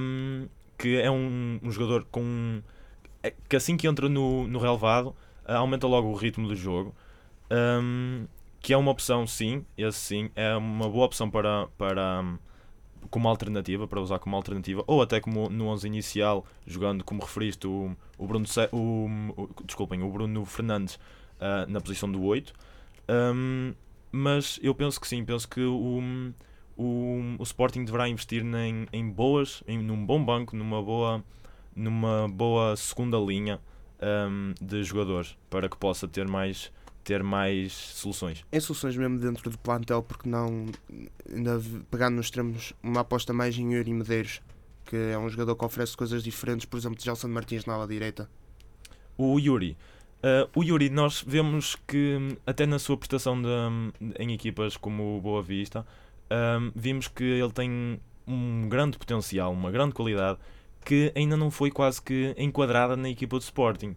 um, 0.00 0.46
que 0.78 0.96
é 0.96 1.10
um, 1.10 1.58
um, 1.62 1.70
jogador 1.70 2.06
com 2.10 2.62
é, 3.22 3.32
que 3.48 3.56
assim 3.56 3.76
que 3.76 3.86
entra 3.86 4.08
no, 4.08 4.46
no 4.46 4.58
relevado 4.58 5.08
uh, 5.48 5.52
aumenta 5.52 5.86
logo 5.86 6.08
o 6.08 6.14
ritmo 6.14 6.48
do 6.48 6.56
jogo. 6.56 6.94
Um, 7.50 8.26
que 8.60 8.72
é 8.72 8.76
uma 8.76 8.90
opção, 8.90 9.26
sim, 9.26 9.64
esse 9.76 9.98
sim, 9.98 10.30
é 10.36 10.54
uma 10.54 10.88
boa 10.88 11.06
opção 11.06 11.30
para, 11.30 11.66
para 11.78 12.22
como 13.08 13.28
alternativa, 13.28 13.88
para 13.88 14.00
usar 14.00 14.18
como 14.18 14.36
alternativa, 14.36 14.84
ou 14.86 15.00
até 15.00 15.20
como 15.20 15.48
no 15.48 15.66
11 15.68 15.86
inicial, 15.86 16.44
jogando 16.66 17.02
como 17.02 17.22
referiste 17.22 17.66
o, 17.66 17.96
o 18.18 18.26
Bruno 18.26 18.46
o, 18.72 19.06
o, 19.36 19.64
desculpem, 19.64 20.02
o 20.02 20.10
Bruno 20.10 20.44
Fernandes 20.44 20.96
uh, 20.96 21.68
na 21.68 21.80
posição 21.80 22.10
do 22.10 22.22
8. 22.22 22.52
Um, 23.08 23.74
mas 24.12 24.58
eu 24.62 24.74
penso 24.74 25.00
que 25.00 25.08
sim, 25.08 25.24
penso 25.24 25.48
que 25.48 25.62
o, 25.62 26.02
o, 26.76 27.36
o 27.38 27.42
Sporting 27.42 27.84
deverá 27.84 28.08
investir 28.08 28.44
em, 28.44 28.86
em 28.92 29.08
boas, 29.08 29.62
em, 29.66 29.78
num 29.78 30.04
bom 30.04 30.22
banco, 30.22 30.54
numa 30.54 30.82
boa, 30.82 31.24
numa 31.74 32.28
boa 32.28 32.76
segunda 32.76 33.18
linha 33.18 33.60
um, 34.00 34.54
de 34.60 34.82
jogadores 34.82 35.36
para 35.48 35.68
que 35.68 35.76
possa 35.76 36.08
ter 36.08 36.26
mais 36.26 36.72
ter 37.02 37.22
mais 37.22 37.72
soluções. 37.72 38.44
Em 38.52 38.60
soluções 38.60 38.96
mesmo 38.96 39.18
dentro 39.18 39.50
do 39.50 39.58
plantel, 39.58 40.02
porque 40.02 40.28
não 40.28 40.66
ainda 41.34 41.60
pegando 41.90 42.16
nos 42.16 42.26
extremos 42.26 42.72
uma 42.82 43.00
aposta 43.00 43.32
mais 43.32 43.56
em 43.58 43.72
Yuri 43.72 43.92
Medeiros, 43.92 44.42
que 44.84 44.96
é 44.96 45.18
um 45.18 45.28
jogador 45.28 45.56
que 45.56 45.64
oferece 45.64 45.96
coisas 45.96 46.22
diferentes, 46.22 46.66
por 46.66 46.76
exemplo, 46.76 46.98
de 46.98 47.04
Gelson 47.04 47.28
Martins 47.28 47.64
na 47.64 47.74
ala 47.74 47.86
direita. 47.86 48.28
O 49.16 49.38
Yuri. 49.38 49.76
Uh, 50.22 50.50
o 50.54 50.62
Yuri, 50.62 50.90
nós 50.90 51.24
vemos 51.26 51.76
que 51.86 52.36
até 52.46 52.66
na 52.66 52.78
sua 52.78 52.96
prestação 52.96 53.40
de, 53.40 53.48
em 54.18 54.34
equipas 54.34 54.76
como 54.76 55.16
o 55.16 55.20
Boa 55.20 55.42
Vista, 55.42 55.86
um, 56.30 56.70
vimos 56.76 57.08
que 57.08 57.24
ele 57.24 57.50
tem 57.52 57.98
um 58.26 58.68
grande 58.68 58.98
potencial, 58.98 59.52
uma 59.52 59.70
grande 59.70 59.94
qualidade, 59.94 60.38
que 60.84 61.12
ainda 61.14 61.36
não 61.36 61.50
foi 61.50 61.70
quase 61.70 62.00
que 62.00 62.34
enquadrada 62.38 62.96
na 62.96 63.08
equipa 63.08 63.36
do 63.36 63.42
Sporting. 63.42 63.94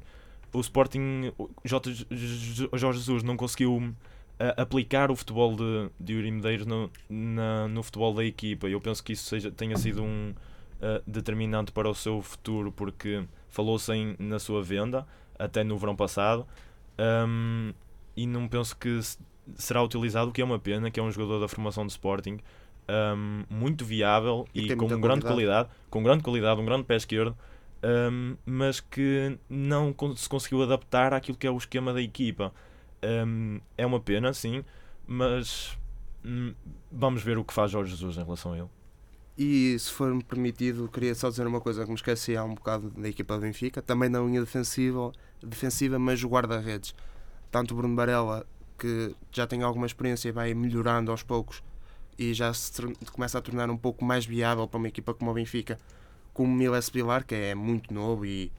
O 0.52 0.60
Sporting, 0.60 1.32
Jorge 1.66 3.00
Jesus 3.00 3.24
não 3.24 3.36
conseguiu 3.36 3.78
uh, 3.78 3.94
aplicar 4.56 5.10
o 5.10 5.16
futebol 5.16 5.56
de, 5.56 5.90
de 6.00 6.32
Medeiros 6.32 6.66
no, 6.66 6.92
na, 7.10 7.68
no 7.68 7.82
futebol 7.82 8.14
da 8.14 8.24
equipa. 8.24 8.68
Eu 8.68 8.80
penso 8.80 9.04
que 9.04 9.14
isso 9.14 9.26
seja, 9.26 9.50
tenha 9.50 9.78
sido 9.78 10.04
um 10.04 10.32
uh, 10.32 11.02
determinante 11.08 11.72
para 11.72 11.90
o 11.90 11.96
seu 11.96 12.22
futuro, 12.22 12.72
porque 12.72 13.24
falou-se 13.50 13.92
na 14.20 14.38
sua 14.38 14.62
venda 14.62 15.08
até 15.40 15.64
no 15.64 15.78
verão 15.78 15.96
passado. 15.96 16.46
Um, 17.28 17.74
e 18.16 18.28
não 18.28 18.48
penso 18.48 18.78
que 18.78 19.00
será 19.56 19.82
utilizado, 19.82 20.30
o 20.30 20.34
que 20.34 20.42
é 20.42 20.46
uma 20.46 20.60
pena, 20.60 20.92
que 20.92 21.00
é 21.00 21.04
um 21.04 21.12
jogador 21.12 21.40
da 21.40 21.48
formação 21.48 21.86
de 21.86 21.94
Sporting 21.94 22.40
um, 22.90 23.44
muito 23.50 23.86
viável 23.86 24.48
e, 24.54 24.72
e 24.72 24.76
com 24.76 24.88
grande 24.88 25.00
qualidade. 25.02 25.22
qualidade. 25.24 25.70
com 25.90 26.04
grande 26.04 26.24
qualidade, 26.24 26.62
um 26.62 26.66
grande 26.66 26.84
pé 26.84 26.96
esquerdo, 26.96 27.38
um, 27.84 28.36
mas 28.46 28.80
que 28.80 29.38
não 29.50 29.94
se 30.16 30.28
conseguiu 30.28 30.64
adaptar 30.64 31.14
àquilo 31.14 31.38
que 31.38 31.48
é 31.48 31.52
o 31.52 31.58
esquema 31.58 31.94
da 31.94 32.02
equipa. 32.02 32.54
Um, 33.04 33.60
é 33.78 33.86
uma 33.86 34.00
pena, 34.00 34.34
sim, 34.34 34.64
mas 35.06 35.78
hum, 36.24 36.54
vamos 36.92 37.22
ver 37.22 37.38
o 37.38 37.44
que 37.44 37.54
faz 37.54 37.72
Jorge 37.72 37.92
Jesus 37.92 38.18
em 38.18 38.24
relação 38.24 38.54
a 38.54 38.58
ele. 38.58 38.70
E 39.38 39.78
se 39.80 39.92
for 39.92 40.14
me 40.14 40.24
permitido, 40.24 40.88
queria 40.88 41.16
só 41.16 41.30
dizer 41.30 41.48
uma 41.48 41.60
coisa 41.60 41.84
que 41.84 41.90
me 41.90 41.96
esqueci 41.96 42.38
há 42.38 42.44
um 42.44 42.54
bocado 42.54 42.92
da 42.92 43.10
equipa 43.10 43.36
do 43.36 43.42
Benfica, 43.42 43.82
também 43.82 44.08
na 44.08 44.20
linha 44.20 44.40
defensiva, 44.40 45.12
defensiva 45.42 45.98
mas 45.98 46.24
o 46.24 46.28
guarda-redes. 46.28 46.94
Tanto 47.50 47.74
o 47.74 47.78
Bruno 47.78 47.96
Barella 47.96 48.46
que 48.78 49.16
já 49.32 49.48
tem 49.48 49.64
alguma 49.64 49.86
experiência 49.86 50.30
e 50.30 50.32
vai 50.32 50.54
melhorando 50.54 51.12
aos 51.12 51.24
poucos 51.24 51.64
e 52.18 52.34
já 52.34 52.54
se 52.54 52.72
começa 53.12 53.38
a 53.38 53.42
tornar 53.42 53.70
um 53.70 53.78
pouco 53.78 54.04
mais 54.04 54.26
viável 54.26 54.68
para 54.68 54.78
uma 54.78 54.88
equipa 54.88 55.14
como 55.14 55.32
o 55.32 55.34
Benfica, 55.34 55.78
como 56.34 56.52
o 56.52 56.56
Miles 56.56 56.90
Pilar, 56.90 57.26
que 57.26 57.36
é 57.36 57.56
muito 57.56 57.94
novo 57.94 58.26
e 58.26 58.52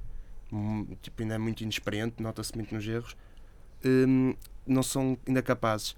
hum, 0.52 0.86
tipo, 1.02 1.22
ainda 1.22 1.34
é 1.34 1.38
muito 1.38 1.62
inexperiente, 1.62 2.22
nota-se 2.22 2.54
muito 2.54 2.74
nos 2.74 2.86
erros, 2.86 3.16
um, 3.84 4.34
não 4.66 4.82
são 4.82 5.18
ainda 5.26 5.42
capazes. 5.42 5.96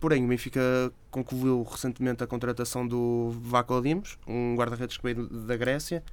Porém, 0.00 0.24
o 0.24 0.28
Benfica 0.28 0.92
concluiu 1.10 1.62
recentemente 1.64 2.22
a 2.22 2.26
contratação 2.26 2.86
do 2.86 3.30
Vaco 3.42 3.80
Dimos, 3.80 4.16
um 4.26 4.54
guarda-redes 4.54 4.96
que 4.96 5.02
veio 5.02 5.26
da 5.26 5.56
Grécia, 5.56 6.04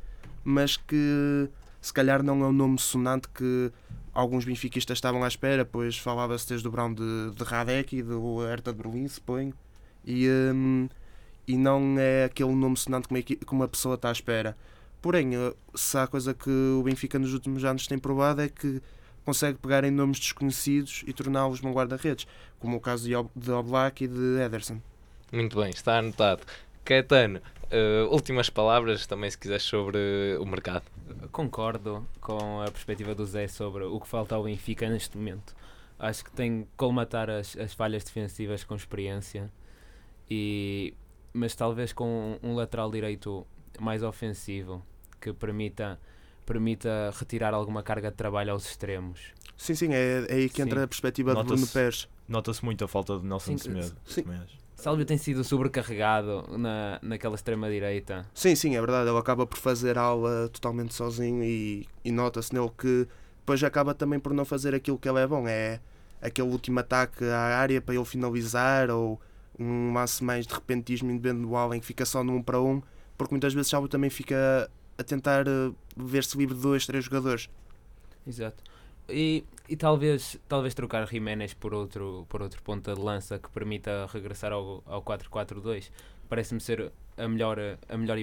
mas 0.43 0.75
que 0.75 1.49
se 1.81 1.93
calhar 1.93 2.23
não 2.23 2.43
é 2.43 2.47
um 2.47 2.51
nome 2.51 2.79
sonante 2.79 3.29
que 3.29 3.71
alguns 4.11 4.43
benfiquistas 4.43 4.97
estavam 4.97 5.23
à 5.23 5.27
espera, 5.27 5.63
pois 5.63 5.97
falava-se 5.97 6.47
desde 6.47 6.67
o 6.67 6.71
Brown 6.71 6.91
de, 6.91 7.31
de 7.35 7.43
Radek 7.43 7.97
e 7.97 8.01
do 8.01 8.39
Hertha 8.39 8.73
de 8.73 8.81
Berlim, 8.81 9.07
suponho, 9.07 9.53
e, 10.05 10.29
um, 10.29 10.87
e 11.47 11.57
não 11.57 11.97
é 11.99 12.25
aquele 12.25 12.53
nome 12.53 12.77
sonante 12.77 13.07
como, 13.07 13.21
como 13.45 13.63
a 13.63 13.67
pessoa 13.67 13.95
está 13.95 14.09
à 14.09 14.11
espera. 14.11 14.55
Porém, 15.01 15.35
eh, 15.35 15.53
se 15.75 15.97
há 15.97 16.07
coisa 16.07 16.33
que 16.33 16.49
o 16.49 16.81
Benfica 16.83 17.19
nos 17.19 17.33
últimos 17.33 17.63
anos 17.63 17.85
tem 17.87 17.97
provado 17.97 18.41
é 18.41 18.49
que 18.49 18.81
consegue 19.23 19.57
pegar 19.57 19.83
em 19.83 19.91
nomes 19.91 20.19
desconhecidos 20.19 21.03
e 21.07 21.13
torná-los 21.13 21.61
num 21.61 21.71
guarda-redes, 21.71 22.27
como 22.59 22.77
o 22.77 22.79
caso 22.79 23.07
de 23.35 23.51
Oblak 23.51 24.03
e 24.03 24.07
de 24.07 24.39
Ederson. 24.39 24.79
Muito 25.31 25.59
bem, 25.59 25.71
está 25.71 25.97
anotado. 25.97 26.43
Caetano, 26.83 27.39
uh, 27.65 28.13
últimas 28.13 28.49
palavras 28.49 29.07
também 29.07 29.29
se 29.29 29.37
quiseres 29.37 29.63
sobre 29.63 30.37
o 30.39 30.45
mercado. 30.45 30.85
Concordo 31.31 32.07
com 32.21 32.61
a 32.61 32.71
perspectiva 32.71 33.15
do 33.15 33.25
Zé 33.25 33.47
sobre 33.47 33.83
o 33.83 33.99
que 33.99 34.07
falta 34.07 34.35
ao 34.35 34.43
Benfica 34.43 34.87
neste 34.87 35.17
momento. 35.17 35.55
Acho 35.97 36.23
que 36.23 36.31
tem 36.31 36.63
que 36.63 36.69
colmatar 36.77 37.29
as, 37.29 37.57
as 37.57 37.73
falhas 37.73 38.03
defensivas 38.03 38.63
com 38.63 38.75
experiência, 38.75 39.51
e, 40.29 40.93
mas 41.33 41.55
talvez 41.55 41.93
com 41.93 42.37
um 42.41 42.55
lateral 42.55 42.89
direito 42.89 43.45
mais 43.79 44.03
ofensivo 44.03 44.85
que 45.19 45.33
permita, 45.33 45.99
permita 46.45 47.11
retirar 47.17 47.53
alguma 47.53 47.83
carga 47.83 48.11
de 48.11 48.17
trabalho 48.17 48.51
aos 48.51 48.65
extremos. 48.65 49.33
Sim, 49.57 49.75
sim, 49.75 49.93
é, 49.93 50.25
é 50.29 50.33
aí 50.33 50.49
que 50.49 50.61
entra 50.61 50.79
sim. 50.79 50.85
a 50.85 50.87
perspectiva 50.87 51.35
de 51.35 51.43
Bruno 51.43 51.67
Pérez. 51.67 52.09
Nota-se 52.27 52.63
muito 52.63 52.83
a 52.83 52.87
falta 52.87 53.19
de 53.19 53.25
Nelson 53.25 53.57
Semedo. 53.57 53.95
Sim. 54.05 54.23
sim. 54.23 54.25
Sálvio 54.75 55.05
tem 55.05 55.17
sido 55.17 55.43
sobrecarregado 55.43 56.45
na, 56.57 56.99
naquela 57.01 57.35
extrema-direita. 57.35 58.25
Sim, 58.33 58.55
sim, 58.55 58.75
é 58.75 58.79
verdade. 58.79 59.09
Ele 59.09 59.17
acaba 59.17 59.47
por 59.47 59.57
fazer 59.57 59.97
aula 59.97 60.49
totalmente 60.49 60.93
sozinho 60.93 61.43
e, 61.43 61.87
e 62.03 62.11
nota-se 62.11 62.53
nele 62.53 62.69
que 62.77 63.07
depois 63.39 63.63
acaba 63.63 63.93
também 63.93 64.19
por 64.19 64.33
não 64.33 64.43
fazer 64.43 64.75
aquilo 64.75 64.97
que 64.97 65.07
ele 65.07 65.19
é 65.19 65.27
bom. 65.27 65.47
É 65.47 65.79
aquele 66.21 66.49
último 66.49 66.79
ataque 66.79 67.23
à 67.23 67.57
área 67.57 67.81
para 67.81 67.95
ele 67.95 68.05
finalizar 68.05 68.89
ou 68.89 69.19
um 69.59 69.93
lance 69.93 70.23
mais 70.23 70.45
de 70.45 70.53
repentismo 70.53 71.11
individual 71.11 71.73
em 71.73 71.79
que 71.79 71.85
fica 71.85 72.05
só 72.05 72.23
no 72.23 72.33
um 72.35 72.43
para 72.43 72.61
um, 72.61 72.81
porque 73.17 73.33
muitas 73.33 73.53
vezes 73.53 73.69
Sálvio 73.69 73.89
também 73.89 74.09
fica 74.09 74.69
a 74.97 75.03
tentar 75.03 75.47
eh, 75.47 75.71
ver-se 75.95 76.37
livre 76.37 76.55
de 76.55 76.61
dois, 76.61 76.85
três 76.85 77.05
jogadores. 77.05 77.49
Exato. 78.27 78.63
E, 79.07 79.43
e 79.69 79.75
talvez, 79.75 80.37
talvez 80.47 80.73
trocar 80.73 81.07
Jiménez 81.07 81.53
por 81.53 81.73
outro, 81.73 82.25
por 82.27 82.41
outro 82.41 82.61
ponta 82.63 82.93
de 82.93 82.99
lança 82.99 83.37
que 83.37 83.49
permita 83.49 84.07
regressar 84.11 84.51
ao, 84.51 84.83
ao 84.85 85.01
4-4-2 85.03 85.91
parece-me 86.27 86.59
ser 86.59 86.91
a 87.17 87.27
melhor, 87.27 87.57
a 87.87 87.97
melhor 87.97 88.17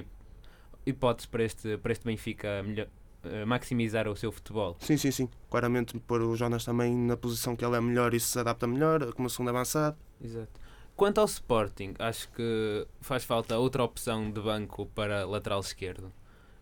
hipótese 0.85 1.28
para 1.28 1.45
este, 1.45 1.78
para 1.78 1.93
este 1.93 2.05
Benfica 2.05 2.62
melhor, 2.62 2.89
uh, 3.24 3.47
maximizar 3.47 4.09
o 4.09 4.16
seu 4.16 4.33
futebol. 4.33 4.76
Sim, 4.80 4.97
sim, 4.97 5.11
sim. 5.11 5.28
Claramente 5.51 5.99
pôr 6.01 6.20
o 6.20 6.37
Jonas 6.37 6.64
também 6.64 6.95
na 6.95 7.16
posição 7.16 7.57
que 7.57 7.64
ele 7.64 7.76
é 7.76 7.80
melhor 7.80 8.14
e 8.14 8.20
se 8.20 8.39
adapta 8.39 8.66
melhor, 8.66 9.12
como 9.12 9.30
segundo 9.30 9.51
avançado. 9.51 9.97
Exato. 10.22 10.61
Quanto 11.03 11.18
ao 11.18 11.24
Sporting, 11.24 11.94
acho 11.98 12.30
que 12.30 12.86
faz 13.00 13.24
falta 13.24 13.59
outra 13.59 13.82
opção 13.82 14.30
de 14.30 14.40
banco 14.40 14.86
para 14.94 15.26
lateral 15.26 15.59
esquerdo. 15.59 16.12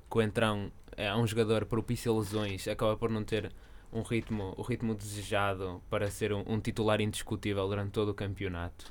Coentrão 0.09 0.73
é 0.97 1.15
um 1.15 1.27
jogador 1.27 1.67
propício 1.67 2.11
a 2.11 2.19
lesões, 2.19 2.67
acaba 2.67 2.97
por 2.97 3.11
não 3.11 3.23
ter 3.23 3.53
um 3.93 4.01
ritmo, 4.01 4.55
o 4.57 4.63
ritmo 4.63 4.95
desejado 4.95 5.83
para 5.91 6.11
ser 6.11 6.33
um, 6.33 6.43
um 6.47 6.59
titular 6.59 7.03
indiscutível 7.03 7.69
durante 7.69 7.91
todo 7.91 8.13
o 8.13 8.15
campeonato. 8.15 8.91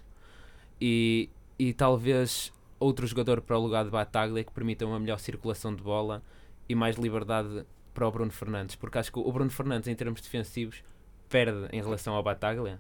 E, 0.80 1.32
e 1.58 1.74
talvez 1.74 2.54
outro 2.80 3.08
jogador 3.08 3.42
para 3.42 3.58
o 3.58 3.60
lugar 3.60 3.84
de 3.86 3.90
Bataglia 3.90 4.44
que 4.44 4.52
permita 4.52 4.86
uma 4.86 5.00
melhor 5.00 5.18
circulação 5.18 5.74
de 5.74 5.82
bola 5.82 6.22
e 6.70 6.76
mais 6.76 6.96
liberdade 6.96 7.66
para 7.92 8.08
o 8.08 8.12
Bruno 8.12 8.32
Fernandes, 8.32 8.76
porque 8.76 9.00
acho 9.00 9.12
que 9.12 9.18
o 9.18 9.32
Bruno 9.32 9.50
Fernandes, 9.50 9.88
em 9.88 9.96
termos 9.96 10.22
defensivos, 10.22 10.84
perde 11.28 11.76
em 11.76 11.82
relação 11.82 12.14
ao 12.14 12.22
Bataglia, 12.22 12.80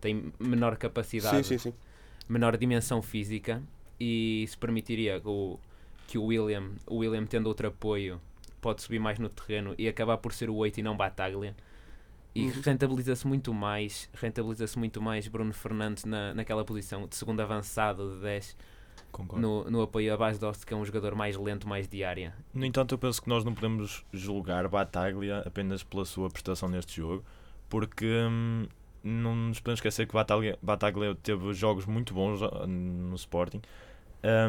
tem 0.00 0.32
menor 0.40 0.78
capacidade, 0.78 1.46
Sim, 1.46 1.58
sim, 1.58 1.70
sim. 1.70 1.74
Menor 2.28 2.56
dimensão 2.56 3.00
física 3.02 3.62
e 3.98 4.42
isso 4.42 4.58
permitiria 4.58 5.20
o, 5.24 5.58
que 6.06 6.18
o 6.18 6.24
William, 6.24 6.70
o 6.86 6.96
William 6.96 7.24
tendo 7.26 7.46
outro 7.46 7.68
apoio, 7.68 8.20
pode 8.60 8.82
subir 8.82 8.98
mais 8.98 9.18
no 9.18 9.28
terreno 9.28 9.74
e 9.78 9.88
acabar 9.88 10.18
por 10.18 10.32
ser 10.32 10.50
o 10.50 10.54
8 10.56 10.78
e 10.80 10.82
não 10.82 10.96
Bataglia. 10.96 11.54
E 12.34 12.46
Uhum. 12.46 12.52
rentabiliza-se 12.62 13.26
muito 13.26 13.54
mais, 13.54 14.10
rentabiliza-se 14.12 14.78
muito 14.78 15.00
mais 15.00 15.26
Bruno 15.26 15.54
Fernandes 15.54 16.04
na, 16.04 16.34
naquela 16.34 16.64
posição 16.66 17.06
de 17.06 17.16
segundo 17.16 17.40
avançado 17.40 18.14
de 18.16 18.20
10 18.20 18.56
Concordo. 19.10 19.40
no, 19.40 19.70
no 19.70 19.80
apoio 19.82 20.12
a 20.12 20.16
base 20.18 20.38
Dost, 20.38 20.66
que 20.66 20.74
é 20.74 20.76
um 20.76 20.84
jogador 20.84 21.14
mais 21.14 21.34
lento, 21.38 21.66
mais 21.66 21.88
de 21.88 22.04
área. 22.04 22.34
No 22.52 22.66
entanto, 22.66 22.92
eu 22.94 22.98
penso 22.98 23.22
que 23.22 23.28
nós 23.30 23.42
não 23.42 23.54
podemos 23.54 24.04
julgar 24.12 24.68
Bataglia 24.68 25.38
apenas 25.46 25.82
pela 25.82 26.04
sua 26.04 26.28
prestação 26.28 26.68
neste 26.68 26.96
jogo, 26.98 27.24
porque 27.70 28.04
hum, 28.30 28.66
não 29.06 29.34
nos 29.34 29.60
podemos 29.60 29.78
esquecer 29.78 30.06
que 30.06 30.14
Bataglia, 30.62 31.14
teve 31.22 31.52
jogos 31.54 31.86
muito 31.86 32.12
bons 32.12 32.42
ah, 32.42 32.66
no 32.66 33.14
Sporting 33.14 33.62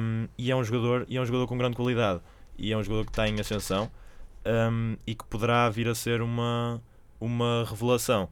hum, 0.02 0.28
e, 0.38 0.52
é 0.52 0.56
um 0.56 0.64
jogador, 0.64 1.06
e 1.08 1.18
é 1.18 1.22
um 1.22 1.26
jogador 1.26 1.48
com 1.48 1.58
grande 1.58 1.76
qualidade 1.76 2.22
e 2.58 2.72
é 2.72 2.78
um 2.78 2.84
jogador 2.84 3.06
que 3.06 3.12
está 3.12 3.28
em 3.28 3.40
ascensão 3.40 3.92
hum, 4.46 4.98
e 5.06 5.14
que 5.14 5.24
poderá 5.26 5.70
vir 5.70 5.88
a 5.88 5.96
ser 5.96 6.22
uma, 6.22 6.82
uma 7.20 7.66
revelação. 7.70 8.30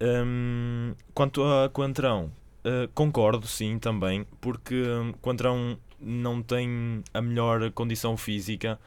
Hum, 0.00 0.94
quanto 1.14 1.42
a 1.42 1.68
Coentrão, 1.70 2.30
Uh, 2.64 2.88
concordo, 2.94 3.46
sim, 3.46 3.78
também, 3.78 4.26
porque 4.40 4.74
um, 4.74 5.12
Coentrão 5.20 5.78
não 6.00 6.42
tem 6.42 7.04
a 7.12 7.20
melhor 7.20 7.70
condição 7.72 8.16
física 8.16 8.80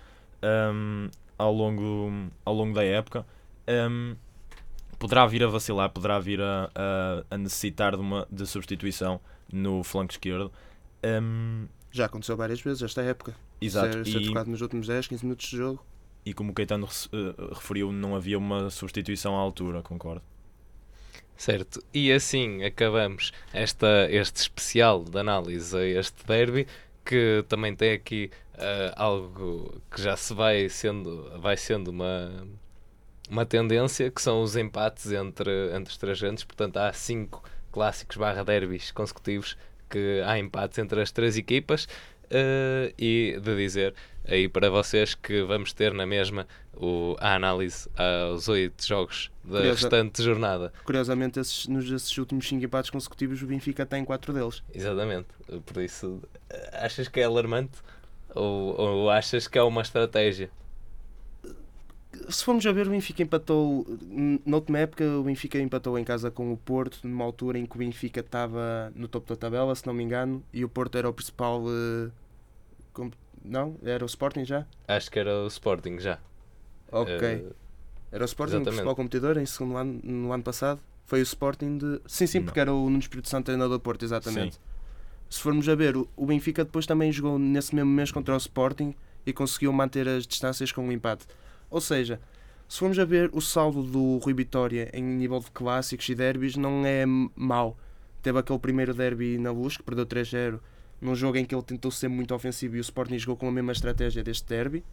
um, 0.74 1.10
ao, 1.38 1.54
longo, 1.54 2.12
ao 2.44 2.56
longo 2.56 2.74
da 2.74 2.84
época. 2.84 3.24
Poderá 5.00 5.26
vir 5.28 5.44
a 5.44 5.48
vacilar, 5.48 5.90
poderá 5.90 6.18
vir 6.20 6.42
a, 6.42 6.70
a, 6.76 7.36
a 7.36 7.38
necessitar 7.38 7.96
de, 7.96 8.02
uma, 8.02 8.28
de 8.32 8.46
substituição 8.48 9.20
no 9.52 9.84
flanco 9.84 10.12
esquerdo. 10.12 10.52
Um, 11.04 11.68
Já 11.92 12.06
aconteceu 12.06 12.36
várias 12.36 12.60
vezes 12.62 12.82
esta 12.82 13.02
época. 13.02 13.36
exato, 13.62 13.94
Ser, 14.04 14.06
ser 14.06 14.22
e, 14.22 14.24
trocado 14.26 14.50
nos 14.50 14.62
últimos 14.62 14.88
10, 14.88 15.08
15 15.08 15.24
minutos 15.26 15.48
de 15.48 15.58
jogo. 15.58 15.86
e 16.26 16.34
como 16.34 16.52
o 16.52 16.54
Caetano 16.54 16.86
uh, 16.88 17.54
referiu, 17.54 17.92
não 17.92 18.16
havia 18.16 18.38
uma 18.38 18.70
substituição 18.70 19.36
à 19.38 19.40
altura, 19.40 19.82
concordo. 19.84 20.24
Certo, 21.36 21.84
e 21.94 22.12
assim 22.12 22.64
acabamos 22.64 23.32
esta, 23.54 24.08
este 24.10 24.38
especial 24.38 25.04
de 25.04 25.20
análise 25.20 25.78
a 25.78 25.86
este 25.86 26.26
derby, 26.26 26.66
que 27.06 27.46
também 27.48 27.76
tem 27.76 27.92
aqui 27.94 28.32
uh, 28.56 28.94
algo 28.96 29.80
que 29.92 30.02
já 30.02 30.18
se 30.18 30.34
vai 30.34 30.68
sendo, 30.68 31.40
vai 31.40 31.56
sendo 31.56 31.90
uma, 31.92 32.48
uma 33.30 33.46
tendência, 33.46 34.10
que 34.10 34.22
são 34.22 34.42
os 34.42 34.56
empates 34.56 35.12
entre, 35.12 35.76
entre 35.76 35.92
os 35.92 35.98
três 35.98 36.20
grandes, 36.20 36.44
portanto 36.44 36.78
há 36.78 36.92
cinco 36.94 37.44
clássicos 37.72 38.18
barra 38.18 38.44
derbys 38.44 38.92
consecutivos 38.92 39.58
que 39.90 40.22
há 40.26 40.38
empates 40.40 40.78
entre 40.80 41.02
as 41.02 41.12
três 41.12 41.38
equipas, 41.38 41.86
uh, 42.26 42.94
e 42.98 43.40
de 43.42 43.56
dizer 43.56 43.94
aí 44.26 44.50
para 44.50 44.70
vocês 44.70 45.16
que 45.16 45.42
vamos 45.44 45.72
ter 45.72 45.94
na 45.94 46.06
mesma 46.06 46.46
o, 46.74 47.16
a 47.20 47.36
análise 47.36 47.90
aos 47.96 48.48
oito 48.50 48.86
jogos 48.86 49.32
da 49.44 49.60
Curiosa- 49.60 49.82
restante 49.82 50.22
jornada. 50.22 50.74
Curiosamente, 50.84 51.40
esses, 51.40 51.68
nos 51.68 51.90
esses 51.90 52.16
últimos 52.18 52.48
5 52.48 52.64
empates 52.66 52.90
consecutivos, 52.90 53.42
o 53.42 53.48
Benfica 53.48 53.84
está 53.84 53.98
em 53.98 54.04
4 54.06 54.34
deles. 54.34 54.62
Exatamente. 54.74 55.28
Por 55.66 55.82
isso, 55.82 56.22
achas 56.74 57.08
que 57.08 57.20
é 57.20 57.24
alarmante? 57.24 57.78
Ou, 58.36 58.80
ou 58.80 59.10
achas 59.10 59.48
que 59.48 59.58
é 59.58 59.64
uma 59.64 59.82
estratégia? 59.82 60.52
Se 62.30 62.44
formos 62.44 62.66
a 62.66 62.72
ver, 62.72 62.88
o 62.88 62.92
Benfica 62.92 63.22
empatou. 63.24 63.86
Noutra 64.46 64.80
época, 64.80 65.04
o 65.06 65.24
Benfica 65.24 65.60
empatou 65.60 65.98
em 65.98 66.04
casa 66.04 66.30
com 66.32 66.52
o 66.52 66.58
Porto, 66.58 67.00
numa 67.08 67.24
altura 67.24 67.58
em 67.60 67.66
que 67.66 67.76
o 67.76 67.80
Benfica 67.80 68.20
estava 68.22 68.92
no 68.96 69.08
topo 69.08 69.28
da 69.30 69.36
tabela, 69.36 69.74
se 69.76 69.86
não 69.86 69.94
me 69.94 70.04
engano, 70.04 70.44
e 70.54 70.64
o 70.64 70.70
Porto 70.70 70.98
era 70.98 71.10
o 71.10 71.14
principal. 71.14 71.62
com- 72.94 73.12
Não? 73.44 73.76
Era 73.84 74.04
o 74.04 74.08
Sporting 74.08 74.44
já? 74.46 74.66
Acho 74.88 75.10
que 75.12 75.20
era 75.20 75.44
o 75.44 75.48
Sporting 75.48 76.00
já. 76.00 76.20
Ok. 76.92 77.14
Eh, 77.14 77.44
Era 78.12 78.24
o 78.24 78.26
Sporting, 78.26 78.54
o 78.54 78.56
exatamente. 78.58 78.66
principal 78.78 78.96
competidor, 78.96 79.38
em 79.38 79.46
segundo 79.46 79.78
ano, 79.78 80.00
no 80.04 80.32
ano 80.34 80.44
passado. 80.44 80.80
Foi 81.06 81.20
o 81.20 81.24
Sporting 81.24 81.78
de. 81.78 82.02
Sim, 82.08 82.26
sim, 82.28 82.40
Não. 82.40 82.46
porque 82.46 82.60
era 82.60 82.74
o 82.74 82.84
Nuno 82.86 83.00
Espírito 83.00 83.30
Santo 83.30 83.46
treinador 83.46 83.78
do 83.78 83.82
Porto, 83.82 84.04
exatamente. 84.04 84.60
Se 85.30 85.42
formos 85.42 85.68
a 85.70 85.76
ver, 85.76 85.96
o 85.98 86.08
o 86.16 86.26
Benfica 86.26 86.64
depois 86.66 86.86
também 86.86 87.12
jogou 87.12 87.38
nesse 87.38 87.76
mesmo 87.76 87.92
mês 87.92 88.12
contra 88.12 88.34
o 88.34 88.38
Sporting 88.38 88.94
e 89.26 89.34
conseguiu 89.34 89.72
manter 89.74 90.08
as 90.08 90.26
distâncias 90.26 90.72
com 90.72 90.88
o 90.88 90.92
empate. 90.92 91.26
Ou 91.70 91.82
seja, 91.82 92.20
se 92.68 92.80
formos 92.80 92.98
a 93.00 93.06
ver, 93.06 93.30
o 93.34 93.42
saldo 93.42 93.84
do 93.84 94.18
Rui 94.18 94.34
Vitória 94.34 94.90
em 94.94 95.04
nível 95.04 95.40
de 95.40 95.52
clássicos 95.52 96.08
e 96.10 96.16
derbys 96.16 96.56
não 96.56 96.86
é 96.86 97.06
mau. 97.36 97.78
Teve 98.22 98.40
aquele 98.40 98.60
primeiro 98.60 98.94
derby 98.94 99.38
na 99.38 99.52
luz 99.52 99.78
que 99.78 99.84
perdeu 99.84 100.06
3-0 100.06 100.60
num 101.00 101.16
jogo 101.16 101.38
em 101.38 101.46
que 101.46 101.54
ele 101.54 101.64
tentou 101.64 101.92
ser 101.92 102.08
muito 102.08 102.34
ofensivo 102.34 102.76
e 102.76 102.80
o 102.80 102.82
Sporting 102.82 103.18
jogou 103.20 103.38
com 103.38 103.48
a 103.48 103.52
mesma 103.52 103.72
estratégia 103.72 104.24
deste 104.24 104.48
derby, 104.48 104.84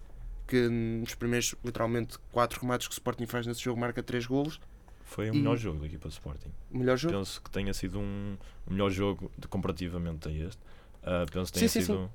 que 0.46 0.68
nos 0.68 1.14
primeiros, 1.14 1.54
literalmente, 1.64 2.18
4 2.30 2.60
remates 2.60 2.86
que 2.86 2.92
o 2.92 2.96
Sporting 2.96 3.26
faz 3.26 3.46
nesse 3.46 3.62
jogo 3.62 3.80
marca 3.80 4.02
3 4.02 4.26
golos. 4.26 4.60
Foi 5.02 5.30
o 5.30 5.34
E- 5.34 5.38
melhor 5.38 5.56
jogo 5.56 5.80
da 5.80 5.86
equipa 5.86 6.06
do 6.08 6.12
Sporting. 6.12 6.50
Melhor 6.70 6.96
jogo? 6.98 7.14
Penso 7.16 7.40
que 7.42 7.50
tenha 7.50 7.72
sido 7.72 7.98
um, 7.98 8.36
um 8.68 8.72
melhor 8.72 8.90
jogo 8.90 9.30
de- 9.38 9.48
comparativamente 9.48 10.28
a 10.28 10.32
este. 10.32 10.58
Ah, 11.02 11.24
penso 11.32 11.52
que 11.52 11.58
Sim, 11.58 11.66
tenha 11.66 11.68
sim, 11.68 11.80
sido 11.80 12.10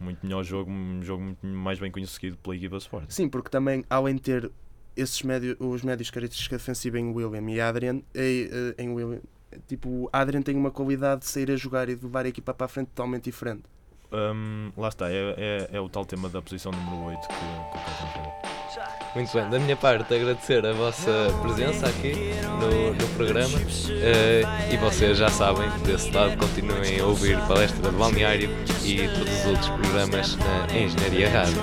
muito 0.00 0.24
melhor 0.24 0.42
jogo, 0.42 0.70
um 0.70 1.02
jogo 1.02 1.22
muito 1.22 1.46
mais 1.46 1.78
bem 1.78 1.90
conhecido 1.90 2.36
pela 2.38 2.56
equipa 2.56 2.76
do 2.76 2.80
Sporting. 2.80 3.10
Sim, 3.10 3.28
porque 3.28 3.48
também, 3.48 3.84
além 3.88 4.16
de 4.16 4.22
ter 4.22 4.52
esses 4.96 5.22
médios, 5.22 5.56
os 5.58 5.82
médios 5.82 6.10
características 6.10 6.60
defensivas 6.60 7.00
em 7.00 7.12
William 7.12 7.50
e 7.50 7.60
Adrian, 7.60 8.00
eh, 8.14 8.74
eh, 8.78 8.82
em 8.82 8.90
William, 8.90 9.20
tipo, 9.66 9.88
o 9.88 10.10
Adrian 10.12 10.42
tem 10.42 10.56
uma 10.56 10.70
qualidade 10.70 11.22
de 11.22 11.26
sair 11.26 11.50
a 11.50 11.56
jogar 11.56 11.88
e 11.88 11.96
de 11.96 12.04
levar 12.04 12.24
a 12.24 12.28
equipa 12.28 12.54
para 12.54 12.66
a 12.66 12.68
frente 12.68 12.88
totalmente 12.88 13.24
diferente. 13.24 13.62
Hum, 14.12 14.70
lá 14.76 14.88
está, 14.88 15.10
é, 15.10 15.34
é, 15.36 15.68
é 15.72 15.80
o 15.80 15.88
tal 15.88 16.04
tema 16.04 16.28
da 16.28 16.40
posição 16.40 16.70
número 16.70 17.04
8 17.06 17.20
que, 17.20 17.34
que 17.34 18.12
falou. 18.12 18.53
Muito 19.14 19.32
bem, 19.32 19.48
da 19.48 19.58
minha 19.60 19.76
parte 19.76 20.12
agradecer 20.12 20.66
a 20.66 20.72
vossa 20.72 21.12
presença 21.40 21.86
aqui 21.86 22.32
no, 22.60 22.94
no 22.94 23.08
programa 23.14 23.60
eh, 24.02 24.42
e 24.72 24.76
vocês 24.76 25.16
já 25.18 25.28
sabem, 25.28 25.70
desse 25.84 26.10
lado 26.10 26.36
continuem 26.36 26.98
a 26.98 27.06
ouvir 27.06 27.38
palestra 27.46 27.90
de 27.90 27.96
balneário 27.96 28.50
e 28.82 29.08
todos 29.08 29.40
os 29.40 29.46
outros 29.46 29.68
programas 29.68 30.36
na 30.36 30.66
Engenharia 30.76 31.30
Rádio. 31.30 31.62